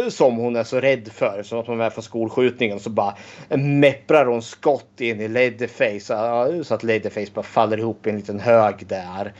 som 0.09 0.35
hon 0.35 0.55
är 0.55 0.63
så 0.63 0.79
rädd 0.79 1.09
för. 1.13 1.43
Så 1.43 1.59
att 1.59 1.67
hon 1.67 1.81
är 1.81 1.89
från 1.89 2.03
skolskjutningen 2.03 2.79
så 2.79 2.89
bara 2.89 3.15
mepprar 3.49 4.25
hon 4.25 4.41
skott 4.41 5.01
in 5.01 5.21
i 5.21 5.27
Leatherface 5.27 6.63
så 6.63 6.73
att 6.73 6.83
Leatherface 6.83 7.31
bara 7.33 7.43
faller 7.43 7.77
ihop 7.77 8.07
i 8.07 8.09
en 8.09 8.15
liten 8.15 8.39
hög 8.39 8.87
där. 8.87 9.33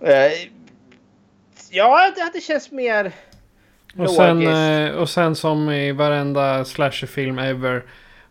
Eh, 0.00 0.32
Ja, 1.70 2.12
det 2.16 2.22
hade 2.22 2.40
känts 2.40 2.70
mer 2.70 3.12
Och 3.98 4.10
sen, 4.10 4.46
eh, 4.46 4.90
och 4.90 5.10
sen 5.10 5.36
som 5.36 5.70
i 5.70 5.92
varenda 5.92 6.64
slasherfilm 6.64 7.38
ever. 7.38 7.84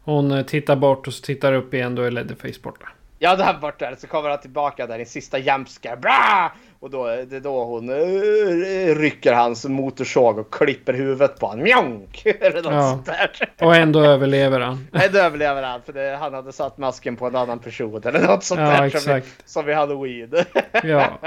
Hon 0.04 0.32
eh, 0.32 0.46
tittar 0.46 0.76
bort 0.76 1.08
och 1.08 1.14
så 1.14 1.22
tittar 1.22 1.54
upp 1.54 1.74
igen. 1.74 1.96
Då 1.96 2.02
är 2.02 2.12
Leatherface 2.12 2.60
borta. 2.64 2.88
Ja, 3.20 3.36
det 3.36 3.44
där. 3.80 3.96
Så 3.96 4.08
kommer 4.08 4.30
han 4.30 4.40
tillbaka 4.40 4.88
där 4.88 5.00
i 5.00 5.06
sista 5.06 5.40
jumpscare. 5.40 5.98
Bra! 5.98 6.52
Och 6.86 6.92
då, 6.92 7.06
det 7.06 7.36
är 7.36 7.40
då 7.40 7.64
hon 7.64 7.90
uh, 7.90 8.96
rycker 8.96 9.34
hans 9.34 9.66
motorsåg 9.66 10.38
och 10.40 10.54
klipper 10.54 10.94
huvudet 10.94 11.40
på 11.40 11.46
honom. 11.48 11.64
Mjonk! 11.64 12.26
Eller 12.26 12.62
något 12.64 12.74
Ja. 12.74 12.90
sånt 12.92 13.06
där. 13.06 13.32
Och 13.62 13.76
ändå 13.76 14.00
överlever 14.04 14.60
han. 14.60 14.88
Det 15.12 15.20
överlever 15.20 15.64
han. 15.64 15.82
För 15.82 15.94
det, 15.94 16.18
han 16.20 16.34
hade 16.34 16.52
satt 16.52 16.78
masken 16.78 17.16
på 17.16 17.28
en 17.28 17.36
annan 17.36 17.60
person. 17.60 18.02
Eller 18.06 18.28
något 18.28 18.44
sånt 18.44 18.60
Ja, 18.62 18.68
där. 18.68 18.76
Som, 18.76 18.86
exakt. 18.86 19.28
i- 19.28 19.32
som 19.46 19.70
i 19.70 19.74
Halloween. 19.74 20.30
Ja. 20.84 21.20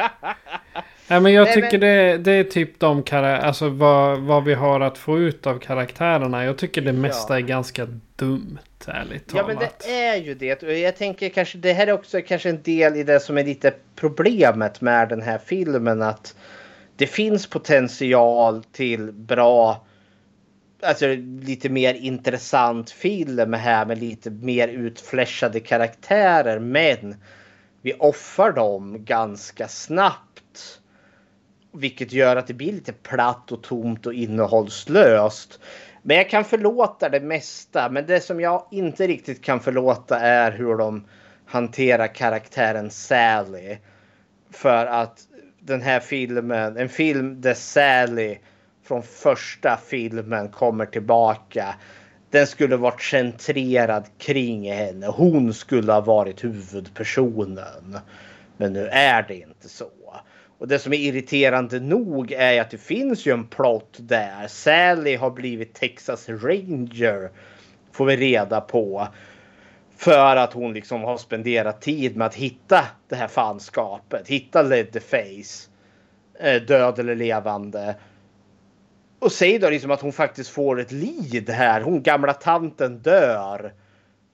Nej 1.08 1.20
men 1.20 1.32
jag 1.32 1.44
Nej, 1.44 1.54
tycker 1.54 1.70
men- 1.78 1.80
Det, 1.80 2.18
det 2.18 2.32
är 2.32 2.44
typ 2.44 2.80
de 2.80 3.02
alltså 3.12 3.68
vad, 3.68 4.18
vad 4.18 4.44
vi 4.44 4.54
har 4.54 4.80
att 4.80 4.98
få 4.98 5.18
ut 5.18 5.46
av 5.46 5.58
karaktärerna. 5.58 6.44
Jag 6.44 6.58
tycker 6.58 6.80
det 6.82 6.92
mesta 6.92 7.36
är 7.36 7.40
ganska 7.40 7.86
dumt, 8.16 8.58
ärligt 8.86 9.32
Ja 9.34 9.40
talat. 9.42 9.58
men 9.58 9.68
det 9.78 10.06
är 10.06 10.16
ju 10.16 10.34
det. 10.34 10.62
Och 10.62 10.72
jag 10.72 10.96
tänker 10.96 11.28
kanske 11.28 11.58
det 11.58 11.72
här 11.72 11.86
är 11.86 11.92
också 11.92 12.20
kanske 12.22 12.48
en 12.48 12.62
del 12.62 12.96
i 12.96 13.02
det 13.02 13.20
som 13.20 13.38
är 13.38 13.44
lite 13.44 13.74
problemet 13.94 14.80
med 14.80 15.08
den 15.08 15.22
här 15.22 15.38
filmen. 15.38 16.02
Att 16.02 16.36
det 16.96 17.06
finns 17.06 17.46
potential 17.46 18.64
till 18.72 19.12
bra, 19.12 19.86
alltså 20.82 21.06
lite 21.42 21.68
mer 21.68 21.94
intressant 21.94 22.90
film 22.90 23.52
här 23.52 23.86
med 23.86 23.98
lite 23.98 24.30
mer 24.30 24.68
utfläschade 24.68 25.60
karaktärer. 25.60 26.58
Men 26.58 27.16
vi 27.82 27.92
offrar 27.92 28.52
dem 28.52 29.04
ganska 29.04 29.68
snabbt. 29.68 30.80
Vilket 31.72 32.12
gör 32.12 32.36
att 32.36 32.46
det 32.46 32.54
blir 32.54 32.72
lite 32.72 32.92
platt 32.92 33.52
och 33.52 33.62
tomt 33.62 34.06
och 34.06 34.14
innehållslöst. 34.14 35.60
Men 36.08 36.16
jag 36.16 36.30
kan 36.30 36.44
förlåta 36.44 37.08
det 37.08 37.20
mesta. 37.20 37.88
Men 37.88 38.06
det 38.06 38.20
som 38.20 38.40
jag 38.40 38.66
inte 38.70 39.06
riktigt 39.06 39.44
kan 39.44 39.60
förlåta 39.60 40.20
är 40.20 40.52
hur 40.52 40.76
de 40.76 41.04
hanterar 41.46 42.06
karaktären 42.06 42.90
Sally. 42.90 43.76
För 44.50 44.86
att 44.86 45.20
den 45.60 45.82
här 45.82 46.00
filmen, 46.00 46.76
en 46.76 46.88
film 46.88 47.40
där 47.40 47.54
Sally 47.54 48.38
från 48.82 49.02
första 49.02 49.78
filmen 49.86 50.48
kommer 50.48 50.86
tillbaka. 50.86 51.74
Den 52.30 52.46
skulle 52.46 52.76
varit 52.76 53.02
centrerad 53.02 54.04
kring 54.18 54.72
henne. 54.72 55.06
Hon 55.06 55.54
skulle 55.54 55.92
ha 55.92 56.00
varit 56.00 56.44
huvudpersonen. 56.44 57.98
Men 58.56 58.72
nu 58.72 58.88
är 58.88 59.22
det 59.28 59.34
inte 59.34 59.68
så. 59.68 59.90
Och 60.58 60.68
det 60.68 60.78
som 60.78 60.92
är 60.92 60.96
irriterande 60.96 61.80
nog 61.80 62.32
är 62.32 62.60
att 62.60 62.70
det 62.70 62.78
finns 62.78 63.26
ju 63.26 63.32
en 63.32 63.46
plot 63.46 63.96
där. 64.00 64.46
Sally 64.48 65.16
har 65.16 65.30
blivit 65.30 65.74
Texas 65.74 66.28
Ranger. 66.28 67.30
Får 67.92 68.06
vi 68.06 68.16
reda 68.16 68.60
på. 68.60 69.08
För 69.96 70.36
att 70.36 70.52
hon 70.52 70.72
liksom 70.72 71.02
har 71.02 71.16
spenderat 71.16 71.80
tid 71.80 72.16
med 72.16 72.26
att 72.26 72.34
hitta 72.34 72.84
det 73.08 73.16
här 73.16 73.28
fanskapet. 73.28 74.28
Hitta 74.28 74.62
Leatherface. 74.62 75.70
Eh, 76.40 76.62
Död 76.62 76.98
eller 76.98 77.14
levande. 77.14 77.96
Och 79.18 79.32
säg 79.32 79.58
då 79.58 79.70
liksom 79.70 79.90
att 79.90 80.00
hon 80.00 80.12
faktiskt 80.12 80.50
får 80.50 80.80
ett 80.80 80.92
lid 80.92 81.50
här. 81.50 81.80
Hon 81.80 82.02
gamla 82.02 82.32
tanten 82.32 82.98
dör. 82.98 83.72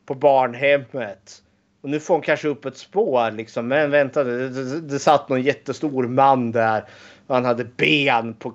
På 0.07 0.15
barnhemmet. 0.15 1.43
Och 1.85 1.91
nu 1.91 2.01
får 2.01 2.15
hon 2.15 2.23
kanske 2.23 2.49
upp 2.49 2.65
ett 2.65 2.77
spår 2.77 3.31
liksom. 3.31 3.69
Men 3.69 3.91
vänta, 3.91 4.25
det, 4.25 4.49
det, 4.49 4.81
det 4.81 4.99
satt 4.99 5.29
någon 5.29 5.43
jättestor 5.43 6.09
man 6.09 6.53
där. 6.53 6.85
Han 7.29 7.45
hade 7.45 7.65
ben 7.65 8.35
på, 8.35 8.55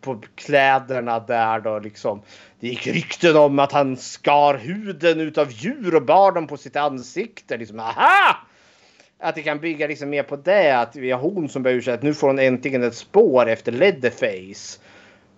på 0.00 0.20
kläderna 0.34 1.20
där 1.20 1.60
då 1.60 1.78
liksom. 1.78 2.22
Det 2.60 2.68
gick 2.68 2.86
rykten 2.86 3.36
om 3.36 3.58
att 3.58 3.72
han 3.72 3.96
skar 3.96 4.58
huden 4.58 5.20
utav 5.20 5.50
djur 5.50 5.94
och 5.94 6.02
bar 6.02 6.32
dem 6.32 6.46
på 6.46 6.56
sitt 6.56 6.76
ansikte. 6.76 7.56
Liksom, 7.56 7.80
aha! 7.80 8.36
Att 9.18 9.34
det 9.34 9.42
kan 9.42 9.58
bygga 9.58 9.86
liksom 9.86 10.10
mer 10.10 10.22
på 10.22 10.36
det. 10.36 10.78
Att 10.78 10.96
vi 10.96 11.10
har 11.10 11.20
hon 11.20 11.48
som 11.48 11.62
börjar 11.62 11.76
ursäkta 11.76 11.94
att 11.94 12.02
nu 12.02 12.14
får 12.14 12.26
hon 12.26 12.38
äntligen 12.38 12.82
ett 12.82 12.94
spår 12.96 13.48
efter 13.48 13.72
Leatherface. 13.72 14.80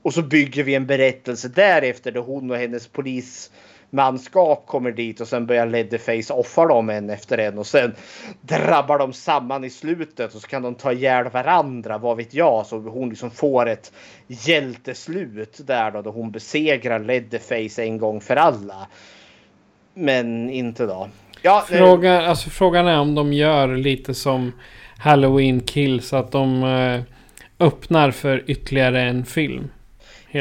Och 0.02 0.14
så 0.14 0.22
bygger 0.22 0.62
vi 0.62 0.74
en 0.74 0.86
berättelse 0.86 1.48
därefter 1.48 2.12
där 2.12 2.20
hon 2.20 2.50
och 2.50 2.56
hennes 2.56 2.86
polis 2.86 3.50
Manskap 3.90 4.66
kommer 4.66 4.92
dit 4.92 5.20
och 5.20 5.28
sen 5.28 5.46
börjar 5.46 5.66
Leatherface 5.66 6.34
offa 6.34 6.66
dem 6.66 6.90
en 6.90 7.10
efter 7.10 7.38
en 7.38 7.58
och 7.58 7.66
sen 7.66 7.94
drabbar 8.40 8.98
de 8.98 9.12
samman 9.12 9.64
i 9.64 9.70
slutet 9.70 10.34
och 10.34 10.40
så 10.40 10.48
kan 10.48 10.62
de 10.62 10.74
ta 10.74 10.92
ihjäl 10.92 11.28
varandra, 11.28 11.98
vad 11.98 12.16
vet 12.16 12.34
jag, 12.34 12.66
så 12.66 12.78
hon 12.78 13.08
liksom 13.08 13.30
får 13.30 13.68
ett 13.68 13.92
hjälteslut 14.26 15.60
där 15.66 15.90
då, 15.90 16.02
då 16.02 16.10
hon 16.10 16.30
besegrar 16.30 16.98
Leatherface 16.98 17.82
en 17.82 17.98
gång 17.98 18.20
för 18.20 18.36
alla. 18.36 18.86
Men 19.94 20.50
inte 20.50 20.86
då. 20.86 21.08
Ja, 21.42 21.64
eh, 21.70 22.28
alltså, 22.28 22.50
frågan 22.50 22.86
är 22.86 23.00
om 23.00 23.14
de 23.14 23.32
gör 23.32 23.76
lite 23.76 24.14
som 24.14 24.52
Halloween 24.98 25.60
Kills. 25.60 26.12
Att 26.12 26.32
de 26.32 26.62
eh, 26.62 27.00
öppnar 27.66 28.10
för 28.10 28.44
ytterligare 28.46 29.02
en 29.02 29.24
film. 29.24 29.68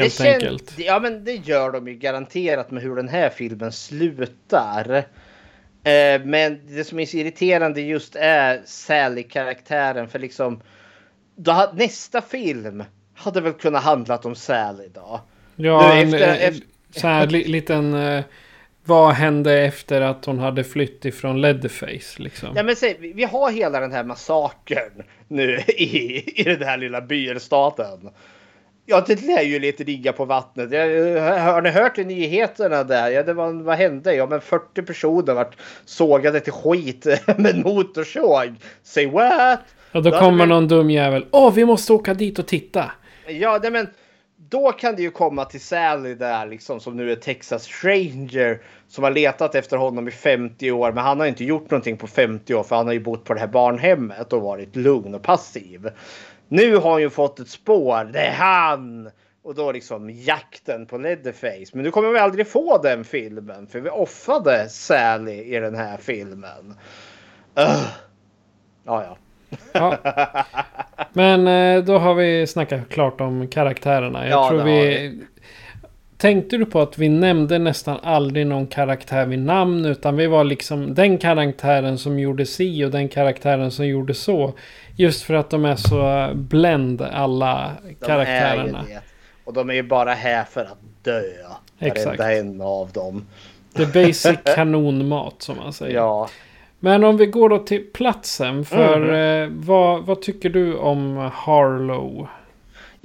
Helt 0.02 0.18
det 0.18 0.34
enkelt. 0.34 0.74
Ja 0.78 1.00
men 1.00 1.24
det 1.24 1.34
gör 1.34 1.70
de 1.72 1.88
ju 1.88 1.94
garanterat 1.94 2.70
med 2.70 2.82
hur 2.82 2.96
den 2.96 3.08
här 3.08 3.28
filmen 3.30 3.72
slutar. 3.72 4.96
Eh, 5.84 6.20
men 6.24 6.60
det 6.68 6.84
som 6.84 6.98
är 7.00 7.06
så 7.06 7.16
irriterande 7.16 7.80
just 7.80 8.16
är 8.16 8.62
Sally-karaktären 8.64 10.08
för 10.08 10.18
liksom 10.18 10.60
då, 11.36 11.72
nästa 11.74 12.22
film 12.22 12.84
hade 13.14 13.40
väl 13.40 13.52
kunnat 13.52 13.82
handlat 13.84 14.26
om 14.26 14.34
Sally 14.34 14.88
då. 14.94 15.20
Ja, 15.56 15.88
Nu 15.94 16.00
en, 16.00 16.14
efter- 16.14 16.34
efter- 16.48 16.66
så 16.90 17.06
här 17.06 17.26
li, 17.26 17.44
liten... 17.44 17.94
Eh, 17.94 18.24
vad 18.88 19.14
hände 19.14 19.52
efter 19.60 20.00
att 20.00 20.24
hon 20.24 20.38
hade 20.38 20.64
flytt 20.64 21.04
ifrån 21.04 21.40
Leatherface 21.40 22.22
liksom? 22.22 22.48
Ja, 22.56 22.62
men 22.62 22.76
säg, 22.76 22.96
vi- 23.14 23.24
har 23.24 23.50
hela 23.50 23.80
den 23.80 23.92
här 23.92 24.04
massakern 24.04 25.02
nu 25.28 25.60
i, 25.68 26.40
i 26.40 26.44
den 26.44 26.62
här 26.62 26.76
lilla 26.76 27.00
bystaten. 27.00 28.10
Ja, 28.88 29.04
det 29.06 29.22
lär 29.22 29.42
ju 29.42 29.58
lite 29.58 29.84
ligga 29.84 30.12
på 30.12 30.24
vattnet. 30.24 30.72
Jag, 30.72 30.86
har 31.40 31.62
ni 31.62 31.70
hört 31.70 31.98
i 31.98 32.04
nyheterna 32.04 32.84
där? 32.84 33.10
Ja, 33.10 33.22
det 33.22 33.32
var, 33.34 33.52
vad 33.52 33.76
hände? 33.76 34.14
Ja, 34.14 34.26
men 34.26 34.40
40 34.40 34.82
personer 34.82 35.34
vart 35.34 35.56
sågade 35.84 36.40
till 36.40 36.52
skit 36.52 37.06
med 37.36 37.64
motorsåg. 37.64 38.54
Say 38.82 39.06
what? 39.06 39.60
Och 39.92 40.02
då 40.02 40.10
hade 40.10 40.20
kommer 40.26 40.44
vi- 40.44 40.48
någon 40.50 40.68
dum 40.68 40.90
jävel. 40.90 41.26
Åh, 41.30 41.52
vi 41.54 41.64
måste 41.64 41.92
åka 41.92 42.14
dit 42.14 42.38
och 42.38 42.46
titta. 42.46 42.90
Ja, 43.28 43.58
nej, 43.62 43.70
men 43.70 43.88
då 44.50 44.72
kan 44.72 44.96
det 44.96 45.02
ju 45.02 45.10
komma 45.10 45.44
till 45.44 45.60
Sally 45.60 46.14
där 46.14 46.46
liksom 46.46 46.80
som 46.80 46.96
nu 46.96 47.12
är 47.12 47.16
Texas 47.16 47.84
Ranger 47.84 48.60
som 48.88 49.04
har 49.04 49.10
letat 49.10 49.54
efter 49.54 49.76
honom 49.76 50.08
i 50.08 50.10
50 50.10 50.70
år. 50.70 50.92
Men 50.92 51.04
han 51.04 51.20
har 51.20 51.26
inte 51.26 51.44
gjort 51.44 51.70
någonting 51.70 51.96
på 51.96 52.06
50 52.06 52.54
år 52.54 52.62
för 52.62 52.76
han 52.76 52.86
har 52.86 52.92
ju 52.92 53.00
bott 53.00 53.24
på 53.24 53.34
det 53.34 53.40
här 53.40 53.46
barnhemmet 53.46 54.32
och 54.32 54.42
varit 54.42 54.76
lugn 54.76 55.14
och 55.14 55.22
passiv. 55.22 55.90
Nu 56.48 56.76
har 56.76 56.90
han 56.92 57.00
ju 57.00 57.10
fått 57.10 57.40
ett 57.40 57.48
spår. 57.48 58.04
Det 58.12 58.20
är 58.20 58.32
han! 58.32 59.10
Och 59.42 59.54
då 59.54 59.72
liksom 59.72 60.10
jakten 60.10 60.86
på 60.86 60.98
Leatherface. 60.98 61.70
Men 61.72 61.82
nu 61.82 61.90
kommer 61.90 62.08
vi 62.12 62.18
aldrig 62.18 62.48
få 62.48 62.78
den 62.82 63.04
filmen 63.04 63.66
för 63.66 63.80
vi 63.80 63.90
offrade 63.90 64.68
Sally 64.68 65.42
i 65.56 65.60
den 65.60 65.74
här 65.74 65.96
filmen. 65.96 66.74
Ugh. 67.58 67.86
Ja, 68.84 69.04
ja. 69.04 69.16
Ja. 69.72 69.96
Men 71.12 71.46
eh, 71.46 71.84
då 71.84 71.98
har 71.98 72.14
vi 72.14 72.46
snackat 72.46 72.88
klart 72.88 73.20
om 73.20 73.48
karaktärerna. 73.48 74.28
Jag 74.28 74.32
Ja, 74.44 74.48
tror 74.48 74.62
vi... 74.62 75.20
Tänkte 76.18 76.56
du 76.56 76.66
på 76.66 76.80
att 76.80 76.98
vi 76.98 77.08
nämnde 77.08 77.58
nästan 77.58 77.98
aldrig 78.02 78.46
någon 78.46 78.66
karaktär 78.66 79.26
vid 79.26 79.38
namn 79.38 79.84
utan 79.84 80.16
vi 80.16 80.26
var 80.26 80.44
liksom 80.44 80.94
den 80.94 81.18
karaktären 81.18 81.98
som 81.98 82.18
gjorde 82.18 82.46
si 82.46 82.84
och 82.84 82.90
den 82.90 83.08
karaktären 83.08 83.70
som 83.70 83.86
gjorde 83.86 84.14
så. 84.14 84.52
Just 84.96 85.22
för 85.22 85.34
att 85.34 85.50
de 85.50 85.64
är 85.64 85.76
så 85.76 86.30
blend 86.34 87.02
alla 87.02 87.70
De 87.82 87.94
karaktärerna. 88.06 88.78
Är 88.78 88.88
ju 88.88 88.94
det. 88.94 89.00
Och 89.44 89.52
de 89.52 89.70
är 89.70 89.74
ju 89.74 89.82
bara 89.82 90.12
här 90.14 90.44
för 90.44 90.60
att 90.60 90.78
dö. 91.02 91.20
Exakt. 91.78 92.18
Varenda 92.18 92.32
en 92.32 92.60
av 92.60 92.90
dem. 92.92 93.26
The 93.76 93.86
basic 93.86 94.38
kanonmat 94.54 95.34
som 95.38 95.56
man 95.56 95.72
säger. 95.72 95.94
Ja. 95.94 96.28
Men 96.80 97.04
om 97.04 97.16
vi 97.16 97.26
går 97.26 97.48
då 97.48 97.58
till 97.58 97.84
platsen. 97.94 98.64
För 98.64 99.00
Mhm. 99.00 99.14
eh, 99.52 99.66
vad, 99.66 100.06
vad 100.06 100.22
tycker 100.22 100.50
du 100.50 100.76
om 100.76 101.30
Harlow? 101.34 102.28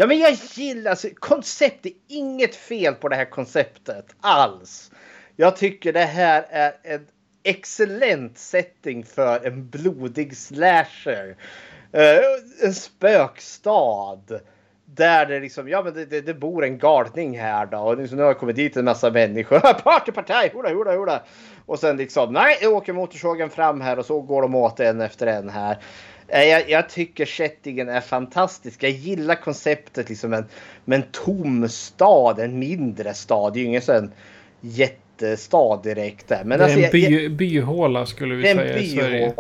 Ja 0.02 0.08
men 0.08 0.20
jag 0.20 0.32
gillar 0.32 0.92
alltså, 0.92 1.08
konceptet. 1.20 1.86
Är 1.86 1.98
inget 2.08 2.56
fel 2.56 2.94
på 2.94 3.10
det 3.10 3.16
här 3.16 3.26
konceptet 3.26 4.06
alls. 4.22 4.92
Jag 5.36 5.56
tycker 5.56 5.94
det 5.94 6.00
här 6.00 6.46
är 6.50 6.74
en 6.84 7.08
excellent 7.44 8.38
setting 8.38 9.06
för 9.06 9.46
en 9.46 9.70
blodig 9.70 10.38
slasher. 10.38 11.28
Uh, 11.96 12.64
en 12.64 12.74
spökstad. 12.74 14.22
Där 14.86 15.26
det 15.26 15.40
liksom, 15.40 15.70
ja 15.70 15.84
men 15.84 15.94
det, 15.94 16.06
det, 16.06 16.22
det 16.22 16.34
bor 16.34 16.64
en 16.64 16.78
galning 16.78 17.40
här 17.40 17.66
då. 17.66 17.78
Och 17.78 17.98
liksom, 17.98 18.18
nu 18.18 18.24
har 18.24 18.34
det 18.34 18.40
kommit 18.40 18.56
dit 18.56 18.78
en 18.78 18.86
massa 18.86 19.10
människor. 19.10 19.60
Partypartaj, 19.84 20.52
hurra, 20.54 20.70
hurra, 20.70 20.92
hurra. 20.92 21.22
Och 21.66 21.80
sen 21.80 21.98
liksom, 21.98 22.34
nej, 22.34 22.58
nu 22.62 22.68
åker 22.68 22.94
motorsågen 22.94 23.50
fram 23.50 23.82
här 23.82 24.00
och 24.00 24.06
så 24.06 24.22
går 24.22 24.42
de 24.42 24.56
åt 24.56 24.80
en 24.80 25.02
efter 25.02 25.28
en 25.28 25.50
här. 25.50 25.78
Eh, 26.32 26.44
Jag, 26.44 26.70
jag 26.70 26.90
tycker 26.90 27.26
settingen 27.26 27.90
är 27.90 28.02
fantastisk. 28.02 28.84
Jag 28.84 28.92
gillar 28.92 29.36
konceptet 29.36 30.10
liksom 30.10 30.34
en, 30.34 30.46
med 30.86 30.96
en 31.00 31.06
tom 31.12 31.70
stad, 31.70 32.40
en 32.40 32.60
mindre 32.60 33.14
stad. 33.14 33.54
Det 33.54 33.60
är 33.60 33.62
ju 33.62 33.68
ingen 33.68 33.82
sån 33.82 34.12
jättestad 34.62 35.84
direkt 35.84 36.28
där. 36.28 36.44
Men 36.44 36.60
det 36.60 36.64
är 36.66 36.66
alltså, 36.66 36.78
en 36.78 36.84
jag- 36.84 36.92
by, 36.92 37.24
jag- 37.24 37.32
byhåla 37.32 38.06
skulle 38.06 38.36
vi 38.36 38.44
säga 38.44 38.78
i 38.78 38.90
Sverige. 38.90 39.34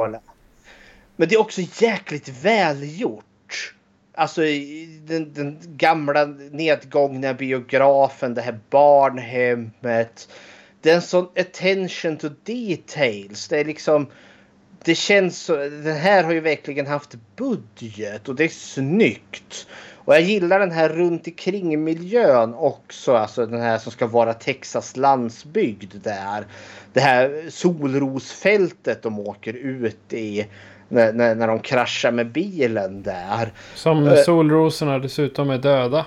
Men 1.15 1.29
det 1.29 1.35
är 1.35 1.39
också 1.39 1.61
jäkligt 1.83 2.29
välgjort. 2.43 3.73
Alltså 4.13 4.41
den, 5.07 5.33
den 5.33 5.57
gamla 5.65 6.25
nedgångna 6.51 7.33
biografen, 7.33 8.33
det 8.33 8.41
här 8.41 8.59
barnhemmet. 8.69 10.29
Det 10.81 10.89
är 10.91 10.95
en 10.95 11.01
sån 11.01 11.27
attention 11.39 12.17
to 12.17 12.27
details. 12.43 13.47
Det 13.47 13.59
är 13.59 13.65
liksom... 13.65 14.07
Det 14.83 14.95
känns 14.95 15.41
så... 15.41 15.55
Den 15.55 15.95
här 15.95 16.23
har 16.23 16.31
ju 16.31 16.39
verkligen 16.39 16.87
haft 16.87 17.15
budget 17.35 18.29
och 18.29 18.35
det 18.35 18.43
är 18.43 18.49
snyggt. 18.49 19.67
Och 20.05 20.13
jag 20.13 20.21
gillar 20.21 20.59
den 20.59 20.71
här 20.71 20.89
runt 20.89 21.27
omkring 21.27 21.83
miljön 21.83 22.53
också. 22.53 23.13
Alltså 23.13 23.45
den 23.45 23.61
här 23.61 23.77
som 23.77 23.91
ska 23.91 24.07
vara 24.07 24.33
Texas 24.33 24.97
landsbygd 24.97 25.93
där. 26.03 26.45
Det 26.93 26.99
här 26.99 27.45
solrosfältet 27.49 29.03
de 29.03 29.19
åker 29.19 29.53
ut 29.53 30.13
i. 30.13 30.47
När, 30.89 31.13
när, 31.13 31.35
när 31.35 31.47
de 31.47 31.59
kraschar 31.59 32.11
med 32.11 32.31
bilen 32.31 33.03
där. 33.03 33.51
Som 33.75 34.07
Eh, 34.07 34.15
solrosorna 34.15 34.99
dessutom 34.99 35.49
är 35.49 35.57
döda. 35.57 36.05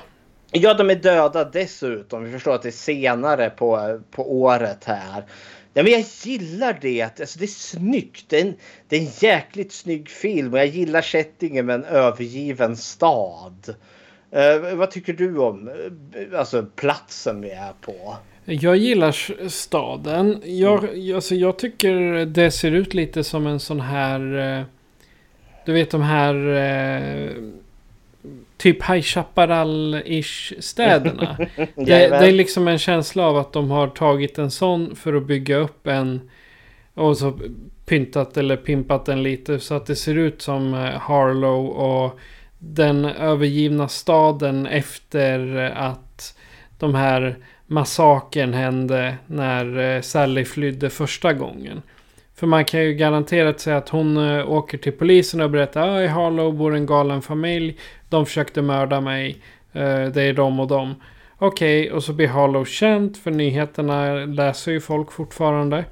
Ja, 0.51 0.75
de 0.75 0.91
är 0.91 0.95
döda 0.95 1.45
dessutom. 1.45 2.25
Vi 2.25 2.33
förstår 2.33 2.55
att 2.55 2.63
det 2.63 2.69
är 2.69 2.71
senare 2.71 3.51
på, 3.51 4.01
på 4.11 4.41
året 4.41 4.85
här. 4.85 5.25
Ja, 5.75 5.83
men 5.83 5.93
jag 5.93 6.05
gillar 6.23 6.79
det. 6.81 7.03
Alltså, 7.21 7.39
det 7.39 7.45
är 7.45 7.47
snyggt. 7.47 8.25
Det 8.29 8.41
är, 8.41 8.45
en, 8.47 8.55
det 8.89 8.97
är 8.97 9.01
en 9.01 9.09
jäkligt 9.21 9.73
snygg 9.73 10.09
film 10.09 10.53
och 10.53 10.59
jag 10.59 10.67
gillar 10.67 11.03
settingen 11.03 11.67
med 11.67 11.75
en 11.75 11.85
övergiven 11.85 12.77
stad. 12.77 13.75
Eh, 14.31 14.75
vad 14.77 14.91
tycker 14.91 15.13
du 15.13 15.39
om 15.39 15.69
eh, 15.69 16.39
alltså, 16.39 16.67
platsen 16.77 17.41
vi 17.41 17.51
är 17.51 17.73
på? 17.81 18.17
Jag 18.45 18.77
gillar 18.77 19.49
staden. 19.49 20.43
Jag, 20.45 20.97
jag- 20.99 21.15
alltså 21.17 21.35
jag 21.35 21.59
tycker 21.59 22.27
det 22.27 22.51
ser 22.51 22.71
ut 22.73 22.95
lite 22.95 23.25
som 23.25 23.47
en 23.47 23.61
sån 23.61 23.81
här... 23.81 24.39
eh, 24.59 24.65
Du 25.67 25.73
vet 25.73 25.91
de 25.91 26.03
här... 26.03 26.35
eh, 26.35 27.31
Typ 28.57 28.83
High 28.83 29.03
Chaparral-ish 29.03 30.61
städerna. 30.61 31.37
det, 31.57 32.09
det 32.09 32.27
är 32.27 32.33
liksom 32.33 32.69
en 32.69 32.79
känsla 32.79 33.27
av 33.27 33.37
att 33.37 33.53
de 33.53 33.71
har 33.71 33.89
tagit 33.89 34.39
en 34.39 34.51
sån 34.51 34.97
för 34.97 35.15
att 35.15 35.27
bygga 35.27 35.57
upp 35.57 35.87
en... 35.87 36.31
Och 36.95 37.17
så 37.17 37.39
pyntat 37.87 38.37
eller 38.37 38.57
pimpat 38.57 39.07
den 39.07 39.23
lite 39.23 39.61
så 39.61 39.75
att 39.75 39.87
det 39.87 39.97
ser 39.97 40.19
ut 40.19 40.43
som 40.43 40.75
eh, 40.75 40.81
Harlow 40.81 41.67
och 41.67 42.19
den 42.59 43.05
övergivna 43.05 43.89
staden 43.89 44.67
efter 44.67 45.57
att 45.77 46.39
de 46.79 46.95
här 46.95 47.37
massakern 47.67 48.53
hände 48.53 49.15
när 49.27 49.79
eh, 49.79 50.01
Sally 50.01 50.45
flydde 50.45 50.91
första 50.91 51.33
gången. 51.33 51.83
För 52.37 52.47
man 52.47 52.65
kan 52.65 52.83
ju 52.83 52.95
garanterat 52.95 53.61
säga 53.61 53.77
att 53.77 53.89
hon 53.89 54.17
eh, 54.17 54.51
åker 54.51 54.79
till 54.79 54.93
polisen 54.93 55.41
och 55.41 55.51
berättar 55.51 55.89
att 55.89 56.05
i 56.05 56.07
Harlow 56.07 56.55
bor 56.55 56.75
en 56.75 56.87
galen 56.87 57.23
familj. 57.23 57.79
De 58.09 58.27
försökte 58.27 58.63
mörda 58.63 59.01
mig. 59.01 59.39
Eh, 59.73 60.05
det 60.05 60.23
är 60.23 60.33
de 60.33 60.61
och 60.61 60.69
de. 60.69 60.95
Okej, 61.39 61.93
och 61.93 62.05
så 62.05 62.13
blir 62.13 62.29
Harlow 62.29 62.65
känt 62.65 63.19
för 63.19 63.31
nyheterna 63.31 64.15
läser 64.15 64.73
ju 64.73 64.81
folk 64.81 65.13
fortfarande. 65.13 65.85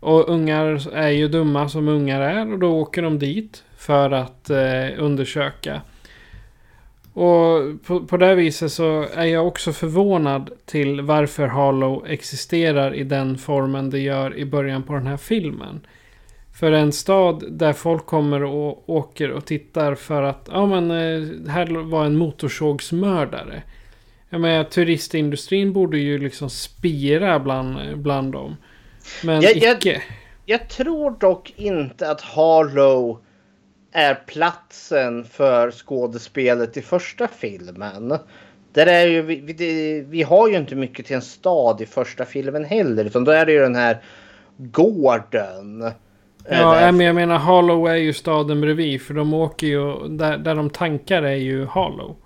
Och 0.00 0.28
ungar 0.28 0.94
är 0.94 1.08
ju 1.08 1.28
dumma 1.28 1.68
som 1.68 1.88
ungar 1.88 2.20
är 2.20 2.52
och 2.52 2.58
då 2.58 2.80
åker 2.80 3.02
de 3.02 3.18
dit 3.18 3.64
för 3.76 4.10
att 4.10 4.50
eh, 4.50 4.88
undersöka. 4.98 5.80
Och 7.18 7.82
på, 7.86 8.00
på 8.00 8.16
det 8.16 8.34
viset 8.34 8.72
så 8.72 9.06
är 9.14 9.24
jag 9.24 9.46
också 9.46 9.72
förvånad 9.72 10.50
till 10.66 11.00
varför 11.00 11.46
Harlow 11.46 12.06
existerar 12.08 12.94
i 12.94 13.04
den 13.04 13.38
formen 13.38 13.90
det 13.90 13.98
gör 13.98 14.36
i 14.36 14.44
början 14.44 14.82
på 14.82 14.92
den 14.92 15.06
här 15.06 15.16
filmen. 15.16 15.80
För 16.60 16.72
en 16.72 16.92
stad 16.92 17.44
där 17.50 17.72
folk 17.72 18.06
kommer 18.06 18.44
och 18.44 18.88
åker 18.90 19.30
och 19.30 19.44
tittar 19.46 19.94
för 19.94 20.22
att 20.22 20.48
ja 20.52 20.66
men 20.66 20.90
eh, 20.90 21.50
här 21.52 21.66
var 21.90 22.04
en 22.04 22.16
motorsågsmördare. 22.16 23.62
Jag 24.30 24.40
menar 24.40 24.64
turistindustrin 24.64 25.72
borde 25.72 25.98
ju 25.98 26.18
liksom 26.18 26.50
spira 26.50 27.38
bland, 27.40 27.98
bland 27.98 28.32
dem. 28.32 28.56
Men 29.24 29.40
Jag- 29.42 29.56
jag- 29.56 29.76
icke. 29.76 30.02
Jag 30.46 30.68
tror 30.68 31.10
dock 31.20 31.52
inte 31.56 32.10
att 32.10 32.20
Harlow 32.20 33.18
är 33.92 34.14
platsen 34.14 35.24
för 35.24 35.70
skådespelet 35.70 36.76
i 36.76 36.82
första 36.82 37.28
filmen. 37.28 38.18
Där 38.72 38.86
är 38.86 39.06
ju, 39.06 39.22
vi, 39.22 39.40
vi, 39.40 40.00
vi 40.08 40.22
har 40.22 40.48
ju 40.48 40.56
inte 40.56 40.74
mycket 40.74 41.06
till 41.06 41.16
en 41.16 41.22
stad 41.22 41.80
i 41.80 41.86
första 41.86 42.24
filmen 42.24 42.64
heller. 42.64 43.04
Utan 43.04 43.24
då 43.24 43.32
är 43.32 43.46
det 43.46 43.52
ju 43.52 43.60
den 43.60 43.74
här 43.74 44.02
gården. 44.56 45.92
Ja, 46.48 46.92
men 46.92 47.00
jag 47.00 47.14
menar 47.14 47.38
Harlow 47.38 47.88
är 47.88 47.94
ju 47.94 48.12
staden 48.12 48.60
bredvid. 48.60 49.02
För 49.02 49.14
de 49.14 49.34
åker 49.34 49.66
ju, 49.66 50.08
där, 50.08 50.38
där 50.38 50.54
de 50.54 50.70
tankar 50.70 51.22
är 51.22 51.36
ju 51.36 51.66
Harlow. 51.66 52.16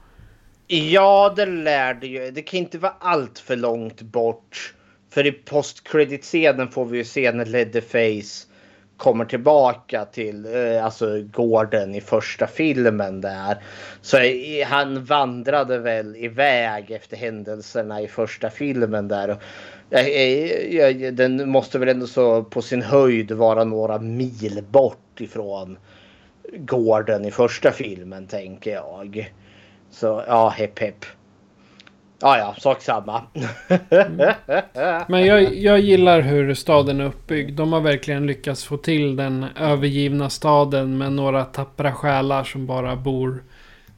Ja, 0.66 1.32
det 1.36 1.46
lär 1.46 1.94
det 1.94 2.06
ju. 2.06 2.30
Det 2.30 2.42
kan 2.42 2.58
inte 2.58 2.78
vara 2.78 2.94
allt 2.98 3.38
för 3.38 3.56
långt 3.56 4.02
bort. 4.02 4.74
För 5.10 5.26
i 5.26 5.32
post-credit-scenen 5.32 6.68
får 6.68 6.84
vi 6.84 6.98
ju 6.98 7.04
se 7.04 7.32
när 7.32 7.46
Leatherface 7.46 8.51
kommer 9.02 9.24
tillbaka 9.24 10.04
till 10.04 10.46
eh, 10.54 10.84
alltså 10.84 11.22
gården 11.22 11.94
i 11.94 12.00
första 12.00 12.46
filmen 12.46 13.20
där. 13.20 13.56
Så 14.00 14.18
eh, 14.18 14.66
han 14.66 15.04
vandrade 15.04 15.78
väl 15.78 16.16
iväg 16.16 16.90
efter 16.90 17.16
händelserna 17.16 18.00
i 18.00 18.08
första 18.08 18.50
filmen 18.50 19.08
där. 19.08 19.28
Och, 19.28 19.42
eh 19.90 20.06
eh, 20.06 20.78
eh, 20.78 21.02
eh, 21.02 21.12
den 21.12 21.50
måste 21.50 21.78
väl 21.78 21.88
ändå 21.88 22.06
så 22.06 22.42
på 22.42 22.62
sin 22.62 22.82
höjd 22.82 23.32
vara 23.32 23.64
några 23.64 23.98
mil 23.98 24.64
bort 24.70 25.20
ifrån 25.20 25.78
gården 26.56 27.24
i 27.24 27.30
första 27.30 27.70
filmen 27.70 28.26
tänker 28.26 28.72
jag. 28.72 29.32
Så 29.90 30.24
ja, 30.26 30.48
hepp 30.48 30.78
hepp. 30.78 31.04
Ja, 32.22 32.38
ja, 32.38 32.54
sak 32.58 32.82
samma. 32.82 33.22
Men 35.08 35.26
jag, 35.26 35.54
jag 35.54 35.80
gillar 35.80 36.20
hur 36.20 36.54
staden 36.54 37.00
är 37.00 37.04
uppbyggd. 37.04 37.56
De 37.56 37.72
har 37.72 37.80
verkligen 37.80 38.26
lyckats 38.26 38.64
få 38.64 38.76
till 38.76 39.16
den 39.16 39.46
övergivna 39.60 40.30
staden 40.30 40.98
med 40.98 41.12
några 41.12 41.44
tappra 41.44 41.92
själar 41.92 42.44
som 42.44 42.66
bara 42.66 42.96
bor, 42.96 43.44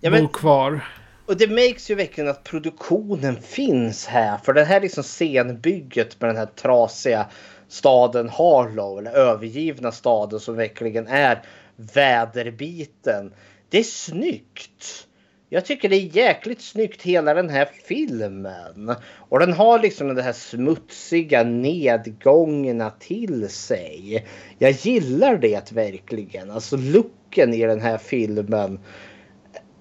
Ja, 0.00 0.10
men- 0.10 0.22
bor 0.22 0.32
kvar. 0.32 0.80
Och 1.26 1.36
det 1.36 1.48
märks 1.48 1.90
ju 1.90 1.94
verkligen 1.94 2.30
att 2.30 2.44
produktionen 2.44 3.36
finns 3.42 4.06
här. 4.06 4.38
För 4.38 4.52
det 4.52 4.64
här 4.64 4.80
liksom 4.80 5.02
scenbygget 5.04 6.20
med 6.20 6.30
den 6.30 6.36
här 6.36 6.46
trasiga 6.46 7.26
staden 7.68 8.28
Harlow. 8.28 8.98
Eller 8.98 9.10
övergivna 9.10 9.92
staden 9.92 10.40
som 10.40 10.56
verkligen 10.56 11.06
är 11.06 11.42
väderbiten. 11.76 13.32
Det 13.68 13.78
är 13.78 13.82
snyggt. 13.82 15.06
Jag 15.54 15.64
tycker 15.64 15.88
det 15.88 15.96
är 15.96 16.16
jäkligt 16.16 16.60
snyggt 16.60 17.02
hela 17.02 17.34
den 17.34 17.50
här 17.50 17.68
filmen. 17.84 18.94
Och 19.28 19.38
den 19.38 19.52
har 19.52 19.78
liksom 19.78 20.08
den 20.08 20.24
här 20.24 20.32
smutsiga 20.32 21.42
nedgångarna 21.42 22.90
till 22.90 23.48
sig. 23.48 24.26
Jag 24.58 24.70
gillar 24.70 25.36
det 25.36 25.72
verkligen. 25.72 26.50
Alltså 26.50 26.76
looken 26.76 27.54
i 27.54 27.66
den 27.66 27.80
här 27.80 27.98
filmen 27.98 28.80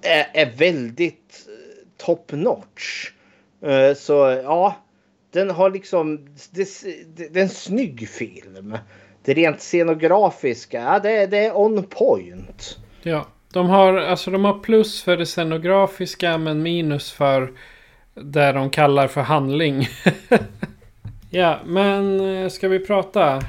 är, 0.02 0.28
är 0.34 0.52
väldigt 0.58 1.48
eh, 1.48 2.06
top 2.06 2.32
notch. 2.32 3.12
Eh, 3.62 3.94
så 3.94 4.42
ja, 4.44 4.76
den 5.32 5.50
har 5.50 5.70
liksom, 5.70 6.26
det, 6.52 6.68
det, 7.16 7.28
det 7.34 7.40
är 7.40 7.44
en 7.44 7.50
snygg 7.50 8.10
film. 8.10 8.78
Det 9.24 9.34
rent 9.34 9.62
scenografiska, 9.62 10.82
ja, 10.82 11.00
det, 11.00 11.26
det 11.26 11.46
är 11.46 11.58
on 11.58 11.84
point. 11.84 12.78
Ja, 13.04 13.28
de 13.54 13.70
har, 13.70 13.98
alltså 13.98 14.32
de 14.32 14.46
har 14.46 14.60
plus 14.60 15.04
för 15.04 15.18
det 15.18 15.26
scenografiska 15.26 16.38
men 16.38 16.64
minus 16.64 17.12
för 17.12 17.52
det 18.14 18.52
de 18.52 18.70
kallar 18.70 19.08
för 19.08 19.22
handling. 19.22 19.88
ja, 21.30 21.60
men 21.66 22.20
eh, 22.20 22.50
ska 22.50 22.68
vi 22.68 22.80
prata? 22.80 23.42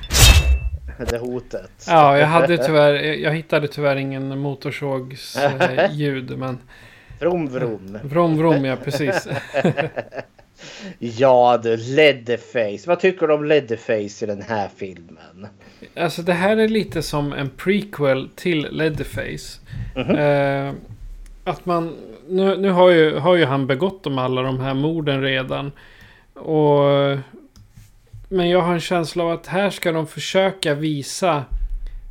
Det 1.11 1.19
hotet. 1.19 1.85
Ja, 1.87 2.19
jag 2.19 2.27
hade 2.27 2.59
tyvärr, 2.59 2.95
jag 2.95 3.33
hittade 3.33 3.69
tyvärr 3.69 3.97
ingen 3.97 4.39
motorsågs 4.39 5.37
eh, 5.37 6.37
men... 6.37 6.59
Vrom 7.21 7.47
vrom. 7.47 7.99
Vrom 8.03 8.39
vrom 8.39 8.65
ja, 8.65 8.77
precis. 8.77 9.29
Ja 10.99 11.61
du, 11.63 11.77
Leatherface. 11.77 12.85
Vad 12.87 13.01
tycker 13.01 13.27
du 13.27 13.35
om 13.35 13.45
Leatherface 13.45 14.25
i 14.25 14.27
den 14.27 14.43
här 14.43 14.69
filmen? 14.77 15.47
Alltså 15.97 16.23
det 16.23 16.33
här 16.33 16.57
är 16.57 16.69
lite 16.69 17.03
som 17.03 17.33
en 17.33 17.51
prequel 17.51 18.29
till 18.35 18.69
Leatherface. 18.71 19.61
Eh, 19.97 20.73
att 21.45 21.67
man... 21.67 21.97
Nu, 22.29 22.57
nu 22.57 22.71
har, 22.71 22.91
ju, 22.91 23.17
har 23.17 23.37
ju 23.37 23.45
han 23.45 23.67
begått 23.67 24.05
de 24.05 24.19
alla 24.19 24.43
de 24.43 24.61
här 24.61 24.75
morden 24.75 25.23
redan. 25.23 25.73
Och... 26.35 27.19
Men 28.29 28.49
jag 28.49 28.61
har 28.61 28.75
en 28.75 28.81
känsla 28.81 29.25
av 29.25 29.31
att 29.31 29.47
här 29.47 29.71
ska 29.71 29.93
de 29.93 30.07
försöka 30.07 30.75
visa 30.75 31.45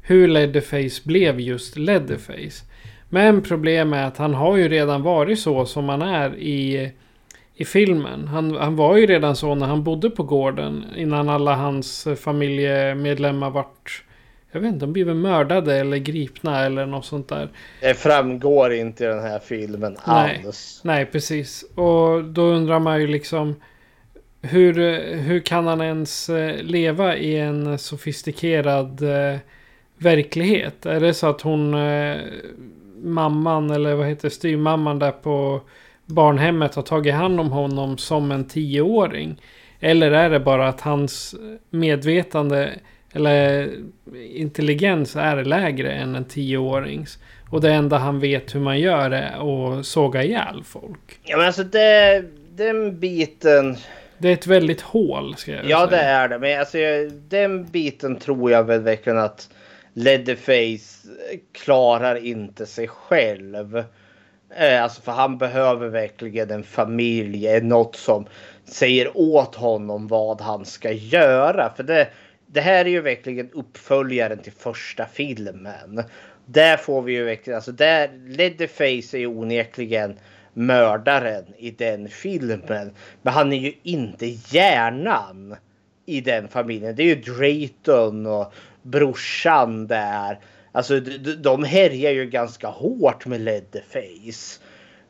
hur 0.01 0.27
Leatherface 0.27 1.01
blev 1.03 1.39
just 1.39 1.77
Leatherface. 1.77 2.65
Men 3.09 3.41
problemet 3.41 3.99
är 3.99 4.03
att 4.03 4.17
han 4.17 4.33
har 4.33 4.57
ju 4.57 4.69
redan 4.69 5.01
varit 5.01 5.39
så 5.39 5.65
som 5.65 5.89
han 5.89 6.01
är 6.01 6.35
i, 6.35 6.91
i 7.55 7.65
filmen. 7.65 8.27
Han, 8.27 8.55
han 8.55 8.75
var 8.75 8.97
ju 8.97 9.05
redan 9.05 9.35
så 9.35 9.55
när 9.55 9.67
han 9.67 9.83
bodde 9.83 10.09
på 10.09 10.23
gården. 10.23 10.85
Innan 10.95 11.29
alla 11.29 11.55
hans 11.55 12.07
familjemedlemmar 12.17 13.49
vart... 13.49 14.03
Jag 14.51 14.59
vet 14.59 14.73
inte, 14.73 14.85
de 14.85 14.93
blev 14.93 15.15
mördade 15.15 15.75
eller 15.75 15.97
gripna 15.97 16.65
eller 16.65 16.85
något 16.85 17.05
sånt 17.05 17.27
där. 17.27 17.49
Det 17.81 17.93
framgår 17.93 18.73
inte 18.73 19.03
i 19.03 19.07
den 19.07 19.23
här 19.23 19.39
filmen 19.39 19.97
Nej, 20.07 20.41
alls. 20.45 20.81
nej 20.83 21.05
precis. 21.05 21.63
Och 21.75 22.23
då 22.23 22.41
undrar 22.41 22.79
man 22.79 23.01
ju 23.01 23.07
liksom... 23.07 23.55
Hur, 24.41 24.73
hur 25.17 25.39
kan 25.39 25.67
han 25.67 25.81
ens 25.81 26.29
eh, 26.29 26.63
leva 26.63 27.17
i 27.17 27.39
en 27.39 27.77
sofistikerad 27.77 29.01
eh, 29.01 29.39
verklighet? 29.97 30.85
Är 30.85 30.99
det 30.99 31.13
så 31.13 31.27
att 31.27 31.41
hon... 31.41 31.73
Eh, 31.73 32.17
mamman 33.03 33.71
eller 33.71 33.95
vad 33.95 34.07
heter 34.07 34.29
styrmamman 34.29 34.99
där 34.99 35.11
på 35.11 35.61
barnhemmet 36.05 36.75
har 36.75 36.83
tagit 36.83 37.13
hand 37.13 37.39
om 37.39 37.51
honom 37.51 37.97
som 37.97 38.31
en 38.31 38.45
tioåring? 38.47 39.41
Eller 39.79 40.11
är 40.11 40.29
det 40.29 40.39
bara 40.39 40.67
att 40.67 40.81
hans 40.81 41.35
medvetande 41.69 42.69
eller 43.13 43.69
intelligens 44.35 45.15
är 45.15 45.43
lägre 45.43 45.91
än 45.91 46.15
en 46.15 46.25
tioårings? 46.25 47.17
Och 47.51 47.61
det 47.61 47.73
enda 47.73 47.97
han 47.97 48.19
vet 48.19 48.55
hur 48.55 48.59
man 48.59 48.79
gör 48.79 49.11
är 49.11 49.79
att 49.79 49.85
såga 49.85 50.23
ihjäl 50.23 50.63
folk. 50.65 51.19
Ja 51.23 51.37
men 51.37 51.45
alltså 51.45 51.63
det, 51.63 52.23
den 52.55 52.99
biten. 52.99 53.77
Det 54.17 54.29
är 54.29 54.33
ett 54.33 54.47
väldigt 54.47 54.81
hål 54.81 55.35
ska 55.37 55.51
jag 55.51 55.65
Ja 55.65 55.77
säga. 55.77 56.01
det 56.01 56.07
är 56.07 56.29
det. 56.29 56.39
Men 56.39 56.59
alltså 56.59 56.77
den 57.29 57.65
biten 57.65 58.15
tror 58.15 58.51
jag 58.51 58.63
väl 58.63 58.81
verkligen 58.81 59.19
att 59.19 59.49
Leatherface 59.93 61.07
klarar 61.63 62.15
inte 62.25 62.65
sig 62.65 62.87
själv. 62.87 63.83
Eh, 64.57 64.83
alltså 64.83 65.01
för 65.01 65.11
han 65.11 65.37
behöver 65.37 65.87
verkligen 65.87 66.51
en 66.51 66.63
familj, 66.63 67.61
något 67.61 67.95
som 67.95 68.25
säger 68.65 69.17
åt 69.17 69.55
honom 69.55 70.07
vad 70.07 70.41
han 70.41 70.65
ska 70.65 70.91
göra. 70.91 71.73
För 71.75 71.83
det, 71.83 72.07
det 72.47 72.61
här 72.61 72.85
är 72.85 72.89
ju 72.89 73.01
verkligen 73.01 73.51
uppföljaren 73.51 74.37
till 74.37 74.53
första 74.53 75.05
filmen. 75.05 76.03
Där 76.45 76.77
får 76.77 77.01
vi 77.01 77.13
ju 77.13 77.23
verkligen, 77.23 77.55
alltså 77.55 77.71
där 77.71 78.09
Leatherface 78.27 79.17
är 79.17 79.19
ju 79.19 79.27
onekligen 79.27 80.19
mördaren 80.53 81.45
i 81.57 81.71
den 81.71 82.09
filmen. 82.09 82.91
Men 83.21 83.33
han 83.33 83.53
är 83.53 83.57
ju 83.57 83.73
inte 83.83 84.25
hjärnan 84.25 85.55
i 86.05 86.21
den 86.21 86.47
familjen. 86.47 86.95
Det 86.95 87.03
är 87.03 87.15
ju 87.15 87.15
Drayton 87.15 88.25
och 88.25 88.53
brorsan 88.81 89.87
där. 89.87 90.39
Alltså 90.75 90.99
de, 90.99 91.35
de- 91.35 91.63
härjar 91.63 92.11
ju 92.11 92.25
ganska 92.25 92.67
hårt 92.67 93.25
med 93.25 93.41
Leatherface. 93.41 94.59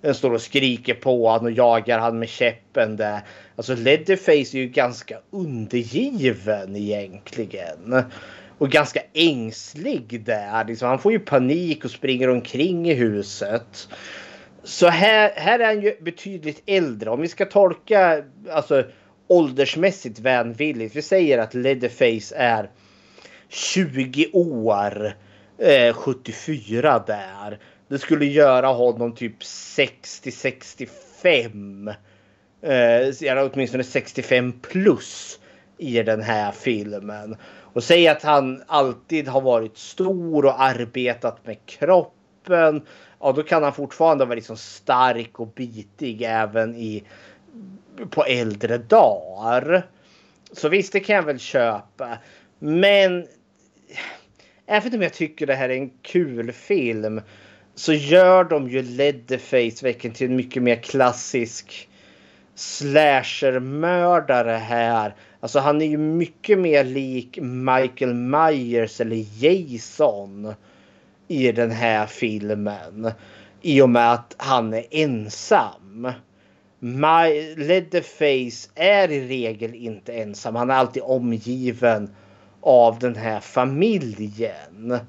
Den 0.02 0.16
står 0.16 0.32
och 0.34 0.42
skriker 0.42 0.94
på 0.94 1.28
honom 1.30 1.46
och 1.46 1.52
jagar 1.52 2.00
han 2.00 2.20
med 2.20 2.30
käppen 2.30 2.96
där. 2.96 3.20
Alltså 3.56 3.76
Leatherface 3.76 4.58
är 4.58 4.62
ju 4.62 4.68
ganska 4.68 5.20
undergiven 5.32 6.76
egentligen. 6.76 8.04
Och 8.58 8.70
ganska 8.70 9.00
ängslig 9.14 10.24
där. 10.26 10.66
Liksom, 10.66 10.88
han 10.88 11.00
får 11.00 11.12
ju 11.12 11.20
panik 11.20 11.86
och 11.86 11.92
springer 11.92 12.30
omkring 12.30 12.90
i 12.90 12.94
huset. 12.94 13.90
Så 14.64 14.88
här, 14.88 15.32
här 15.36 15.60
är 15.60 15.66
han 15.66 15.82
ju 15.82 15.96
betydligt 16.02 16.64
äldre. 16.66 17.10
Om 17.10 17.22
vi 17.22 17.28
ska 17.28 17.46
tolka 17.46 18.24
alltså, 18.52 18.84
åldersmässigt 19.28 20.20
vänvilligt. 20.20 20.96
Vi 20.96 21.02
säger 21.02 21.38
att 21.38 21.54
Leatherface 21.54 22.36
är 22.36 22.70
20 23.50 24.30
år. 24.34 25.14
Eh, 25.64 25.94
74 25.94 27.00
där. 27.00 27.60
Det 27.88 28.00
skulle 28.00 28.26
göra 28.26 28.68
honom 28.68 29.16
typ 29.16 29.44
60-65. 29.44 31.94
Eh, 32.62 33.14
åtminstone 33.54 33.84
65 33.84 34.54
plus 34.62 35.40
i 35.78 36.04
den 36.04 36.22
här 36.22 36.52
filmen. 36.52 37.38
Och 37.74 37.84
säg 37.84 38.08
att 38.08 38.24
han 38.24 38.64
alltid 38.68 39.28
har 39.28 39.42
varit 39.42 39.78
stor 39.78 40.46
och 40.46 40.62
arbetat 40.62 41.46
med 41.46 41.58
kroppen. 41.66 42.82
Ja, 43.20 43.32
då 43.32 43.44
kan 43.44 43.64
han 43.64 43.74
fortfarande 43.74 44.26
vara 44.26 44.36
liksom 44.36 44.58
stark 44.58 45.40
och 45.40 45.48
bitig 45.48 46.22
även 46.22 46.76
i 46.76 47.04
på 48.10 48.24
äldre 48.24 48.78
dagar. 48.78 49.88
Så 50.52 50.70
visst, 50.70 50.94
det 50.94 51.00
kan 51.00 51.16
jag 51.16 51.24
väl 51.24 51.40
köpa. 51.40 52.18
Men 52.60 53.28
även 54.68 54.94
om 54.94 55.02
jag 55.02 55.14
tycker 55.14 55.48
det 55.48 55.56
här 55.56 55.70
är 55.70 55.78
en 55.78 55.90
kul 56.02 56.52
film 56.52 57.22
så 57.76 57.94
gör 57.94 58.44
de 58.44 58.70
ju 58.70 58.82
Leatherface 58.82 59.86
verkligen 59.86 60.16
till 60.16 60.30
en 60.30 60.36
mycket 60.36 60.64
mer 60.64 60.76
klassisk 60.76 61.90
slashermördare 62.56 64.52
här. 64.52 65.16
Alltså 65.40 65.60
han 65.60 65.82
är 65.82 65.86
ju 65.86 65.98
mycket 65.98 66.60
mer 66.60 66.84
lik 66.84 67.40
Michael 67.42 68.14
Myers 68.14 69.02
eller 69.02 69.26
Jason 69.46 70.54
i 71.28 71.52
den 71.52 71.72
här 71.72 72.06
filmen. 72.06 73.12
I 73.62 73.82
och 73.82 73.90
med 73.90 74.14
att 74.14 74.36
han 74.38 74.74
är 74.74 74.86
ensam. 74.92 76.08
My, 76.80 77.56
Leatherface 77.56 78.70
är 78.76 79.12
i 79.12 79.28
regel 79.28 79.76
inte 79.76 80.14
ensam. 80.14 80.56
Han 80.56 80.70
är 80.70 80.74
alltid 80.74 81.04
omgiven 81.04 82.10
av 82.64 83.00
den 83.00 83.16
här 83.16 83.40
familjen. 83.40 85.00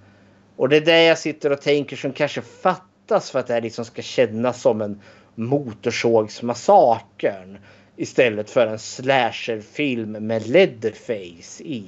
Och 0.56 0.68
det 0.68 0.76
är 0.76 0.80
det 0.80 1.04
jag 1.04 1.18
sitter 1.18 1.52
och 1.52 1.60
tänker 1.60 1.96
som 1.96 2.12
kanske 2.12 2.42
fattas 2.42 3.30
för 3.30 3.38
att 3.38 3.46
det 3.46 3.54
här 3.54 3.60
liksom 3.60 3.84
ska 3.84 4.02
kännas 4.02 4.60
som 4.60 4.80
en 4.80 5.00
Motorsågsmassakern. 5.34 7.58
Istället 7.96 8.50
för 8.50 8.66
en 8.66 8.78
slasherfilm 8.78 10.12
med 10.12 10.46
Leatherface 10.46 11.64
i. 11.64 11.84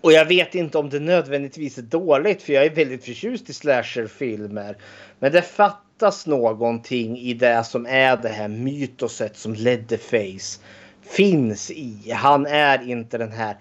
Och 0.00 0.12
jag 0.12 0.24
vet 0.24 0.54
inte 0.54 0.78
om 0.78 0.90
det 0.90 1.00
nödvändigtvis 1.00 1.78
är 1.78 1.82
dåligt 1.82 2.42
för 2.42 2.52
jag 2.52 2.64
är 2.64 2.70
väldigt 2.70 3.04
förtjust 3.04 3.50
i 3.50 3.52
slasherfilmer. 3.52 4.76
Men 5.18 5.32
det 5.32 5.42
fattas 5.42 6.26
någonting 6.26 7.18
i 7.18 7.34
det 7.34 7.64
som 7.64 7.86
är 7.86 8.16
det 8.16 8.28
här 8.28 8.48
mytoset 8.48 9.36
som 9.36 9.54
Leatherface 9.54 10.60
finns 11.02 11.70
i. 11.70 12.12
Han 12.14 12.46
är 12.46 12.88
inte 12.88 13.18
den 13.18 13.32
här 13.32 13.56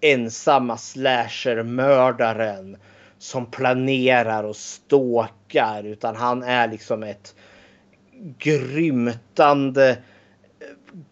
ensamma 0.00 0.76
slashermördaren 0.76 2.76
som 3.18 3.46
planerar 3.46 4.44
och 4.44 4.56
stalkar 4.56 5.84
utan 5.84 6.16
han 6.16 6.42
är 6.42 6.68
liksom 6.68 7.02
ett 7.02 7.34
grymtande 8.38 9.90
eh, 9.90 9.96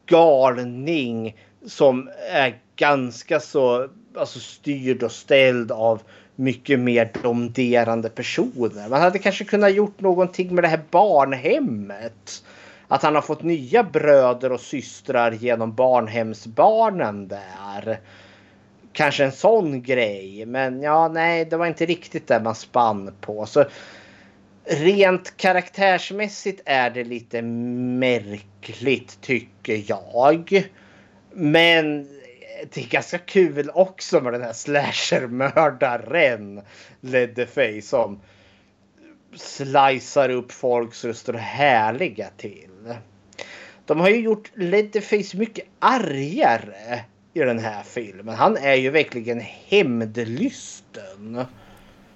galning 0.06 1.36
som 1.66 2.10
är 2.32 2.58
ganska 2.76 3.40
så 3.40 3.88
alltså, 4.16 4.38
styrd 4.38 5.02
och 5.02 5.12
ställd 5.12 5.72
av 5.72 6.02
mycket 6.36 6.80
mer 6.80 7.10
domderande 7.22 8.08
personer. 8.08 8.88
Man 8.88 9.00
hade 9.00 9.18
kanske 9.18 9.44
kunnat 9.44 9.74
gjort 9.74 10.00
någonting 10.00 10.54
med 10.54 10.64
det 10.64 10.68
här 10.68 10.82
barnhemmet. 10.90 12.44
Att 12.92 13.02
han 13.02 13.14
har 13.14 13.22
fått 13.22 13.42
nya 13.42 13.82
bröder 13.82 14.52
och 14.52 14.60
systrar 14.60 15.32
genom 15.32 15.74
barnhemsbarnen 15.74 17.28
där. 17.28 18.00
Kanske 18.92 19.24
en 19.24 19.32
sån 19.32 19.82
grej. 19.82 20.46
Men 20.46 20.82
ja, 20.82 21.08
nej, 21.08 21.44
det 21.44 21.56
var 21.56 21.66
inte 21.66 21.86
riktigt 21.86 22.26
det 22.26 22.40
man 22.40 22.54
spann 22.54 23.12
på. 23.20 23.46
Så 23.46 23.64
rent 24.64 25.36
karaktärsmässigt 25.36 26.62
är 26.64 26.90
det 26.90 27.04
lite 27.04 27.42
märkligt 27.42 29.20
tycker 29.20 29.82
jag. 29.86 30.68
Men 31.32 32.08
det 32.74 32.80
är 32.80 32.88
ganska 32.88 33.18
kul 33.18 33.70
också 33.74 34.20
med 34.20 34.32
den 34.32 34.42
här 34.42 34.52
slashermördaren 34.52 36.60
Leatherface 37.00 37.82
som 37.82 38.20
slicear 39.36 40.28
upp 40.30 40.52
folk 40.52 40.94
så 40.94 41.06
det 41.06 41.14
står 41.14 41.32
härliga 41.32 42.28
till. 42.36 42.94
De 43.86 44.00
har 44.00 44.08
ju 44.08 44.20
gjort 44.20 44.50
Leatherface 44.54 45.36
mycket 45.36 45.64
argare 45.78 47.00
i 47.34 47.38
den 47.40 47.58
här 47.58 47.82
filmen. 47.82 48.34
Han 48.34 48.56
är 48.56 48.74
ju 48.74 48.90
verkligen 48.90 49.40
hämndlysten. 50.20 51.44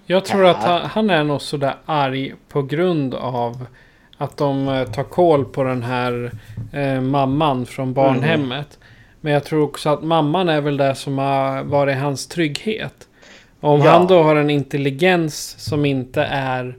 Jag 0.06 0.24
tror 0.24 0.46
att 0.46 0.56
han, 0.56 0.80
han 0.80 1.10
är 1.10 1.24
nog 1.24 1.42
sådär 1.42 1.74
arg 1.86 2.34
på 2.48 2.62
grund 2.62 3.14
av 3.14 3.66
att 4.18 4.36
de 4.36 4.68
eh, 4.68 4.84
tar 4.92 5.04
koll 5.04 5.44
på 5.44 5.62
den 5.64 5.82
här 5.82 6.30
eh, 6.72 7.00
mamman 7.00 7.66
från 7.66 7.94
barnhemmet. 7.94 8.78
Men 9.20 9.32
jag 9.32 9.44
tror 9.44 9.62
också 9.62 9.88
att 9.90 10.02
mamman 10.02 10.48
är 10.48 10.60
väl 10.60 10.76
det 10.76 10.94
som 10.94 11.18
har 11.18 11.62
varit 11.62 11.96
hans 11.96 12.26
trygghet. 12.26 13.08
Om 13.60 13.80
Ja. 13.80 13.90
han 13.90 14.06
då 14.06 14.22
har 14.22 14.36
en 14.36 14.50
intelligens 14.50 15.56
som 15.58 15.84
inte 15.84 16.22
är 16.22 16.76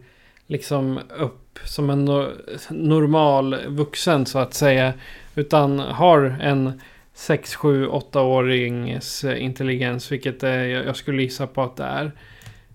liksom 0.47 0.99
upp 1.17 1.59
som 1.65 1.89
en 1.89 2.09
no- 2.09 2.31
normal 2.69 3.55
vuxen 3.67 4.25
så 4.25 4.39
att 4.39 4.53
säga. 4.53 4.93
Utan 5.35 5.79
har 5.79 6.37
en 6.41 6.81
6, 7.13 7.55
7, 7.55 7.87
8-årings 7.87 9.35
intelligens. 9.37 10.11
Vilket 10.11 10.43
är, 10.43 10.63
jag 10.65 10.95
skulle 10.95 11.21
gissa 11.23 11.47
på 11.47 11.61
att 11.63 11.75
det 11.77 11.83
är. 11.83 12.11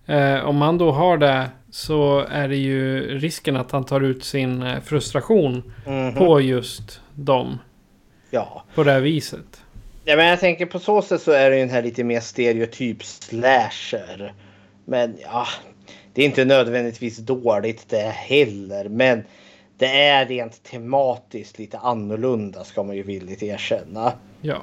Eh, 0.07 0.45
om 0.45 0.61
han 0.63 0.79
då 0.79 0.91
har 0.93 1.17
det 1.19 1.49
så 1.71 2.19
är 2.31 2.49
det 2.49 2.57
ju 2.57 3.01
risken 3.19 3.57
att 3.57 3.71
han 3.71 3.85
tar 3.85 4.01
ut 4.01 4.25
sin 4.25 4.63
eh, 4.63 4.81
frustration 4.81 5.73
Mhm. 5.87 6.15
på 6.15 6.41
just 6.41 7.01
dem. 7.15 7.59
Ja. 8.31 8.65
På 8.75 8.83
det 8.85 8.93
här 8.93 9.01
viset. 9.01 9.63
Ja, 10.05 10.17
men 10.17 10.27
jag 10.27 10.41
tänker 10.41 10.67
på 10.67 10.79
så 10.79 11.03
sätt 11.03 11.23
så 11.23 11.33
är 11.33 11.51
det 11.51 11.57
ju 11.57 11.61
den 11.63 11.71
här 11.75 11.83
lite 11.83 12.05
mer 12.05 12.21
stereotyp 12.21 13.05
slasher. 13.05 14.33
Men 14.85 15.17
ja, 15.23 15.47
det 16.15 16.23
är 16.23 16.27
inte 16.27 16.45
nödvändigtvis 16.45 17.19
dåligt 17.19 17.89
det 17.89 18.11
heller. 18.11 18.89
Men 18.89 19.25
det 19.77 20.03
är 20.09 20.27
rent 20.27 20.63
tematiskt 20.63 21.59
lite 21.59 21.79
annorlunda 21.79 22.65
ska 22.65 22.83
man 22.83 22.97
ju 22.97 23.03
villigt 23.03 23.43
erkänna. 23.43 24.13
Ja. 24.41 24.63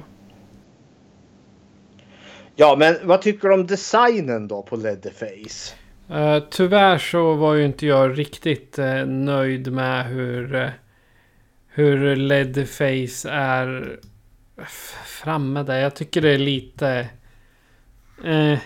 Ja, 2.56 2.76
men 2.80 2.96
vad 3.04 3.22
tycker 3.22 3.48
du 3.48 3.54
om 3.54 3.68
designen 3.68 4.48
då 4.48 4.62
på 4.62 4.76
Leatherface? 4.76 5.76
Eh, 6.10 6.44
tyvärr 6.50 6.98
så 6.98 7.34
var 7.34 7.54
ju 7.54 7.66
inte 7.66 7.86
jag 7.86 8.20
riktigt 8.20 8.80
eh, 8.80 9.06
nöjd 9.06 9.72
med 9.72 10.06
hur, 10.06 10.56
eh, 10.56 10.70
hur 11.68 12.16
Leatherface 12.16 13.30
är 13.30 14.00
framme 15.06 15.64
där. 15.64 15.80
Jag 15.80 15.96
tycker 15.96 16.22
det 16.22 16.30
är 16.30 16.38
lite... 16.38 17.10
Eh, 18.26 18.60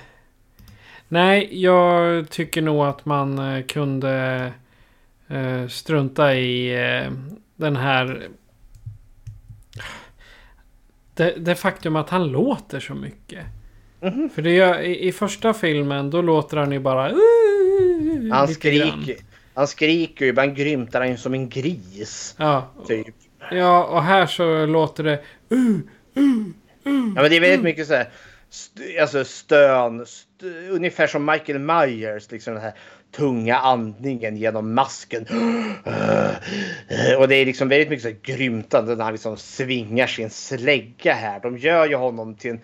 nej, 1.12 1.62
jag 1.62 2.30
tycker 2.30 2.62
nog 2.62 2.86
att 2.86 3.06
man 3.06 3.40
eh, 3.40 3.66
kunde 3.66 4.52
eh, 5.28 5.68
strunta 5.68 6.36
i 6.36 6.76
eh, 6.76 7.12
den 7.56 7.76
här... 7.76 8.28
Det, 11.14 11.36
det 11.38 11.56
faktum 11.56 11.96
att 11.96 12.10
han 12.10 12.28
låter 12.28 12.80
så 12.80 12.94
mycket. 12.94 13.46
För 14.36 14.42
det 14.42 14.52
gör, 14.52 14.80
i, 14.80 15.08
i 15.08 15.12
första 15.12 15.54
filmen 15.54 16.10
då 16.10 16.22
låter 16.22 16.58
han 16.58 16.72
ju 16.72 16.80
bara... 16.80 17.14
Han 18.32 18.48
skriker, 18.48 19.16
han 19.54 19.68
skriker 19.68 20.26
ju, 20.26 20.30
ibland 20.30 20.56
grymtar 20.56 21.00
han 21.00 21.10
ju 21.10 21.18
som 21.18 21.34
en 21.34 21.50
gris. 21.50 22.36
Ja. 22.38 22.68
Typ. 22.88 23.16
Ja, 23.52 23.84
och 23.84 24.04
här 24.04 24.26
så 24.26 24.66
låter 24.66 25.04
det... 25.04 25.20
Ja, 26.84 27.22
men 27.22 27.30
det 27.30 27.36
är 27.36 27.42
väldigt 27.42 27.64
mycket 27.64 27.88
så 27.88 27.94
här, 27.94 28.10
st- 28.52 29.00
alltså 29.00 29.26
stön, 29.26 30.02
st 30.02 30.28
ungefär 30.70 31.08
som 31.08 31.26
Michael 31.26 31.60
Myers, 31.60 32.32
liksom 32.32 32.54
den 32.54 32.64
här 32.64 32.74
tunga 33.12 33.58
andningen 33.58 34.38
genom 34.38 34.74
masken. 34.74 35.22
Och 37.18 37.28
det 37.28 37.36
är 37.36 37.46
liksom 37.46 37.70
väldigt 37.70 37.90
mycket 37.90 38.04
så 38.04 38.10
här 38.10 38.18
grymtande 38.24 38.96
när 38.96 39.04
han 39.04 39.14
liksom 39.14 39.38
svingar 39.38 40.08
sin 40.08 40.30
slägga 40.30 41.14
här. 41.14 41.40
De 41.40 41.58
gör 41.58 41.88
ju 41.88 41.96
honom 41.96 42.36
till 42.36 42.52
en 42.52 42.60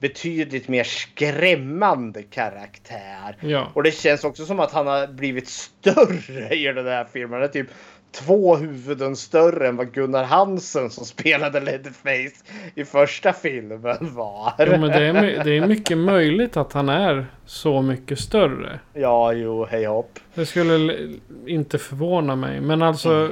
betydligt 0.00 0.68
mer 0.68 0.84
skrämmande 0.84 2.22
karaktär. 2.22 3.36
Ja. 3.40 3.72
Och 3.74 3.82
det 3.82 3.90
känns 3.90 4.24
också 4.24 4.46
som 4.46 4.60
att 4.60 4.72
han 4.72 4.86
har 4.86 5.06
blivit 5.06 5.48
större 5.48 6.54
i 6.54 6.64
den 6.64 6.86
här 6.86 7.06
filmen. 7.12 7.32
Han 7.32 7.42
är 7.42 7.48
typ 7.48 7.68
två 8.12 8.56
huvuden 8.56 9.16
större 9.16 9.68
än 9.68 9.76
vad 9.76 9.92
Gunnar 9.92 10.24
Hansen 10.24 10.90
som 10.90 11.04
spelade 11.04 11.60
Leatherface 11.60 12.44
i 12.74 12.84
första 12.84 13.32
filmen 13.32 14.14
var. 14.14 14.52
Jo, 14.58 14.70
men 14.70 14.80
det 14.80 15.04
är, 15.04 15.44
det 15.44 15.56
är 15.56 15.66
mycket 15.66 15.98
möjligt 15.98 16.56
att 16.56 16.72
han 16.72 16.88
är 16.88 17.26
så 17.46 17.82
mycket 17.82 18.18
större. 18.18 18.80
Ja, 18.92 19.32
jo, 19.32 19.66
hej 19.70 19.84
hopp. 19.84 20.18
Det 20.34 20.46
skulle 20.46 21.08
inte 21.46 21.78
förvåna 21.78 22.36
mig. 22.36 22.60
Men 22.60 22.82
alltså... 22.82 23.30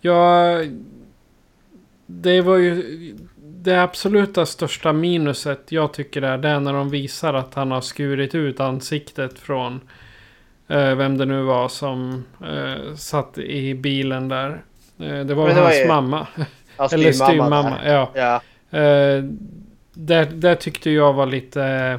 Jag... 0.00 0.68
Det 2.06 2.40
var 2.40 2.56
ju... 2.56 3.16
Det 3.36 3.82
absoluta 3.82 4.46
största 4.46 4.92
minuset 4.92 5.72
jag 5.72 5.92
tycker 5.92 6.22
är 6.22 6.38
det 6.38 6.48
är 6.48 6.60
när 6.60 6.72
de 6.72 6.90
visar 6.90 7.34
att 7.34 7.54
han 7.54 7.70
har 7.70 7.80
skurit 7.80 8.34
ut 8.34 8.60
ansiktet 8.60 9.38
från 9.38 9.80
vem 10.66 11.18
det 11.18 11.24
nu 11.26 11.42
var 11.42 11.68
som 11.68 12.24
eh, 12.44 12.94
satt 12.94 13.38
i 13.38 13.74
bilen 13.74 14.28
där. 14.28 14.62
Eh, 15.00 15.20
det 15.20 15.34
var 15.34 15.46
väl 15.46 15.56
hans 15.56 15.74
ju- 15.74 15.88
mamma. 15.88 16.26
Ja, 16.76 16.88
Eller 16.92 17.12
styvmamma 17.12 17.78
där. 17.84 17.92
Ja. 17.92 18.10
Ja. 18.14 18.40
Eh, 18.78 19.24
det, 19.94 20.24
det 20.24 20.56
tyckte 20.56 20.90
jag 20.90 21.12
var 21.12 21.26
lite... 21.26 21.98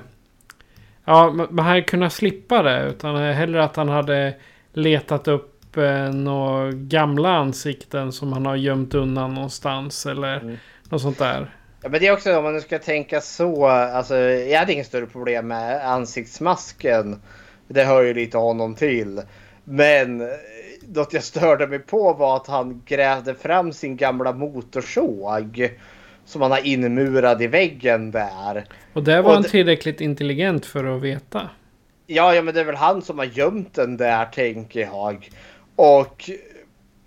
Ja, 1.05 1.31
man 1.49 1.65
hade 1.65 1.81
kunnat 1.81 2.13
slippa 2.13 2.63
det. 2.63 2.83
Utan 2.89 3.15
hellre 3.15 3.63
att 3.63 3.75
han 3.75 3.89
hade 3.89 4.33
letat 4.73 5.27
upp 5.27 5.77
eh, 5.77 6.09
några 6.13 6.71
gamla 6.71 7.29
ansikten 7.37 8.11
som 8.11 8.33
han 8.33 8.45
har 8.45 8.55
gömt 8.55 8.93
undan 8.93 9.33
någonstans. 9.33 10.05
Eller 10.05 10.39
Mm. 10.39 10.57
något 10.89 11.01
sånt 11.01 11.19
där. 11.19 11.55
Ja, 11.81 11.89
men 11.89 11.99
det 11.99 12.07
är 12.07 12.13
också 12.13 12.37
om 12.37 12.43
man 12.43 12.53
nu 12.53 12.61
ska 12.61 12.79
tänka 12.79 13.21
så. 13.21 13.67
Alltså, 13.67 14.15
jag 14.17 14.59
hade 14.59 14.73
inget 14.73 14.87
större 14.87 15.05
problem 15.05 15.47
med 15.47 15.89
ansiktsmasken. 15.89 17.21
Det 17.67 17.83
hör 17.83 18.01
ju 18.01 18.13
lite 18.13 18.37
honom 18.37 18.75
till. 18.75 19.21
Men 19.63 20.21
eh, 20.21 20.27
något 20.87 21.13
jag 21.13 21.23
störde 21.23 21.67
mig 21.67 21.79
på 21.79 22.13
var 22.13 22.35
att 22.35 22.47
han 22.47 22.81
grävde 22.85 23.35
fram 23.35 23.73
sin 23.73 23.97
gamla 23.97 24.33
motorsåg. 24.33 25.69
Som 26.25 26.41
han 26.41 26.51
har 26.51 26.67
inmurad 26.67 27.41
i 27.41 27.47
väggen 27.47 28.11
där. 28.11 28.65
Och 28.93 29.03
det 29.03 29.21
var 29.21 29.29
Och 29.29 29.35
han 29.35 29.43
tillräckligt 29.43 30.01
intelligent 30.01 30.65
för 30.65 30.95
att 30.95 31.01
veta. 31.01 31.49
Ja, 32.07 32.35
ja, 32.35 32.41
men 32.41 32.53
det 32.53 32.59
är 32.59 32.65
väl 32.65 32.75
han 32.75 33.01
som 33.01 33.17
har 33.17 33.25
gömt 33.25 33.73
den 33.73 33.97
där 33.97 34.25
tänker 34.25 34.79
jag. 34.79 35.29
Och 35.75 36.29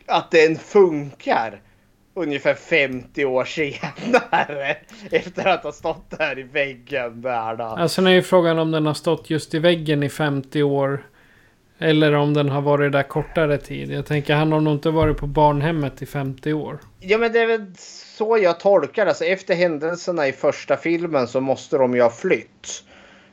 att 0.07 0.31
den 0.31 0.57
funkar 0.57 1.61
ungefär 2.23 2.55
50 2.55 3.25
år 3.25 3.45
senare. 3.45 4.77
Efter 5.11 5.47
att 5.47 5.65
ha 5.65 5.73
stått 5.73 6.19
där 6.19 6.39
i 6.39 6.43
väggen 6.43 7.23
där 7.23 7.57
då. 7.57 7.65
Alltså 7.65 8.03
nu 8.03 8.11
är 8.11 8.15
ju 8.15 8.23
frågan 8.23 8.59
om 8.59 8.71
den 8.71 8.87
har 8.87 8.95
stått 8.95 9.31
just 9.31 9.55
i 9.55 9.59
väggen 9.59 10.03
i 10.03 10.09
50 10.09 10.63
år. 10.63 11.07
Eller 11.79 12.13
om 12.13 12.35
den 12.35 12.49
har 12.49 12.61
varit 12.61 12.93
där 12.93 13.03
kortare 13.03 13.59
tid. 13.59 13.91
Jag 13.91 14.07
tänker 14.07 14.35
han 14.35 14.53
har 14.53 14.61
nog 14.61 14.75
inte 14.75 14.91
varit 14.91 15.17
på 15.17 15.27
barnhemmet 15.27 16.03
i 16.03 16.07
50 16.07 16.53
år. 16.53 16.79
Ja 17.01 17.19
men 17.19 17.33
det 17.33 17.39
är 17.39 17.47
väl 17.47 17.67
så 18.17 18.39
jag 18.39 18.61
tolkar 18.61 19.05
det. 19.05 19.11
Alltså, 19.11 19.25
efter 19.25 19.55
händelserna 19.55 20.29
i 20.29 20.33
första 20.33 20.77
filmen 20.77 21.29
så 21.29 21.41
måste 21.41 21.77
de 21.77 21.95
ju 21.95 22.03
ha 22.03 22.11
flytt. 22.11 22.85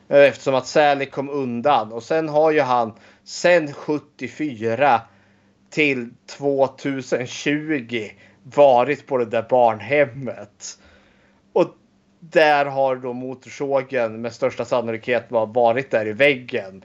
Eh, 0.08 0.18
Eftersom 0.18 0.54
att 0.54 0.66
Sally 0.66 1.06
kom 1.06 1.30
undan. 1.30 1.92
Och 1.92 2.02
sen 2.02 2.28
har 2.28 2.50
ju 2.50 2.60
han 2.60 2.92
sen 3.24 3.72
74 3.72 5.00
till 5.70 6.10
2020 6.26 8.08
varit 8.54 9.06
på 9.06 9.18
det 9.18 9.24
där 9.24 9.46
barnhemmet. 9.48 10.78
Och 11.52 11.74
där 12.20 12.66
har 12.66 12.96
då 12.96 13.12
motorsågen 13.12 14.20
med 14.20 14.32
största 14.32 14.64
sannolikhet 14.64 15.26
varit 15.30 15.90
där 15.90 16.06
i 16.06 16.12
väggen. 16.12 16.84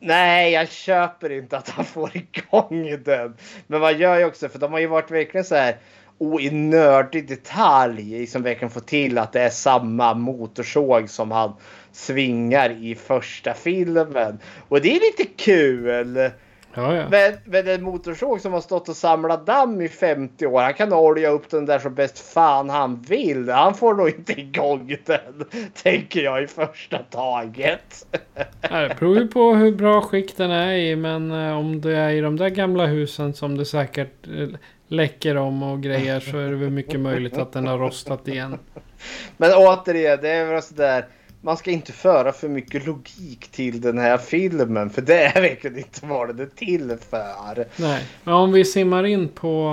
Nej, 0.00 0.52
jag 0.52 0.68
köper 0.68 1.32
inte 1.32 1.56
att 1.56 1.68
han 1.68 1.84
får 1.84 2.10
igång 2.16 3.02
den. 3.04 3.36
Men 3.66 3.80
man 3.80 3.98
gör 3.98 4.18
ju 4.18 4.24
också, 4.24 4.48
för 4.48 4.58
de 4.58 4.72
har 4.72 4.80
ju 4.80 4.86
varit 4.86 5.10
verkligen 5.10 5.44
så 5.44 5.54
här 5.54 5.76
och 6.18 6.40
i 6.40 6.50
nördig 6.50 7.28
detalj 7.28 8.26
som 8.26 8.42
verkligen 8.42 8.70
får 8.70 8.80
till 8.80 9.18
att 9.18 9.32
det 9.32 9.40
är 9.40 9.50
samma 9.50 10.14
motorsåg 10.14 11.10
som 11.10 11.30
han 11.30 11.52
svingar 11.92 12.70
i 12.70 12.94
första 12.94 13.54
filmen. 13.54 14.38
Och 14.68 14.80
det 14.80 14.96
är 14.96 15.00
lite 15.00 15.24
kul. 15.36 16.30
Ja, 16.76 16.96
ja. 16.96 17.08
Men, 17.10 17.34
men 17.44 17.68
en 17.68 17.82
motorsåg 17.82 18.40
som 18.40 18.52
har 18.52 18.60
stått 18.60 18.88
och 18.88 18.96
samlat 18.96 19.46
damm 19.46 19.80
i 19.80 19.88
50 19.88 20.46
år. 20.46 20.60
Han 20.60 20.74
kan 20.74 20.92
olja 20.92 21.30
upp 21.30 21.50
den 21.50 21.66
där 21.66 21.78
så 21.78 21.90
bäst 21.90 22.18
fan 22.18 22.70
han 22.70 23.02
vill. 23.02 23.48
Han 23.48 23.74
får 23.74 23.94
nog 23.94 24.08
inte 24.08 24.40
igång 24.40 24.96
den. 25.04 25.44
Tänker 25.82 26.20
jag 26.20 26.42
i 26.42 26.46
första 26.46 26.98
taget. 26.98 28.06
Det 28.60 28.96
beror 29.00 29.18
ju 29.18 29.28
på 29.28 29.54
hur 29.54 29.72
bra 29.72 30.00
skick 30.00 30.36
den 30.36 30.50
är 30.50 30.72
i. 30.72 30.96
Men 30.96 31.30
eh, 31.30 31.58
om 31.58 31.80
det 31.80 31.96
är 31.96 32.10
i 32.10 32.20
de 32.20 32.36
där 32.36 32.48
gamla 32.48 32.86
husen 32.86 33.34
som 33.34 33.58
det 33.58 33.64
säkert 33.64 34.26
eh, 34.26 34.48
läcker 34.88 35.36
om 35.36 35.62
och 35.62 35.82
grejer. 35.82 36.20
Så 36.20 36.38
är 36.38 36.50
det 36.50 36.56
väl 36.56 36.70
mycket 36.70 37.00
möjligt 37.00 37.38
att 37.38 37.52
den 37.52 37.66
har 37.66 37.78
rostat 37.78 38.28
igen. 38.28 38.58
Men 39.36 39.50
återigen, 39.54 40.18
det 40.22 40.30
är 40.30 40.46
väl 40.46 40.62
sådär. 40.62 41.06
Man 41.44 41.56
ska 41.56 41.70
inte 41.70 41.92
föra 41.92 42.32
för 42.32 42.48
mycket 42.48 42.86
logik 42.86 43.48
till 43.50 43.80
den 43.80 43.98
här 43.98 44.18
filmen. 44.18 44.90
För 44.90 45.02
det 45.02 45.24
är 45.24 45.40
verkligen 45.40 45.78
inte 45.78 46.06
vad 46.06 46.28
den 46.28 46.40
är 46.40 46.46
till 46.56 46.96
för. 47.10 47.66
Nej, 47.76 48.02
men 48.24 48.34
om 48.34 48.52
vi 48.52 48.64
simmar 48.64 49.06
in 49.06 49.28
på 49.28 49.68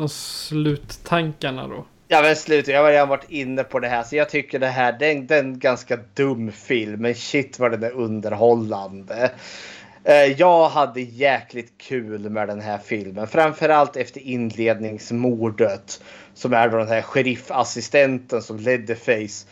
uh, 0.00 0.06
sluttankarna 0.06 1.68
då. 1.68 1.86
Ja 2.08 2.22
men 2.22 2.36
slutet, 2.36 2.74
jag 2.74 2.82
har 2.82 2.90
redan 2.90 3.08
varit 3.08 3.30
inne 3.30 3.64
på 3.64 3.78
det 3.78 3.88
här. 3.88 4.02
Så 4.02 4.16
jag 4.16 4.30
tycker 4.30 4.58
det 4.58 4.66
här, 4.66 4.96
det 4.98 5.06
är 5.06 5.12
en, 5.12 5.26
det 5.26 5.34
är 5.36 5.42
en 5.42 5.58
ganska 5.58 5.98
dum 6.14 6.52
film. 6.52 7.02
Men 7.02 7.14
shit 7.14 7.58
vad 7.58 7.70
den 7.70 7.82
är 7.82 7.92
underhållande. 7.92 9.30
Eh, 10.04 10.14
Jag 10.14 10.68
hade 10.68 11.00
jäkligt 11.00 11.72
kul 11.78 12.30
med 12.30 12.48
den 12.48 12.60
här 12.60 12.78
filmen. 12.78 13.26
Framförallt 13.26 13.96
efter 13.96 14.20
inledningsmordet. 14.20 16.02
Som 16.34 16.52
är 16.52 16.68
då 16.68 16.78
den 16.78 16.88
här 16.88 17.02
sheriffassistenten 17.02 18.42
som 18.42 18.56
Leatherface 18.56 19.46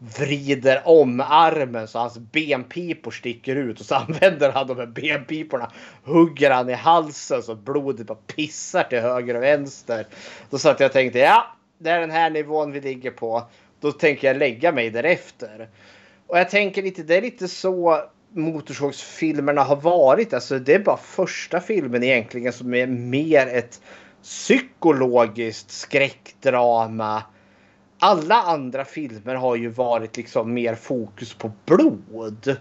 vrider 0.00 0.82
om 0.84 1.20
armen 1.20 1.88
så 1.88 1.98
hans 1.98 2.18
benpipor 2.18 3.10
sticker 3.10 3.56
ut 3.56 3.80
och 3.80 3.86
så 3.86 3.94
använder 4.08 4.52
han 4.52 4.66
de 4.66 4.76
här 4.76 4.86
benpiporna. 4.86 5.70
Hugger 6.04 6.50
han 6.50 6.68
i 6.68 6.72
halsen 6.72 7.42
så 7.42 7.54
blodet 7.54 8.06
bara 8.06 8.18
pissar 8.36 8.82
till 8.82 9.00
höger 9.00 9.34
och 9.34 9.42
vänster. 9.42 10.06
Då 10.50 10.58
satt 10.58 10.80
jag 10.80 10.86
och 10.86 10.92
tänkte 10.92 11.18
ja, 11.18 11.46
det 11.78 11.90
är 11.90 12.00
den 12.00 12.10
här 12.10 12.30
nivån 12.30 12.72
vi 12.72 12.80
ligger 12.80 13.10
på. 13.10 13.48
Då 13.80 13.92
tänker 13.92 14.28
jag 14.28 14.36
lägga 14.36 14.72
mig 14.72 14.90
därefter. 14.90 15.68
Och 16.26 16.38
jag 16.38 16.50
tänker 16.50 16.82
lite, 16.82 17.02
det 17.02 17.16
är 17.16 17.22
lite 17.22 17.48
så 17.48 18.02
motorsågsfilmerna 18.32 19.62
har 19.62 19.76
varit. 19.76 20.34
Alltså 20.34 20.58
det 20.58 20.74
är 20.74 20.78
bara 20.78 20.96
första 20.96 21.60
filmen 21.60 22.02
egentligen 22.02 22.52
som 22.52 22.74
är 22.74 22.86
mer 22.86 23.46
ett 23.46 23.80
psykologiskt 24.22 25.70
skräckdrama. 25.70 27.22
Alla 28.02 28.42
andra 28.42 28.84
filmer 28.84 29.34
har 29.34 29.56
ju 29.56 29.68
varit 29.68 30.16
liksom 30.16 30.54
mer 30.54 30.74
fokus 30.74 31.34
på 31.34 31.52
blod. 31.66 32.56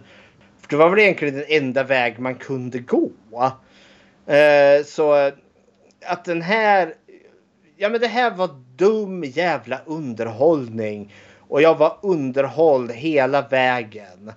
För 0.61 0.69
det 0.69 0.75
var 0.75 0.89
väl 0.89 0.99
egentligen 0.99 1.35
den 1.35 1.45
enda 1.47 1.83
väg 1.83 2.19
man 2.19 2.35
kunde 2.35 2.79
gå. 2.79 3.11
Eh, 4.33 4.85
så 4.85 5.15
eh, 5.17 5.33
att 6.05 6.25
den 6.25 6.41
här... 6.41 6.93
Ja 7.77 7.89
men 7.89 8.01
det 8.01 8.07
här 8.07 8.31
var 8.31 8.49
dum 8.75 9.23
jävla 9.23 9.81
underhållning. 9.85 11.13
Och 11.39 11.61
jag 11.61 11.77
var 11.77 11.97
underhålld 12.01 12.91
hela 12.91 13.41
vägen. 13.41 14.31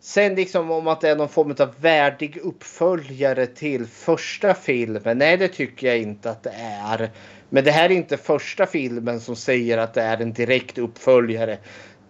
Sen 0.00 0.34
liksom 0.34 0.70
om 0.70 0.86
att 0.86 1.00
det 1.00 1.08
är 1.08 1.16
någon 1.16 1.28
form 1.28 1.54
av 1.58 1.74
värdig 1.80 2.36
uppföljare 2.36 3.46
till 3.46 3.86
första 3.86 4.54
filmen. 4.54 5.18
Nej, 5.18 5.36
det 5.36 5.48
tycker 5.48 5.86
jag 5.86 5.98
inte 5.98 6.30
att 6.30 6.42
det 6.42 6.54
är. 6.90 7.10
Men 7.50 7.64
det 7.64 7.70
här 7.70 7.90
är 7.90 7.94
inte 7.94 8.16
första 8.16 8.66
filmen 8.66 9.20
som 9.20 9.36
säger 9.36 9.78
att 9.78 9.94
det 9.94 10.02
är 10.02 10.18
en 10.22 10.32
direkt 10.32 10.78
uppföljare 10.78 11.58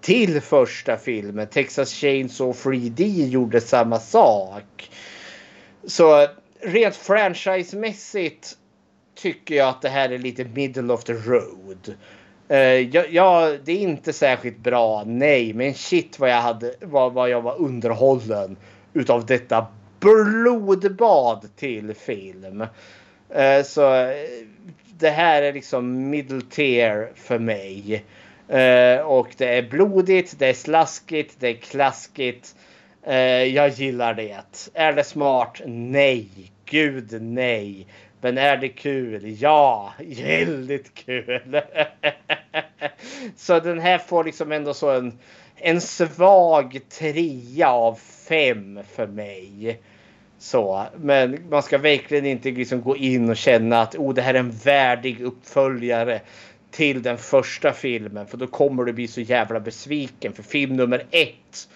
till 0.00 0.40
första 0.40 0.96
filmen. 0.96 1.46
Texas 1.46 1.92
Chainsaw 1.92 2.52
3D 2.52 3.26
gjorde 3.28 3.60
samma 3.60 4.00
sak. 4.00 4.90
Så 5.86 6.26
rent 6.60 6.96
franchisemässigt 6.96 8.56
tycker 9.14 9.54
jag 9.54 9.68
att 9.68 9.82
det 9.82 9.88
här 9.88 10.10
är 10.10 10.18
lite 10.18 10.44
middle 10.44 10.92
of 10.92 11.04
the 11.04 11.12
road. 11.12 11.94
Eh, 12.48 12.58
uh, 12.58 12.96
ja, 12.96 13.04
ja, 13.10 13.56
det 13.64 13.72
är 13.72 13.78
inte 13.78 14.12
särskilt 14.12 14.58
bra, 14.58 15.04
nej, 15.06 15.52
men 15.52 15.74
shit 15.74 16.18
vad 16.18 16.30
jag, 16.30 16.40
hade, 16.40 16.74
vad, 16.80 17.12
vad 17.12 17.30
jag 17.30 17.42
var 17.42 17.60
underhållen 17.60 18.56
utav 18.92 19.26
detta 19.26 19.66
blodbad 20.00 21.48
till 21.56 21.94
film. 21.94 22.60
Uh, 22.60 23.62
så 23.64 23.94
eh, 23.94 24.14
det 24.98 25.10
här 25.10 25.42
är 25.42 25.52
liksom 25.52 26.10
middle 26.10 26.40
tier 26.50 27.12
för 27.14 27.38
mig. 27.38 28.04
Eh, 28.48 29.00
och 29.00 29.28
det 29.36 29.58
är 29.58 29.62
blodigt, 29.62 30.38
det 30.38 30.46
är 30.46 30.54
slaskigt, 30.54 31.36
det 31.38 31.48
är 31.48 31.54
klaskigt. 31.54 32.56
Eh, 33.06 33.16
jag 33.44 33.68
gillar 33.68 34.14
det. 34.14 34.70
Är 34.74 34.92
det 34.92 35.04
smart? 35.04 35.60
Nej. 35.66 36.28
Gud 36.64 37.22
nej. 37.22 37.86
Men 38.20 38.38
är 38.38 38.56
det 38.56 38.68
kul? 38.68 39.36
Ja, 39.40 39.92
väldigt 40.22 40.94
kul. 40.94 41.60
så 43.36 43.60
den 43.60 43.80
här 43.80 43.98
får 43.98 44.24
liksom 44.24 44.52
ändå 44.52 44.74
så 44.74 44.90
en, 44.90 45.18
en 45.56 45.80
svag 45.80 46.80
trea 46.88 47.70
av 47.70 47.98
fem 48.28 48.80
för 48.94 49.06
mig. 49.06 49.80
Så, 50.38 50.86
men 50.96 51.38
man 51.50 51.62
ska 51.62 51.78
verkligen 51.78 52.26
inte 52.26 52.50
liksom 52.50 52.82
gå 52.82 52.96
in 52.96 53.30
och 53.30 53.36
känna 53.36 53.80
att 53.80 53.94
oh, 53.94 54.14
det 54.14 54.22
här 54.22 54.34
är 54.34 54.38
en 54.38 54.50
värdig 54.50 55.20
uppföljare 55.20 56.20
till 56.70 57.02
den 57.02 57.18
första 57.18 57.72
filmen. 57.72 58.26
För 58.26 58.36
då 58.36 58.46
kommer 58.46 58.84
du 58.84 58.92
bli 58.92 59.08
så 59.08 59.20
jävla 59.20 59.60
besviken. 59.60 60.32
För 60.32 60.42
film 60.42 60.76
nummer 60.76 61.06
ett 61.10 61.68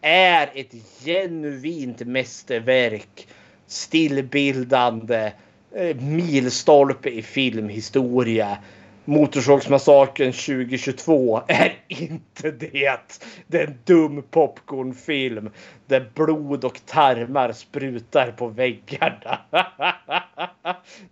är 0.00 0.50
ett 0.54 0.74
genuint 1.04 2.00
mästerverk. 2.00 3.28
Stillbildande 3.66 5.32
Eh, 5.76 5.96
milstolpe 5.96 7.10
i 7.10 7.22
filmhistoria. 7.22 8.58
Motorsågsmassakern 9.08 10.32
2022 10.32 11.42
är 11.48 11.74
inte 11.88 12.50
det. 12.50 13.20
Det 13.46 13.60
är 13.60 13.66
en 13.66 13.78
dum 13.84 14.22
popcornfilm 14.30 15.50
där 15.86 16.10
blod 16.14 16.64
och 16.64 16.80
tarmar 16.86 17.52
sprutar 17.52 18.30
på 18.30 18.48
väggarna. 18.48 19.38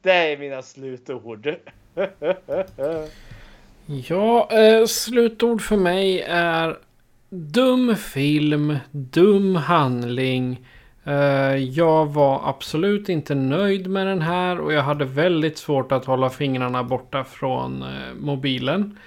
Det 0.03 0.11
är 0.13 0.39
mina 0.39 0.63
slutord. 0.63 1.55
Ja, 3.87 4.49
eh, 4.53 4.87
slutord 4.87 5.63
för 5.63 5.77
mig 5.77 6.21
är 6.21 6.79
dum 7.31 7.97
film, 7.97 8.77
dum 8.91 9.57
handling 9.57 10.59
Eh, 10.59 10.74
Eh, 11.07 11.57
jag 11.57 12.07
var 12.07 12.49
absolut 12.49 13.09
inte 13.09 13.35
nöjd 13.35 13.91
med 13.91 14.07
den 14.07 14.23
här 14.23 14.61
och 14.61 14.73
jag 14.73 14.83
hade 14.83 15.05
väldigt 15.05 15.59
svårt 15.59 15.93
att 15.93 16.05
hålla 16.05 16.31
fingrarna 16.31 16.85
borta 16.85 17.25
från 17.25 17.83
eh, 17.83 18.15
mobilen. 18.19 18.99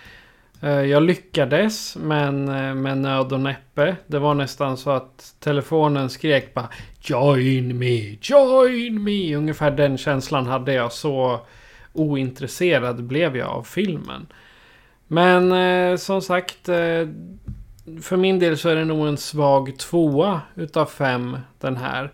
Eh, 0.62 0.70
jag 0.70 1.04
lyckades 1.04 1.98
men 1.98 2.46
med 2.82 2.98
nöd 2.98 3.34
och 3.34 3.40
näppe. 3.40 3.96
Det 4.08 4.20
var 4.20 4.34
nästan 4.34 4.78
så 4.78 4.90
att 4.90 5.36
telefonen 5.40 6.10
skrek 6.10 6.54
bara 6.54 6.70
Join 7.02 7.78
me, 7.78 8.18
join 8.22 9.04
me. 9.04 9.36
Ungefär 9.36 9.72
den 9.72 9.98
känslan 9.98 10.48
hade 10.48 10.74
jag. 10.74 10.92
Så 10.92 11.40
ointresserad 11.94 13.04
blev 13.04 13.38
jag 13.38 13.50
av 13.50 13.64
filmen. 13.64 14.28
Men 15.08 15.98
som 15.98 16.22
sagt 16.22 16.70
för 18.02 18.18
min 18.18 18.40
del 18.40 18.58
så 18.58 18.70
är 18.70 18.76
det 18.76 18.86
nog 18.86 19.08
en 19.08 19.18
svag 19.18 19.78
tvåa 19.80 20.42
utav 20.56 20.86
fem 20.86 21.38
den 21.60 21.78
här. 21.78 22.12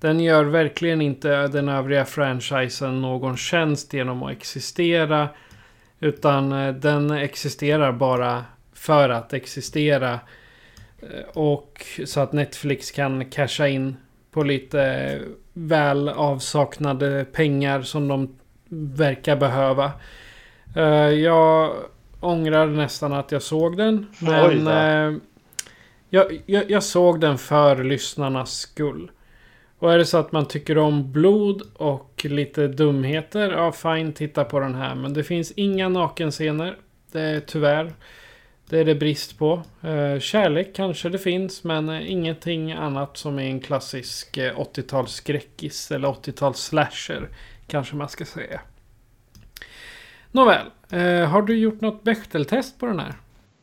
Den 0.00 0.20
gör 0.20 0.44
verkligen 0.44 1.00
inte 1.00 1.46
den 1.48 1.68
övriga 1.68 2.04
franchisen 2.04 3.00
någon 3.00 3.36
tjänst 3.36 3.92
genom 3.92 4.22
att 4.22 4.32
existera. 4.32 5.28
Utan 6.00 6.52
eh, 6.52 6.74
den 6.74 7.10
existerar 7.10 7.92
bara 7.92 8.44
för 8.74 9.08
att 9.08 9.32
existera. 9.32 10.20
Eh, 11.00 11.28
och 11.32 11.86
så 12.04 12.20
att 12.20 12.32
Netflix 12.32 12.90
kan 12.90 13.30
casha 13.30 13.68
in 13.68 13.96
på 14.30 14.42
lite 14.42 15.18
väl 15.52 16.08
avsaknade 16.08 17.24
pengar 17.32 17.82
som 17.82 18.08
de 18.08 18.36
verkar 18.68 19.36
behöva. 19.36 19.92
Eh, 20.76 21.10
jag 21.10 21.72
ångrar 22.26 22.66
nästan 22.66 23.12
att 23.12 23.32
jag 23.32 23.42
såg 23.42 23.76
den. 23.76 24.06
Men 24.18 24.66
eh, 24.66 25.20
jag, 26.10 26.42
jag, 26.46 26.70
jag, 26.70 26.82
såg 26.82 27.20
den 27.20 27.38
för 27.38 27.84
lyssnarnas 27.84 28.58
skull. 28.58 29.10
Och 29.78 29.92
är 29.92 29.98
det 29.98 30.04
så 30.04 30.18
att 30.18 30.32
man 30.32 30.46
tycker 30.48 30.78
om 30.78 31.12
blod 31.12 31.62
och 31.74 32.26
lite 32.28 32.68
dumheter, 32.68 33.50
ja 33.50 33.72
fine, 33.72 34.12
titta 34.12 34.44
på 34.44 34.60
den 34.60 34.74
här. 34.74 34.94
Men 34.94 35.12
det 35.14 35.24
finns 35.24 35.52
inga 35.52 35.88
nakenscener. 35.88 36.76
Det 37.12 37.20
är 37.20 37.40
tyvärr. 37.40 37.92
Det 38.68 38.78
är 38.78 38.84
det 38.84 38.94
brist 38.94 39.38
på. 39.38 39.62
Eh, 39.82 40.18
kärlek 40.20 40.74
kanske 40.74 41.08
det 41.08 41.18
finns, 41.18 41.64
men 41.64 41.88
eh, 41.88 42.10
ingenting 42.10 42.72
annat 42.72 43.16
som 43.16 43.38
är 43.38 43.42
en 43.42 43.60
klassisk 43.60 44.36
eh, 44.36 44.58
80-tals 44.58 45.12
skräckis 45.12 45.90
eller 45.90 46.08
80-tals 46.08 46.58
slasher. 46.58 47.28
Kanske 47.66 47.96
man 47.96 48.08
ska 48.08 48.24
säga. 48.24 48.60
Nåväl, 50.32 50.66
eh, 50.92 51.28
har 51.28 51.42
du 51.42 51.56
gjort 51.56 51.80
något 51.80 52.04
Bechteltest 52.04 52.78
på 52.78 52.86
den 52.86 52.98
här? 52.98 53.14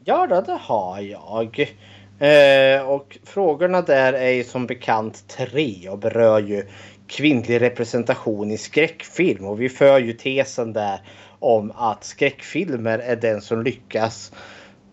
Ja, 0.03 0.27
det 0.27 0.57
har 0.61 0.99
jag. 0.99 1.75
Eh, 2.19 2.89
och 2.89 3.17
frågorna 3.23 3.81
där 3.81 4.13
är 4.13 4.29
ju 4.29 4.43
som 4.43 4.67
bekant 4.67 5.27
tre 5.27 5.89
och 5.89 5.99
berör 5.99 6.39
ju 6.39 6.67
kvinnlig 7.07 7.61
representation 7.61 8.51
i 8.51 8.57
skräckfilm. 8.57 9.45
Och 9.45 9.61
vi 9.61 9.69
för 9.69 9.99
ju 9.99 10.13
tesen 10.13 10.73
där 10.73 10.99
om 11.39 11.71
att 11.75 12.03
skräckfilmer 12.03 12.99
är 12.99 13.15
den 13.15 13.41
som 13.41 13.63
lyckas 13.63 14.31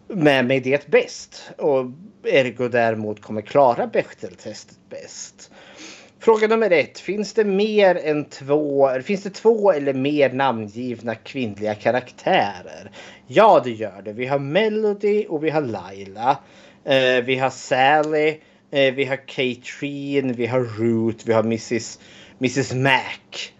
med, 0.09 0.47
med 0.47 0.62
det 0.62 0.86
bäst. 0.86 1.51
Och 1.59 1.84
ergo 2.24 2.68
däremot 2.68 3.22
kommer 3.22 3.40
klara 3.40 3.86
Bechteltestet 3.86 4.78
bäst. 4.88 5.51
Fråga 6.22 6.47
nummer 6.47 6.70
ett. 6.70 6.98
Finns 6.98 7.32
det 7.32 7.44
mer 7.44 7.94
än 8.05 8.24
två, 8.24 8.90
finns 9.02 9.22
det 9.22 9.30
två 9.30 9.72
eller 9.72 9.94
mer 9.94 10.32
namngivna 10.32 11.14
kvinnliga 11.14 11.74
karaktärer? 11.74 12.90
Ja, 13.26 13.60
det 13.64 13.70
gör 13.70 14.02
det. 14.02 14.12
Vi 14.12 14.26
har 14.26 14.38
Melody 14.38 15.26
och 15.26 15.44
vi 15.44 15.51
har 15.51 15.60
Laila. 15.60 16.38
Eh, 16.84 17.24
vi 17.24 17.36
har 17.36 17.51
Sally. 17.51 18.28
Eh, 18.70 18.94
vi 18.94 19.05
har 19.05 19.16
Katrine. 19.16 20.32
Vi 20.32 20.47
har 20.47 20.60
Ruth. 20.60 21.26
Vi 21.26 21.32
har 21.32 21.42
Mrs. 21.42 21.98
Mrs 22.38 22.74
Mac. 22.74 23.51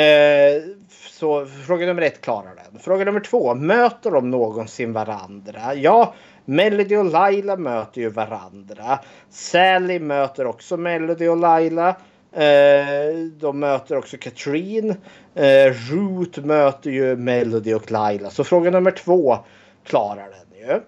Eh, 0.00 0.62
så 1.10 1.46
fråga 1.46 1.86
nummer 1.86 2.02
ett 2.02 2.20
klarar 2.20 2.54
den. 2.54 2.80
Fråga 2.80 3.04
nummer 3.04 3.20
två. 3.20 3.54
Möter 3.54 4.10
de 4.10 4.30
någonsin 4.30 4.92
varandra? 4.92 5.74
Ja, 5.74 6.14
Melody 6.48 6.96
och 6.96 7.04
Laila 7.04 7.56
möter 7.56 8.00
ju 8.00 8.08
varandra. 8.10 8.98
Sally 9.30 9.98
möter 9.98 10.46
också 10.46 10.76
Melody 10.76 11.28
och 11.28 11.36
Laila. 11.36 11.88
Eh, 12.32 13.14
de 13.40 13.60
möter 13.60 13.96
också 13.96 14.16
Katrin. 14.16 14.94
Eh, 15.34 15.72
Root 15.90 16.36
möter 16.36 16.90
ju 16.90 17.16
Melody 17.16 17.74
och 17.74 17.90
Laila. 17.90 18.30
Så 18.30 18.44
fråga 18.44 18.70
nummer 18.70 18.90
två 18.90 19.38
klarar 19.84 20.28
den 20.28 20.58
ju. 20.68 20.80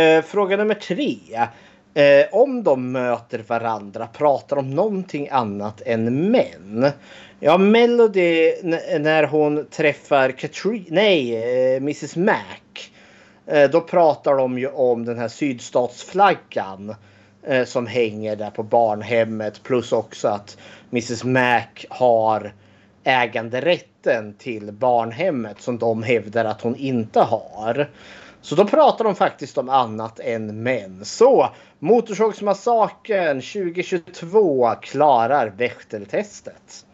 Eh, 0.00 0.22
fråga 0.22 0.56
nummer 0.56 0.74
tre. 0.74 1.18
eh, 1.94 2.26
om 2.32 2.62
de 2.64 2.92
möter 2.92 3.44
varandra 3.46 4.06
pratar 4.06 4.56
om 4.56 4.70
någonting 4.70 5.28
annat 5.30 5.82
än 5.86 6.30
män. 6.30 6.90
Ja, 7.40 7.58
Melody 7.58 8.52
när 8.98 9.24
hon 9.24 9.66
träffar 9.70 10.30
Katrin, 10.30 10.86
nej, 10.88 11.36
eh, 11.36 11.76
Mrs 11.76 12.16
Mac. 12.16 12.34
Eh, 13.48 13.70
då 13.70 13.80
pratar 13.80 14.36
de 14.36 14.58
ju 14.58 14.68
om 14.68 15.04
den 15.04 15.18
här 15.18 15.28
sydstatsflaggan 15.28 16.94
eh, 17.42 17.64
som 17.64 17.86
hänger 17.86 18.36
där 18.36 18.50
på 18.50 18.62
barnhemmet. 18.62 19.62
Plus 19.62 19.92
också 19.92 20.28
att 20.28 20.58
Mrs 20.90 21.24
Mac 21.24 21.62
har 21.88 22.52
äganderätten 23.04 24.34
till 24.38 24.72
barnhemmet 24.72 25.60
som 25.60 25.78
de 25.78 26.02
hävdar 26.02 26.44
att 26.44 26.62
hon 26.62 26.76
inte 26.76 27.20
har. 27.20 27.90
Så 28.40 28.54
då 28.54 28.64
pratar 28.64 29.04
de 29.04 29.14
faktiskt 29.14 29.58
om 29.58 29.68
annat 29.68 30.20
än 30.20 30.62
män. 30.62 31.04
Så 31.04 31.48
Motorsågsmassakern 31.78 33.40
2022 33.40 34.74
klarar 34.82 35.50
Bechteltestet. 35.50 36.86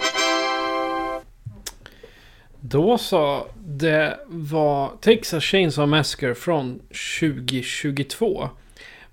Då 2.67 2.99
så. 2.99 3.47
Det 3.67 4.19
var 4.27 4.91
Texas 5.01 5.45
Chainsaw 5.45 5.97
Massacre 5.97 6.35
från 6.35 6.81
2022. 7.21 8.49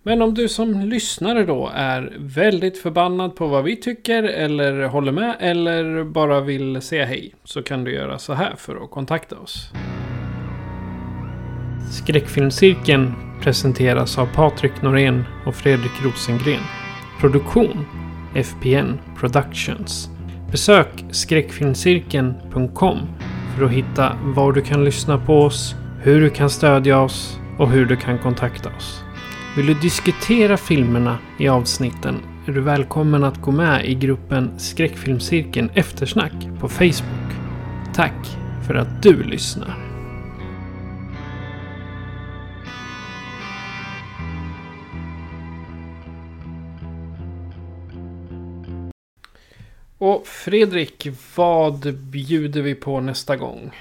Men 0.04 0.22
om 0.22 0.34
du 0.34 0.50
som 0.50 0.80
lyssnare 0.80 1.46
då 1.46 1.72
är 1.76 2.14
väldigt 2.20 2.78
förbannad 2.78 3.36
på 3.36 3.48
vad 3.48 3.64
vi 3.64 3.76
tycker 3.76 4.24
eller 4.24 4.84
håller 4.84 5.12
med 5.12 5.36
eller 5.40 6.04
bara 6.04 6.42
vill 6.42 6.82
säga 6.82 7.06
hej 7.06 7.34
så 7.44 7.64
kan 7.64 7.84
du 7.84 7.94
göra 7.94 8.20
så 8.20 8.34
här 8.34 8.56
för 8.58 8.84
att 8.84 8.92
kontakta 8.92 9.38
oss. 9.38 9.72
Skräckfilmscirkeln 11.92 13.14
presenteras 13.42 14.18
av 14.18 14.26
Patrik 14.26 14.82
Norén 14.82 15.24
och 15.46 15.56
Fredrik 15.56 16.04
Rosengren. 16.04 16.64
Produktion 17.20 17.86
FPN 18.36 19.00
Productions. 19.20 20.10
Besök 20.52 21.06
skräckfilmscirkeln.com 21.12 22.98
för 23.58 23.66
att 23.66 23.72
hitta 23.72 24.18
var 24.24 24.54
du 24.54 24.62
kan 24.62 24.84
lyssna 24.84 25.18
på 25.18 25.42
oss, 25.44 25.76
hur 26.02 26.22
du 26.22 26.30
kan 26.30 26.50
stödja 26.50 27.00
oss 27.00 27.40
och 27.58 27.70
hur 27.70 27.86
du 27.86 27.96
kan 27.96 28.18
kontakta 28.18 28.70
oss. 28.78 29.04
Vill 29.58 29.66
du 29.66 29.74
diskutera 29.74 30.58
filmerna 30.58 31.18
i 31.40 31.48
avsnitten 31.48 32.16
är 32.48 32.52
du 32.52 32.62
välkommen 32.62 33.24
att 33.24 33.42
gå 33.42 33.52
med 33.52 33.86
i 33.86 33.96
gruppen 33.96 34.60
Skräckfilmscirkeln 34.60 35.70
Eftersnack 35.74 36.34
på 36.60 36.70
Facebook. 36.70 37.32
Tack 37.94 38.38
för 38.68 38.76
att 38.76 39.04
du 39.04 39.24
lyssnar. 39.24 39.91
Och 50.02 50.28
Fredrik, 50.28 51.08
vad 51.36 51.94
bjuder 51.96 52.62
vi 52.62 52.76
på 52.76 53.00
nästa 53.00 53.36
gång? 53.36 53.72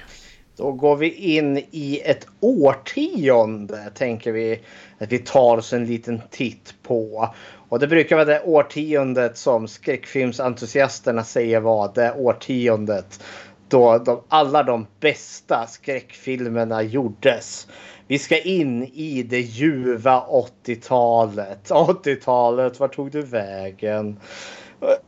Då 0.57 0.71
går 0.71 0.95
vi 0.95 1.13
in 1.13 1.57
i 1.57 2.01
ett 2.05 2.27
årtionde 2.39 3.91
tänker 3.95 4.31
vi 4.31 4.59
att 4.99 5.11
vi 5.11 5.19
tar 5.19 5.57
oss 5.57 5.73
en 5.73 5.85
liten 5.85 6.21
titt 6.31 6.75
på. 6.83 7.29
Och 7.69 7.79
det 7.79 7.87
brukar 7.87 8.15
vara 8.15 8.25
det 8.25 8.41
årtiondet 8.41 9.37
som 9.37 9.67
skräckfilmsentusiasterna 9.67 11.23
säger 11.23 11.59
var 11.59 11.91
det 11.95 12.13
årtiondet 12.13 13.23
då 13.67 13.97
de, 13.97 14.21
alla 14.27 14.63
de 14.63 14.87
bästa 14.99 15.67
skräckfilmerna 15.67 16.83
gjordes. 16.83 17.67
Vi 18.07 18.19
ska 18.19 18.39
in 18.39 18.83
i 18.83 19.23
det 19.23 19.39
ljuva 19.39 20.25
80-talet. 20.65 21.69
80-talet, 21.69 22.79
var 22.79 22.87
tog 22.87 23.11
du 23.11 23.21
vägen? 23.21 24.19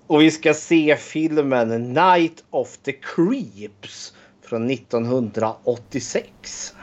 Och 0.08 0.22
vi 0.22 0.32
ska 0.32 0.54
se 0.54 0.96
filmen 1.00 1.94
Night 1.94 2.44
of 2.50 2.78
the 2.78 2.92
Creeps 2.92 4.14
från 4.42 4.70
1986. 4.70 6.74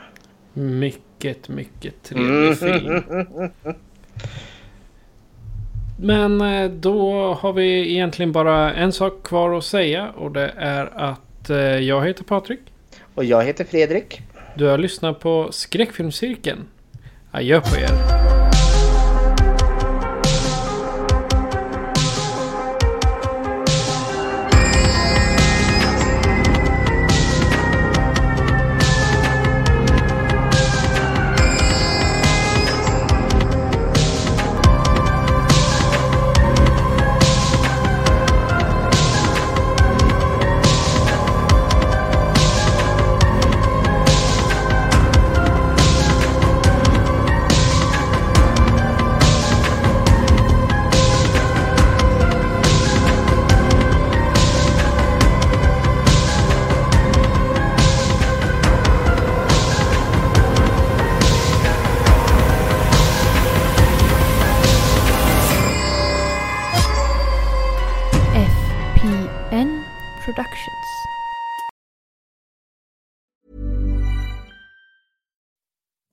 Mycket, 0.53 1.49
mycket 1.49 2.03
trevlig 2.03 2.57
film. 2.57 3.03
Men 5.97 6.41
eh, 6.41 6.71
då 6.71 7.33
har 7.33 7.53
vi 7.53 7.91
egentligen 7.91 8.31
bara 8.31 8.73
en 8.73 8.91
sak 8.91 9.23
kvar 9.23 9.57
att 9.57 9.63
säga 9.63 10.09
och 10.09 10.31
det 10.31 10.53
är 10.57 10.85
att 10.95 11.49
eh, 11.49 11.57
jag 11.57 12.05
heter 12.05 12.23
Patrik. 12.23 12.59
Och 13.15 13.23
jag 13.23 13.43
heter 13.43 13.63
Fredrik. 13.63 14.21
Du 14.55 14.65
har 14.65 14.77
lyssnat 14.77 15.19
på 15.19 15.47
Skräckfilmscirkeln. 15.51 16.59
Adjö 17.31 17.61
på 17.61 17.77
er. 17.77 18.40